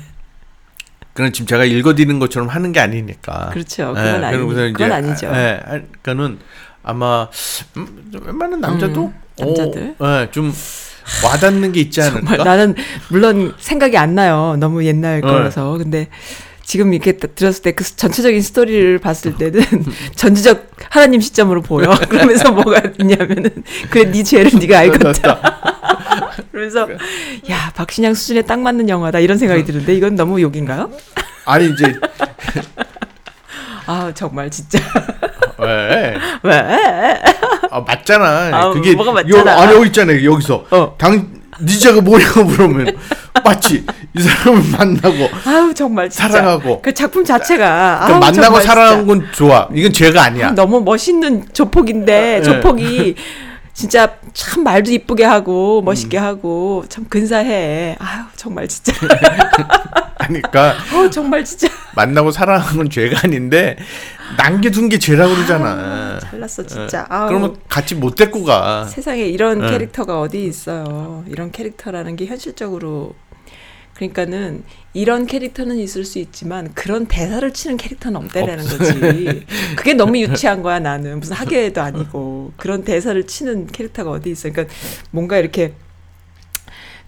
그냥 1.13 1.31
지금 1.31 1.45
제가 1.47 1.65
읽어드리는 1.65 2.19
것처럼 2.19 2.47
하는 2.47 2.71
게 2.71 2.79
아니니까. 2.79 3.49
그렇죠. 3.53 3.93
그건 3.95 4.23
아니- 4.23 4.35
그러고서 4.38 4.65
이제 4.65 4.71
그건 4.73 4.91
아니죠. 4.93 5.27
예, 5.27 5.59
아, 5.65 5.69
그러니까는 6.03 6.39
아마 6.83 7.27
음, 7.77 8.09
좀 8.11 8.25
웬만한 8.25 8.61
남자도 8.61 9.05
음, 9.05 9.13
남자들? 9.38 9.95
오, 9.99 10.05
예, 10.07 10.29
좀 10.31 10.53
와닿는 11.25 11.71
게 11.73 11.81
있지 11.81 12.01
않을까? 12.01 12.19
정말 12.38 12.38
나는 12.38 12.75
물론 13.09 13.53
생각이 13.59 13.97
안 13.97 14.15
나요. 14.15 14.55
너무 14.59 14.85
옛날 14.85 15.15
네. 15.15 15.27
거라서. 15.27 15.77
근데 15.77 16.07
지금 16.63 16.93
이렇게 16.93 17.17
딱 17.17 17.35
들었을 17.35 17.63
때 17.63 17.71
그 17.73 17.83
전체적인 17.83 18.41
스토리를 18.41 18.99
봤을 18.99 19.35
때는 19.35 19.61
전지적 20.15 20.71
하나님 20.89 21.19
시점으로 21.19 21.61
보여. 21.61 21.89
그러면서 22.07 22.51
뭐가 22.51 22.81
있냐면은 22.99 23.49
그래 23.89 24.09
네 24.09 24.23
죄를 24.23 24.51
네가 24.59 24.79
알겠다. 24.79 25.81
그러면서 26.52 26.88
야 27.49 27.72
박신양 27.76 28.14
수준에 28.14 28.41
딱 28.41 28.60
맞는 28.60 28.90
영화다 28.90 29.19
이런 29.19 29.38
생각이 29.38 29.64
드는데 29.64 29.95
이건 29.95 30.15
너무 30.15 30.41
욕인가요? 30.41 30.91
아니 31.45 31.69
이제 31.69 31.94
아 33.88 34.11
정말 34.14 34.49
진짜 34.49 34.80
왜? 35.57 36.15
왜? 36.44 37.22
아 37.69 37.80
맞잖아. 37.82 38.49
아우, 38.53 38.73
그게 38.73 38.94
뭐가 38.95 39.11
맞잖아. 39.14 39.52
여, 39.52 39.57
아니 39.61 39.76
여기 39.76 39.88
있잖아요. 39.88 40.32
여기서 40.32 40.65
어. 40.72 40.95
당 40.98 41.30
니자가 41.61 42.02
뭐냐고 42.02 42.44
물으면 42.44 42.98
맞지. 43.44 43.86
이 44.18 44.22
사람을 44.22 44.64
만나고 44.78 45.30
아우 45.45 45.73
정말 45.73 46.10
진짜. 46.10 46.28
사랑하고. 46.30 46.82
그 46.82 46.94
작품 46.94 47.23
자체가 47.23 48.02
그러니까 48.06 48.19
만나고 48.19 48.60
정말 48.61 48.61
진짜. 48.61 49.06
건 49.06 49.28
좋아. 49.32 49.68
이건 49.73 49.94
죄가 49.94 50.23
아니야. 50.23 50.52
너무 50.52 50.82
멋있는 50.82 51.45
조폭인데 51.53 52.40
네. 52.40 52.41
조폭이 52.41 53.15
진짜 53.73 54.18
참 54.34 54.64
말도 54.64 54.91
이쁘게 54.91 55.23
하고 55.23 55.81
멋있게 55.81 56.18
음. 56.19 56.23
하고 56.23 56.85
참 56.89 57.06
근사해. 57.10 57.95
아유 57.99 58.23
정말 58.35 58.68
진짜. 58.68 58.93
그러니까 60.19 60.76
어 60.93 61.10
정말 61.10 61.43
진짜. 61.43 61.68
만나고 61.95 62.31
사랑하는 62.31 62.77
건 62.77 62.89
죄가 62.89 63.22
아닌데 63.23 63.77
남겨둔 64.38 64.89
게 64.89 64.99
죄라고 64.99 65.35
그러잖아. 65.35 66.19
잘났어 66.19 66.64
예. 66.64 66.68
진짜. 66.68 67.06
아우, 67.10 67.27
그러면 67.27 67.57
같이 67.68 67.95
못 67.95 68.15
데리고 68.15 68.43
가. 68.43 68.85
세상에 68.85 69.23
이런 69.23 69.60
네. 69.60 69.72
캐릭터가 69.72 70.19
어디 70.22 70.45
있어요. 70.45 71.23
이런 71.27 71.52
캐릭터라는 71.52 72.15
게 72.15 72.26
현실적으로 72.26 73.14
그러니까는 74.02 74.64
이런 74.94 75.28
캐릭터는 75.28 75.78
있을 75.78 76.06
수 76.06 76.18
있지만 76.18 76.73
그런 76.73 77.06
대사를 77.06 77.52
치는 77.53 77.78
캐릭터는 77.78 78.19
없다라는 78.22 78.65
거지. 78.65 79.45
그게 79.76 79.94
너무 79.94 80.18
유치한 80.19 80.64
거야 80.64 80.80
나는 80.80 81.19
무슨 81.19 81.36
학예도 81.36 81.82
아니고 81.82 82.53
그런 82.57 82.84
대사를 82.84 83.22
치는 83.28 83.68
캐릭터가 83.68 84.10
어디 84.10 84.32
있어. 84.32 84.49
그러니까 84.49 84.73
뭔가 85.11 85.38
이렇게 85.38 85.73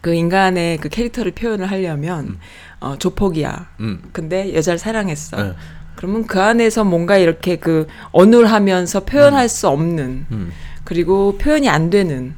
그 0.02 0.14
인간의 0.14 0.78
그 0.78 0.90
캐릭터를 0.90 1.32
표현을 1.32 1.72
하려면 1.72 2.38
어, 2.80 2.96
조폭이야. 2.98 3.70
음. 3.80 4.04
근데 4.12 4.54
여자를 4.54 4.78
사랑했어. 4.78 5.42
네. 5.42 5.54
그러면 5.96 6.28
그 6.28 6.42
안에서 6.42 6.84
뭔가 6.84 7.18
이렇게 7.18 7.56
그 7.56 7.88
어눌하면서 8.12 9.06
표현할 9.06 9.50
수 9.50 9.68
없는 9.68 10.26
음. 10.32 10.52
그리고 10.84 11.38
표현이 11.38 11.70
안 11.70 11.90
되는 11.90 12.36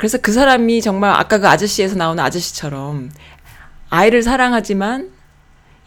그래서 0.00 0.16
그 0.16 0.32
사람이 0.32 0.80
정말 0.80 1.12
아까 1.12 1.38
그 1.38 1.46
아저씨에서 1.46 1.94
나오는 1.94 2.24
아저씨처럼 2.24 3.10
아이를 3.90 4.22
사랑하지만 4.22 5.10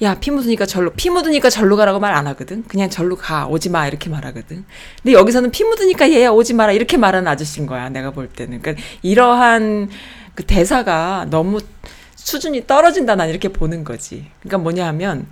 야 0.01 0.15
피 0.19 0.31
묻으니까 0.31 0.65
절로 0.65 0.91
피 0.91 1.09
묻으니까 1.09 1.49
절로 1.49 1.77
가라고 1.77 1.99
말 1.99 2.13
안 2.13 2.27
하거든. 2.27 2.63
그냥 2.67 2.89
절로 2.89 3.15
가 3.15 3.47
오지 3.47 3.69
마 3.69 3.87
이렇게 3.87 4.09
말하거든. 4.09 4.65
근데 5.01 5.13
여기서는 5.13 5.51
피 5.51 5.63
묻으니까 5.63 6.11
얘야 6.11 6.29
오지 6.31 6.53
마라 6.53 6.73
이렇게 6.73 6.97
말하는 6.97 7.27
아저씨인 7.27 7.65
거야 7.67 7.89
내가 7.89 8.11
볼 8.11 8.27
때는. 8.27 8.61
그러니까 8.61 8.83
이러한 9.01 9.89
그 10.35 10.43
대사가 10.45 11.25
너무 11.29 11.59
수준이 12.15 12.67
떨어진다 12.67 13.15
난 13.15 13.29
이렇게 13.29 13.47
보는 13.49 13.83
거지. 13.83 14.29
그러니까 14.41 14.57
뭐냐 14.59 14.87
하면 14.87 15.27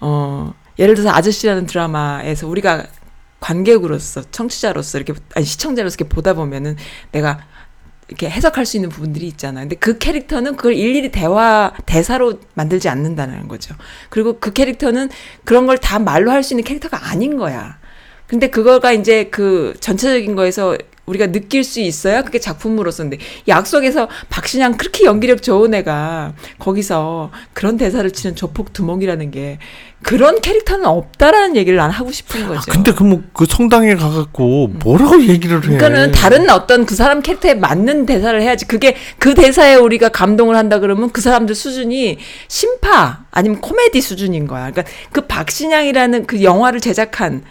어 0.00 0.52
예를 0.78 0.94
들어서 0.94 1.14
아저씨라는 1.14 1.66
드라마에서 1.66 2.48
우리가 2.48 2.86
관객으로서 3.40 4.22
청취자로서 4.30 4.98
이렇게 4.98 5.14
아니 5.34 5.44
시청자로서 5.46 5.94
이렇게 5.94 6.08
보다 6.12 6.34
보면은 6.34 6.76
내가 7.12 7.46
이렇게 8.08 8.28
해석할 8.30 8.64
수 8.66 8.76
있는 8.76 8.88
부분들이 8.88 9.26
있잖아. 9.26 9.60
근데 9.60 9.76
그 9.76 9.98
캐릭터는 9.98 10.56
그걸 10.56 10.74
일일이 10.74 11.10
대화 11.10 11.72
대사로 11.86 12.40
만들지 12.54 12.88
않는다는 12.88 13.48
거죠. 13.48 13.74
그리고 14.08 14.38
그 14.40 14.52
캐릭터는 14.52 15.10
그런 15.44 15.66
걸 15.66 15.78
다 15.78 15.98
말로 15.98 16.30
할 16.30 16.42
수 16.42 16.54
있는 16.54 16.64
캐릭터가 16.64 17.10
아닌 17.10 17.36
거야. 17.36 17.78
근데 18.26 18.48
그거가 18.50 18.92
이제 18.92 19.24
그 19.24 19.74
전체적인 19.80 20.34
거에서 20.34 20.76
우리가 21.08 21.32
느낄 21.32 21.64
수 21.64 21.80
있어야 21.80 22.22
그게 22.22 22.38
작품으로서인데 22.38 23.18
약속에서 23.48 24.08
박신양 24.28 24.76
그렇게 24.76 25.04
연기력 25.04 25.42
좋은 25.42 25.74
애가 25.74 26.34
거기서 26.58 27.30
그런 27.52 27.76
대사를 27.76 28.08
치는 28.10 28.36
조폭 28.36 28.72
두목이라는 28.72 29.30
게 29.30 29.58
그런 30.02 30.40
캐릭터는 30.40 30.86
없다라는 30.86 31.56
얘기를 31.56 31.76
난 31.76 31.90
하고 31.90 32.12
싶은 32.12 32.44
아, 32.44 32.48
거죠. 32.48 32.70
근데 32.70 32.92
그뭐그 32.92 33.46
성당에 33.48 33.96
가갖고 33.96 34.68
뭐라고 34.68 35.20
얘기를 35.22 35.56
해? 35.56 35.60
그러니까는 35.60 36.12
다른 36.12 36.48
어떤 36.50 36.86
그 36.86 36.94
사람 36.94 37.20
캐릭터에 37.20 37.54
맞는 37.54 38.06
대사를 38.06 38.40
해야지. 38.40 38.66
그게 38.66 38.94
그 39.18 39.34
대사에 39.34 39.74
우리가 39.74 40.10
감동을 40.10 40.56
한다 40.56 40.78
그러면 40.78 41.10
그 41.10 41.20
사람들 41.20 41.54
수준이 41.54 42.18
심파 42.46 43.24
아니면 43.32 43.60
코미디 43.60 44.00
수준인 44.00 44.46
거야. 44.46 44.70
그러니까 44.70 44.84
그 45.10 45.22
박신양이라는 45.22 46.26
그 46.26 46.42
영화를 46.44 46.80
제작한 46.80 47.42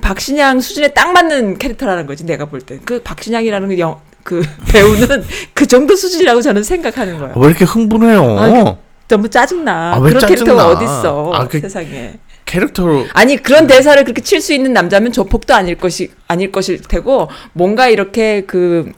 박신양 0.00 0.60
수준에 0.60 0.88
딱 0.88 1.12
맞는 1.12 1.58
캐릭터라는 1.58 2.06
거지 2.06 2.24
내가 2.24 2.46
볼 2.46 2.60
때. 2.60 2.78
그 2.84 3.00
박신양이라는 3.02 3.68
그, 3.68 3.78
영, 3.78 4.00
그 4.22 4.42
배우는 4.72 5.24
그 5.52 5.66
정도 5.66 5.96
수준이라고 5.96 6.40
저는 6.42 6.62
생각하는 6.62 7.18
거예요. 7.18 7.34
왜 7.36 7.48
이렇게 7.48 7.64
흥분해요? 7.64 8.38
아니, 8.38 8.76
너무 9.08 9.28
짜증나. 9.28 9.94
아, 9.94 9.98
왜 9.98 10.10
그런 10.12 10.26
캐릭터가 10.26 10.74
짜증나? 10.74 11.00
어딨어 11.00 11.32
아, 11.34 11.48
그- 11.48 11.60
세상에. 11.60 12.14
캐릭터로 12.46 13.06
아니 13.14 13.36
그런 13.38 13.66
대사를 13.66 14.02
그렇게 14.04 14.20
칠 14.20 14.40
수 14.42 14.52
있는 14.52 14.74
남자면 14.74 15.12
조폭도 15.12 15.54
아닐 15.54 15.76
것이 15.76 16.10
아닐 16.28 16.52
것일 16.52 16.82
테고 16.82 17.28
뭔가 17.54 17.88
이렇게 17.88 18.42
그 18.46 18.92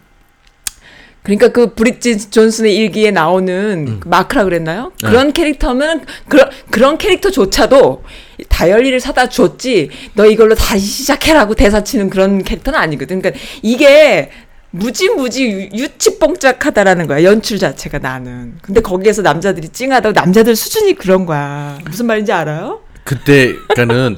그러니까 1.26 1.48
그 1.48 1.74
브릿지 1.74 2.30
존슨의 2.30 2.76
일기에 2.76 3.10
나오는 3.10 3.98
그 3.98 4.06
마크라 4.06 4.44
그랬나요? 4.44 4.92
네. 5.02 5.08
그런 5.08 5.32
캐릭터면 5.32 6.04
그런 6.28 6.48
그런 6.70 6.98
캐릭터조차도 6.98 8.04
다이어리를 8.48 9.00
사다 9.00 9.28
줬지 9.28 9.90
너 10.14 10.24
이걸로 10.26 10.54
다시 10.54 10.86
시작해라고 10.86 11.56
대사 11.56 11.82
치는 11.82 12.10
그런 12.10 12.44
캐릭터는 12.44 12.78
아니거든. 12.78 13.20
그러니까 13.20 13.42
이게 13.62 14.30
무지무지 14.70 15.50
유- 15.50 15.68
유치뽕짝하다라는 15.82 17.08
거야 17.08 17.24
연출 17.24 17.58
자체가 17.58 17.98
나는. 17.98 18.54
근데 18.62 18.80
거기에서 18.80 19.22
남자들이 19.22 19.70
찡하다고 19.70 20.12
남자들 20.12 20.54
수준이 20.54 20.94
그런 20.94 21.26
거야. 21.26 21.76
무슨 21.86 22.06
말인지 22.06 22.30
알아요? 22.30 22.82
그때 23.02 23.52
그러니까는 23.74 24.16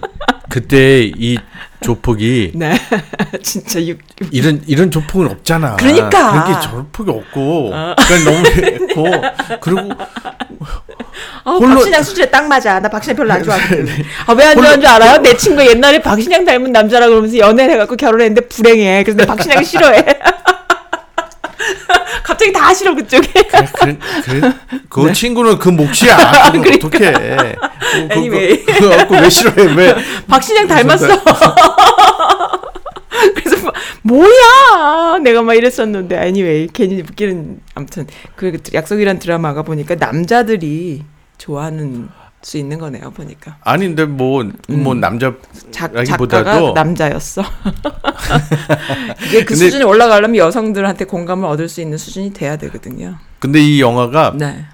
그때 0.51 1.05
이 1.17 1.39
조폭이 1.81 2.53
네, 2.57 2.79
진짜 3.43 3.81
유, 3.81 3.95
이런 4.31 4.63
이런 4.67 4.91
조폭은 4.91 5.27
없잖아. 5.29 5.77
그러니까. 5.77 6.31
어. 6.31 6.45
그게 6.45 6.61
조폭이 6.69 7.11
없고 7.11 7.71
그러니까 7.71 8.31
너무 8.31 8.47
했고 8.49 9.59
그리고 9.61 9.81
아, 11.45 11.51
홀로- 11.53 11.77
박신양 11.77 12.03
수준에 12.03 12.27
딱 12.31 12.47
맞아. 12.47 12.79
나 12.81 12.89
박신양 12.89 13.17
별로 13.17 13.33
안 13.33 13.43
좋아하거든. 13.43 13.87
아, 14.27 14.33
왜 14.35 14.45
안 14.45 14.57
좋아하는 14.57 14.81
줄 14.81 14.89
알아요? 14.89 15.19
내 15.23 15.37
친구 15.37 15.65
옛날에 15.67 16.01
박신양 16.03 16.45
닮은 16.45 16.73
남자라 16.73 17.07
그러면서 17.09 17.39
연애를 17.39 17.75
해갖고 17.75 17.97
결혼했는데 17.97 18.49
불행해. 18.49 19.05
그래서 19.05 19.25
박신양 19.27 19.63
싫어해. 19.65 20.05
갑자기 22.23 22.53
다 22.53 22.73
싫어 22.75 22.95
그쪽에. 22.95 23.29
그래, 23.33 23.99
그래, 24.25 24.53
그 24.89 25.13
친구는 25.13 25.59
그 25.59 25.69
몫이야. 25.71 26.51
그건 26.53 26.75
어떻게? 26.75 27.13
그, 27.13 27.57
Anyway. 28.13 28.65
그, 28.65 28.73
그, 28.81 29.07
그, 29.09 29.15
왜 29.15 29.31
싫어해? 29.31 29.75
왜? 29.75 29.95
박신양 30.27 30.69
닮았어. 30.69 31.09
그래서 33.35 33.65
막, 33.65 33.75
뭐야? 34.03 35.19
내가 35.23 35.43
막 35.43 35.55
이랬었는데 35.55 36.17
anyway 36.17 36.69
괜히 36.73 37.01
웃기는 37.01 37.61
아무튼 37.75 38.07
그 38.37 38.59
약속이란 38.73 39.19
드라마가 39.19 39.63
보니까 39.63 39.97
남자들이 39.97 41.03
좋아하는 41.39 42.09
수 42.43 42.57
있는 42.57 42.79
거네요 42.79 43.11
보니까. 43.11 43.57
아닌데 43.63 44.05
뭐뭐 44.05 44.95
남자 45.01 45.35
작, 45.71 45.93
라기보다도 45.93 46.45
작가가 46.45 46.73
남자였어. 46.73 47.43
그게 49.19 49.41
그 49.41 49.47
근데- 49.47 49.55
수준이 49.57 49.85
올라가려면 49.85 50.37
여성들한테 50.37 51.05
공감을 51.07 51.49
얻을 51.49 51.69
수 51.69 51.81
있는 51.81 51.99
수준이 51.99 52.33
돼야 52.33 52.57
되거든요. 52.57 53.17
근데 53.41 53.61
이 53.61 53.81
영화가 53.81 54.35
네, 54.37 54.65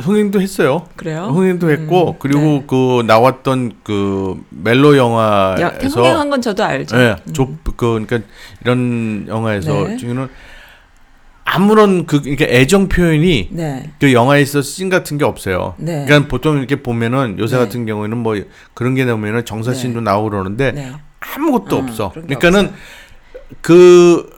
흥행도 0.00 0.40
했어요. 0.40 0.86
그래요. 0.96 1.28
흥행도 1.32 1.70
했고 1.70 2.16
그리고 2.18 2.40
네. 2.40 2.64
그 2.66 3.02
나왔던 3.06 3.72
그 3.82 4.40
멜로 4.50 4.94
야, 4.94 4.98
영화에서 4.98 6.00
흥행한 6.00 6.30
건 6.30 6.42
저도 6.42 6.62
알죠. 6.64 6.96
예, 6.98 7.16
좁, 7.32 7.48
그, 7.64 7.74
그러니까 7.76 8.20
이런 8.62 9.24
영화에서 9.28 9.72
네. 9.88 9.96
중에는 9.96 10.28
아무런 11.50 12.04
그, 12.04 12.20
이렇게 12.26 12.46
애정 12.46 12.88
표현이 12.88 13.48
네, 13.52 13.90
그 13.98 14.12
영화에 14.12 14.42
있어 14.42 14.60
씬 14.60 14.90
같은 14.90 15.16
게 15.16 15.24
없어요. 15.24 15.74
네. 15.78 16.04
그러니까 16.04 16.28
보통 16.28 16.58
이렇게 16.58 16.82
보면은 16.82 17.38
요새 17.38 17.56
네. 17.56 17.64
같은 17.64 17.86
경우에는 17.86 18.18
뭐 18.18 18.36
그런 18.74 18.94
게 18.94 19.06
나오면은 19.06 19.46
정사 19.46 19.72
씬도 19.72 20.02
나오고 20.02 20.30
그러는데 20.30 20.72
네. 20.72 20.92
아무것도 21.20 21.76
어, 21.76 21.78
없어. 21.80 22.10
그러니까는 22.12 22.60
없어요. 22.66 22.78
그 23.62 24.30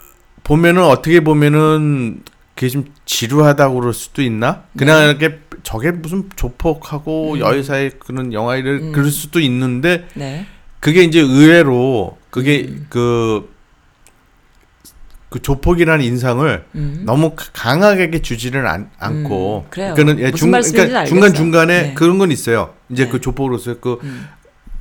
보면은 0.45 0.85
어떻게 0.85 1.21
보면은 1.21 2.23
그게 2.55 2.69
좀 2.69 2.85
지루하다고 3.07 3.81
그럴 3.81 3.93
수도 3.93 4.23
있나? 4.23 4.63
그냥 4.79 5.09
이렇게 5.09 5.41
저게 5.65 5.91
무슨 5.91 6.29
조폭하고 6.37 7.33
네. 7.35 7.41
음. 7.41 7.47
여의사의 7.47 7.93
그런 7.99 8.33
영화를 8.33 8.81
음. 8.83 8.93
그럴 8.93 9.11
수도 9.11 9.41
있는데 9.41 10.07
네, 10.15 10.47
그게 10.79 11.03
이제 11.03 11.21
의외로 11.21 12.19
그게 12.31 12.67
음. 12.69 12.87
그, 12.89 13.50
그 15.31 15.41
조폭이라는 15.41 16.05
인상을 16.05 16.65
음. 16.75 17.03
너무 17.07 17.31
가- 17.37 17.47
강하게 17.53 18.21
주지는 18.21 18.67
않, 18.67 18.91
않고 18.99 19.65
음, 19.67 19.71
그래요. 19.71 19.95
그러니까는 19.95 20.23
예, 20.25 20.33
중, 20.33 20.51
그러니까. 20.51 21.05
중간 21.05 21.33
중간에 21.35 21.83
네. 21.83 21.95
그런 21.95 22.19
건 22.19 22.33
있어요. 22.33 22.75
이제 22.91 23.05
네. 23.05 23.11
그 23.11 23.21
조폭으로서 23.21 23.79
그 23.81 23.99
음. 24.03 24.27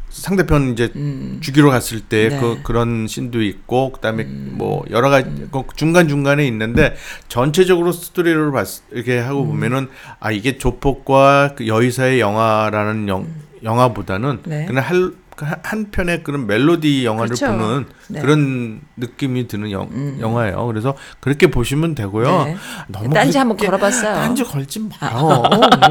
상대편 0.10 0.74
이제 0.74 0.92
음. 0.96 1.38
죽이러 1.40 1.70
갔을 1.70 2.00
때 2.02 2.30
네. 2.30 2.40
그 2.40 2.62
그런 2.64 3.06
신도 3.08 3.44
있고 3.44 3.92
그다음에 3.92 4.24
음. 4.24 4.56
뭐 4.56 4.84
여러 4.90 5.12
가지 5.12 5.48
중간 5.76 6.08
중간에 6.08 6.48
있는데 6.48 6.96
전체적으로 7.28 7.92
스토리를 7.92 8.52
봤 8.52 8.68
이렇게 8.92 9.20
하고 9.20 9.44
음. 9.44 9.48
보면은 9.50 9.88
아 10.20 10.32
이게 10.32 10.58
조폭과 10.58 11.54
그 11.58 11.68
여의사의 11.68 12.20
영화라는 12.20 13.08
영, 13.08 13.28
영화보다는 13.64 14.30
음. 14.30 14.42
네. 14.46 14.66
그냥 14.66 14.84
할, 14.84 15.12
한- 15.46 15.60
한 15.64 15.92
편의 15.92 16.24
그런 16.24 16.48
멜로디 16.48 17.06
영화를 17.06 17.36
그렇죠. 17.36 17.48
보는 17.48 17.86
네. 18.10 18.22
그런 18.22 18.82
느낌이 18.98 19.48
드는 19.48 19.72
영, 19.72 19.90
음. 19.92 20.18
영화예요. 20.20 20.66
그래서 20.68 20.96
그렇게 21.20 21.48
보시면 21.48 21.96
되고요. 21.96 22.46
네. 22.46 22.58
너무 22.88 23.14
딴지 23.14 23.38
한번 23.38 23.58
걸어봤어요. 23.58 24.10
아. 24.12 24.14
딴지 24.22 24.44
걸지 24.44 24.80
마요. 24.80 25.44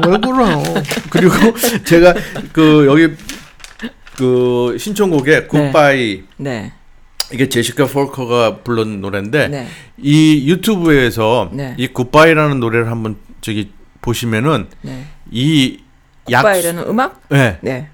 왜 0.07 0.17
그래요? 0.17 0.63
그리고 1.09 1.33
제가 1.85 2.13
그 2.53 2.85
여기 2.87 3.15
그 4.17 4.75
신청곡에 4.77 5.47
Goodbye 5.47 6.23
네, 6.37 6.73
이게 7.31 7.47
제시카 7.47 7.85
폴커가 7.85 8.57
부른 8.63 9.01
노래인데 9.01 9.47
네, 9.47 9.67
이 9.97 10.49
유튜브에서 10.49 11.49
네. 11.53 11.75
이 11.77 11.87
Goodbye라는 11.87 12.59
노래를 12.59 12.91
한번 12.91 13.15
저기 13.41 13.71
보시면은 14.01 14.67
네. 14.81 15.05
이 15.31 15.79
약, 16.31 16.41
Goodbye라는 16.41 16.83
음악? 16.87 17.21
네, 17.29 17.59
네, 17.61 17.89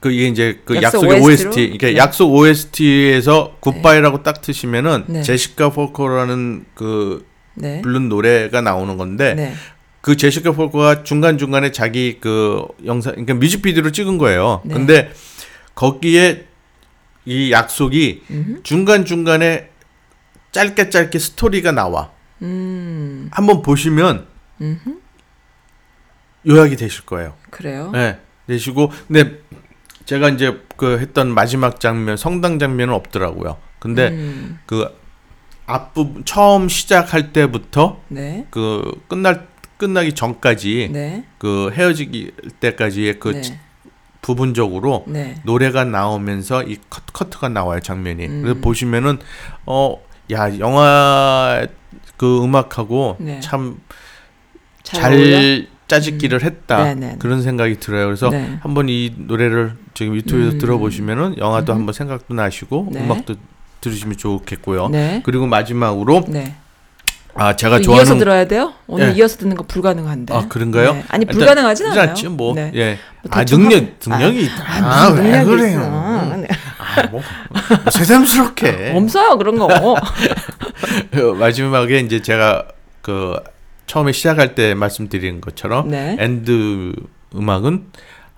그 0.00 0.10
이게 0.10 0.28
이제 0.28 0.60
그 0.64 0.76
약속 0.76 1.04
약속의 1.04 1.20
OST 1.20 1.44
로? 1.44 1.50
OST, 1.50 1.64
이게 1.64 1.86
네. 1.92 1.96
약속 1.96 2.32
OST에서 2.32 3.56
Goodbye라고 3.60 4.22
딱 4.22 4.40
트시면은 4.40 5.04
네. 5.06 5.22
제시카 5.22 5.70
폴커라는 5.70 6.64
그 6.74 7.26
네, 7.54 7.82
부른 7.82 8.08
노래가 8.08 8.62
나오는 8.62 8.96
건데 8.96 9.34
네, 9.34 9.54
그 10.00 10.16
제시카 10.16 10.52
폴커가 10.52 11.02
중간 11.04 11.36
중간에 11.36 11.70
자기 11.70 12.18
그 12.18 12.66
영상, 12.86 13.12
그러니까 13.12 13.34
뮤직비디오를 13.34 13.92
찍은 13.92 14.16
거예요. 14.16 14.62
네. 14.64 14.74
근데 14.74 15.12
거기에 15.74 16.46
이 17.26 17.52
약속이. 17.52 18.22
중간 18.62 19.04
중간에 19.04 19.68
짧게 20.52 20.88
짧게 20.88 21.18
스토리가 21.18 21.72
나와. 21.72 22.10
음, 22.42 23.28
한번 23.32 23.60
보시면 23.60 24.26
음흠. 24.60 24.98
요약이 26.48 26.76
되실 26.76 27.04
거예요. 27.04 27.34
그래요. 27.50 27.90
네, 27.92 28.18
되시고 28.46 28.90
근데 29.06 29.38
제가 30.04 30.30
이제 30.30 30.60
그 30.76 30.98
했던 30.98 31.32
마지막 31.32 31.78
장면 31.80 32.16
성당 32.16 32.58
장면은 32.58 32.94
없더라고요. 32.94 33.58
근데 33.78 34.08
음, 34.08 34.58
그 34.66 34.88
앞부분 35.66 36.24
처음 36.24 36.68
시작할 36.68 37.32
때부터 37.32 38.00
네, 38.08 38.46
그 38.50 39.00
끝날 39.08 39.46
끝나기 39.76 40.12
전까지 40.14 40.90
네, 40.92 41.24
그 41.38 41.70
헤어지기 41.72 42.32
때까지의 42.60 43.18
그 43.20 43.28
네, 43.30 43.40
지- 43.40 43.58
부분적으로 44.20 45.04
네. 45.06 45.36
노래가 45.44 45.84
나오면서 45.84 46.62
이 46.64 46.76
컷, 46.90 47.02
커트 47.12 47.38
가 47.38 47.48
나와요 47.48 47.80
장면이. 47.80 48.26
음. 48.26 48.42
그래서 48.42 48.60
보시면은 48.60 49.18
어 49.66 49.96
야 50.32 50.56
영화 50.60 51.66
그 52.16 52.44
음악하고 52.44 53.16
네. 53.18 53.40
참잘 53.40 55.12
어울려? 55.12 55.36
잘 55.40 55.66
짜집기를 55.90 56.42
했다 56.44 56.84
네, 56.84 56.94
네, 56.94 57.06
네. 57.08 57.16
그런 57.18 57.42
생각이 57.42 57.80
들어요. 57.80 58.06
그래서 58.06 58.30
네. 58.30 58.58
한번 58.62 58.88
이 58.88 59.12
노래를 59.16 59.72
지금 59.94 60.14
유튜브에서 60.14 60.52
음. 60.52 60.58
들어보시면은 60.58 61.36
영화도 61.38 61.74
한번 61.74 61.92
생각도 61.92 62.32
나시고 62.34 62.88
네. 62.92 63.00
음악도 63.04 63.34
들으시면 63.80 64.16
좋겠고요. 64.16 64.88
네. 64.88 65.20
그리고 65.24 65.46
마지막으로 65.46 66.24
네. 66.28 66.54
아 67.34 67.54
제가 67.54 67.78
또 67.78 67.82
좋아하는 67.84 68.06
이어서 68.06 68.18
들어야 68.18 68.44
돼요? 68.46 68.72
오늘 68.86 69.08
네. 69.12 69.14
이어서 69.18 69.36
듣는 69.38 69.56
거 69.56 69.64
불가능한데. 69.64 70.34
아 70.34 70.46
그런가요? 70.48 70.92
네. 70.94 71.04
아니 71.08 71.22
일단 71.22 71.36
불가능하진 71.38 71.86
않아요. 71.86 72.10
않지 72.10 72.28
뭐. 72.28 72.54
네. 72.54 72.70
예. 72.74 72.98
뭐 73.22 73.32
아 73.32 73.44
능력 73.44 73.84
능력이. 74.06 74.48
아, 74.66 75.10
무슨 75.10 75.24
왜 75.24 75.30
능력이 75.30 75.50
그래요? 75.50 75.68
있어. 75.80 76.36
네. 76.36 76.48
아, 76.78 77.02
뭐, 77.10 77.20
뭐 77.50 77.90
새삼스럽게. 77.90 78.92
없어요 78.96 79.38
그런 79.38 79.58
거. 79.58 79.68
그 81.12 81.34
마지막에 81.38 82.00
이제 82.00 82.20
제가 82.22 82.64
그 83.02 83.34
처음에 83.90 84.12
시작할 84.12 84.54
때 84.54 84.74
말씀드린 84.74 85.40
것처럼 85.40 85.88
네. 85.88 86.16
end 86.18 86.92
음악은 87.34 87.86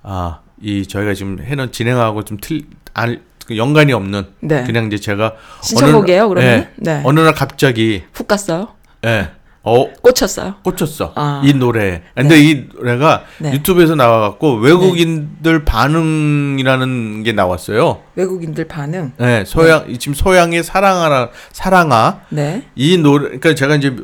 아 0.03 0.39
이 0.63 0.87
저희가 0.87 1.13
지금 1.13 1.39
해놓은 1.43 1.73
진행하고 1.73 2.23
좀 2.23 2.39
틀 2.39 2.63
안 2.95 3.21
연관이 3.57 3.93
없는 3.93 4.27
네. 4.41 4.63
그냥 4.65 4.87
이제 4.87 4.99
제가 4.99 5.33
신청곡이에요, 5.63 6.29
그러면? 6.29 6.51
예, 6.51 6.69
네. 6.77 7.03
어느 7.05 7.19
날 7.21 7.35
갑자기 7.35 8.05
훅 8.13 8.29
갔어요. 8.29 8.69
예. 9.05 9.31
어 9.65 9.93
꽂혔어요. 10.03 10.57
꽂혔어 10.65 11.13
아. 11.17 11.41
이 11.45 11.53
노래. 11.55 12.03
근데 12.15 12.39
이 12.41 12.67
노래가 12.75 13.25
네. 13.39 13.53
유튜브에서 13.53 13.95
나와갖고 13.95 14.57
외국인들 14.57 15.65
반응이라는 15.65 17.23
게 17.23 17.33
나왔어요. 17.33 18.03
외국인들 18.17 18.67
반응. 18.67 19.13
네, 19.19 19.45
소양 19.45 19.87
지금 19.99 20.15
소양의 20.15 20.63
사랑하라 20.65 21.31
사랑아 21.53 22.21
네. 22.31 22.65
이 22.75 22.97
노래 22.99 23.25
그러니까 23.27 23.55
제가 23.55 23.77
이제 23.77 23.95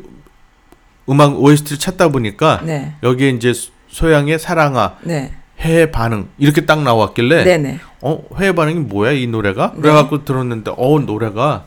음악 1.09 1.39
OST를 1.39 1.77
찾다 1.79 2.09
보니까 2.09 2.61
네. 2.63 2.93
여기에 3.03 3.29
이제 3.31 3.53
소양의 3.87 4.39
사랑아 4.39 4.97
네. 5.03 5.33
해 5.61 5.91
반응 5.91 6.29
이렇게 6.37 6.65
딱 6.65 6.83
나왔길래 6.83 7.43
네네. 7.43 7.79
어해 8.01 8.53
반응이 8.53 8.79
뭐야 8.81 9.11
이 9.11 9.27
노래가 9.27 9.71
그래갖고 9.73 10.23
들었는데 10.23 10.71
어 10.77 10.99
노래가 10.99 11.65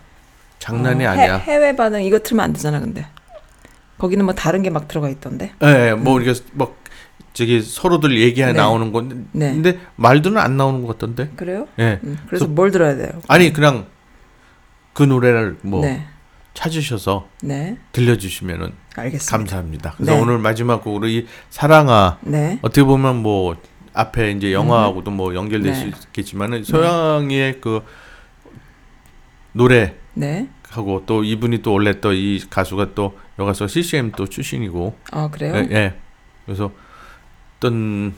장난이 0.59 1.05
어, 1.05 1.11
아니야. 1.11 1.37
해, 1.37 1.53
해외 1.53 1.75
반응 1.77 2.03
이거 2.03 2.19
틀면 2.19 2.45
안 2.45 2.53
되잖아 2.53 2.81
근데. 2.81 3.07
거기는 3.99 4.25
뭐 4.25 4.35
다른 4.35 4.63
게 4.63 4.71
막 4.71 4.89
들어가 4.89 5.09
있던데. 5.09 5.53
예, 5.63 5.93
뭐 5.95 6.21
이렇게 6.21 6.41
막 6.53 6.77
저기 7.35 7.61
서로들 7.63 8.19
얘기해 8.21 8.49
네. 8.49 8.53
나오는 8.55 8.93
건데 8.93 9.17
네. 9.33 9.53
근데 9.53 9.79
말들은 9.97 10.39
안 10.39 10.57
나오는 10.57 10.83
것 10.83 10.89
같던데. 10.99 11.31
그래요? 11.37 11.67
예. 11.79 11.99
음, 12.05 12.17
그래서 12.27 12.47
그래서- 12.47 12.47
뭘 12.47 12.71
들어야 12.71 12.97
돼요? 12.97 13.11
아니 13.29 13.53
그냥 13.53 13.87
그 14.93 15.03
노래를 15.03 15.59
뭐 15.63 15.83
네. 15.83 16.07
찾으셔서 16.55 17.29
네. 17.43 17.77
들려주시면은 17.93 18.73
알겠습니다. 18.97 19.37
감사합니다. 19.37 19.95
그래서 19.97 20.13
네. 20.15 20.21
오늘 20.21 20.39
마지막 20.39 20.83
곡으로 20.85 21.09
이 21.09 21.27
사랑아 21.51 22.19
네. 22.23 22.59
어떻게 22.63 22.85
보면 22.85 23.17
뭐 23.23 23.57
앞에 23.95 24.33
이제 24.33 24.53
영화하고도 24.53 25.11
뭐 25.11 25.35
연결될 25.35 25.73
네. 25.73 25.79
수 25.79 25.87
있겠지만은 25.87 26.65
소양이의 26.65 27.61
그 27.61 27.83
노래 29.53 29.95
하고 30.71 31.01
네. 31.01 31.07
또 31.07 31.25
이분이 31.25 31.63
또 31.63 31.73
원래 31.73 32.01
또 32.01 32.13
이 32.13 32.43
가수가 32.49 32.95
또 32.95 33.19
여가수 33.39 33.67
CCM 33.69 34.13
또 34.13 34.27
출신이고 34.27 34.97
아 35.11 35.29
그래요? 35.31 35.55
예, 35.57 35.69
예. 35.75 35.95
그래서 36.45 36.71
어떤 37.59 38.15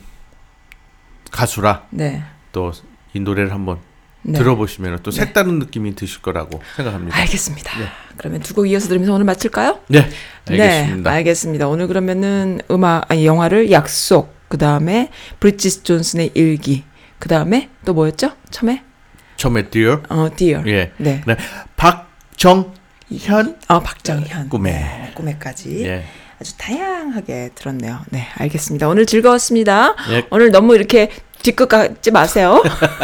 가수라 1.31 1.87
네. 1.91 2.23
또이 2.51 3.19
노래를 3.21 3.51
한번 3.51 3.79
네. 4.27 4.39
들어보시면 4.39 4.99
또 5.03 5.11
색다른 5.11 5.59
느낌이 5.59 5.93
드실 5.95 6.21
거라고 6.21 6.59
생각합니다. 6.75 7.15
알겠습니다. 7.17 7.79
네. 7.79 7.85
그러면 8.17 8.41
두 8.41 8.53
곡 8.55 8.67
이어서 8.69 8.87
들으면서 8.87 9.13
오늘 9.13 9.25
마칠까요? 9.25 9.79
네, 9.87 10.09
알겠습니다. 10.49 11.09
네, 11.11 11.15
알겠습니다. 11.17 11.67
오늘 11.67 11.87
그러면은 11.87 12.59
음악 12.71 13.11
아니 13.11 13.25
영화를 13.25 13.69
약속 13.71 14.33
그 14.47 14.57
다음에 14.57 15.09
브리지스 15.39 15.83
존슨의 15.83 16.31
일기 16.33 16.83
그 17.19 17.29
다음에 17.29 17.69
또 17.85 17.93
뭐였죠? 17.93 18.31
처음에 18.49 18.83
처음에 19.37 19.69
Dear, 19.69 20.01
어 20.09 20.29
Dear. 20.35 20.63
예, 20.71 20.91
네. 20.97 21.21
네, 21.27 21.35
박정현, 21.75 23.57
어 23.67 23.79
박정현. 23.81 24.49
꿈에. 24.49 24.71
네, 24.71 25.11
꿈에까지 25.15 25.85
예, 25.85 26.05
아주 26.39 26.57
다양하게 26.57 27.51
들었네요. 27.55 27.99
네, 28.09 28.27
알겠습니다. 28.35 28.87
오늘 28.87 29.05
즐거웠습니다. 29.05 29.95
예. 30.11 30.25
오늘 30.31 30.51
너무 30.51 30.75
이렇게 30.75 31.09
뒤끝 31.45 31.67
가지 31.67 32.09
마세요. 32.09 32.63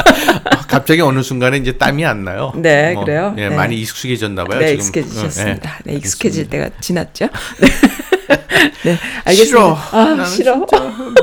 갑자기 0.68 1.02
어느 1.02 1.22
순간에 1.22 1.58
이제 1.58 1.74
땀이 1.74 2.04
안 2.04 2.24
나요. 2.24 2.52
네, 2.56 2.96
그래요? 2.96 3.36
예, 3.38 3.50
네. 3.50 3.56
많이 3.56 3.80
익숙해졌나 3.80 4.46
봐요. 4.46 4.60
네, 4.60 4.78
지금. 4.78 4.80
익숙해지셨습니다. 4.80 5.80
예, 5.86 5.92
네, 5.92 5.98
익숙해질 5.98 6.46
알겠습니다. 6.46 6.70
때가 6.70 6.82
지났죠. 6.82 7.28
네, 7.62 7.68
네 8.84 8.98
알겠습니다. 9.26 9.46
싫어. 9.46 9.78
아, 9.92 10.26
싫어. 10.26 10.66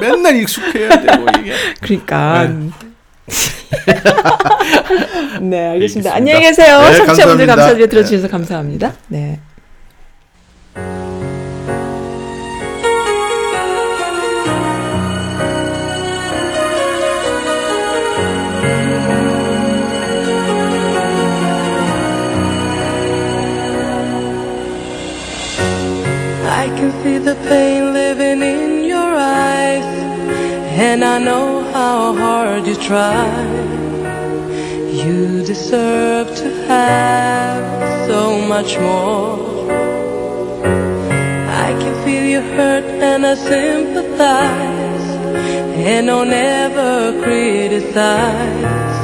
맨날 0.01 0.37
익숙해야 0.37 0.91
되고 1.01 1.27
이게. 1.41 1.55
그러니까. 1.81 2.45
네. 2.45 2.71
네, 5.43 5.71
알겠습니다. 5.71 5.71
알겠습니다. 5.71 6.15
안녕히 6.15 6.41
계세요. 6.43 6.81
네, 6.83 6.99
청취자분들. 6.99 7.47
감사드려 7.49 7.89
들어주셔서 7.89 8.29
감사합니다. 8.29 8.95
네. 9.09 9.41
Can 26.77 26.91
see 27.03 27.19
the 27.19 27.35
pain 27.49 27.93
living 27.93 28.43
in 28.43 28.85
your 28.85 29.13
eyes, 29.45 29.85
and 30.87 31.05
I 31.05 31.19
know 31.19 31.63
how 31.73 32.15
hard 32.15 32.67
you 32.67 32.77
try. 32.77 33.29
You 35.01 35.45
deserve 35.45 36.35
to 36.37 36.49
have 36.67 38.09
so 38.09 38.21
much 38.53 38.79
more. 38.79 39.39
I 41.67 41.69
can 41.81 41.95
feel 42.05 42.25
you 42.35 42.41
hurt 42.57 42.85
and 43.11 43.27
I 43.27 43.35
sympathize, 43.35 45.09
and 45.93 46.11
I'll 46.11 46.25
never 46.25 47.23
criticize 47.23 48.99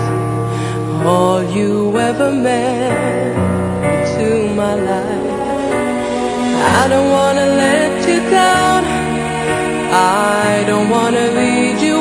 all 1.07 1.43
you 1.43 1.97
ever 1.99 2.33
meant 2.33 3.37
to 4.17 4.55
my 4.55 4.75
life. 4.75 5.34
I 6.81 6.89
don't 6.89 7.11
wanna 7.17 7.47
let 7.63 7.93
you 8.09 8.19
down. 8.31 8.81
I 10.47 10.65
don't 10.71 10.89
wanna 10.91 11.27
lead 11.39 11.77
you 11.87 11.94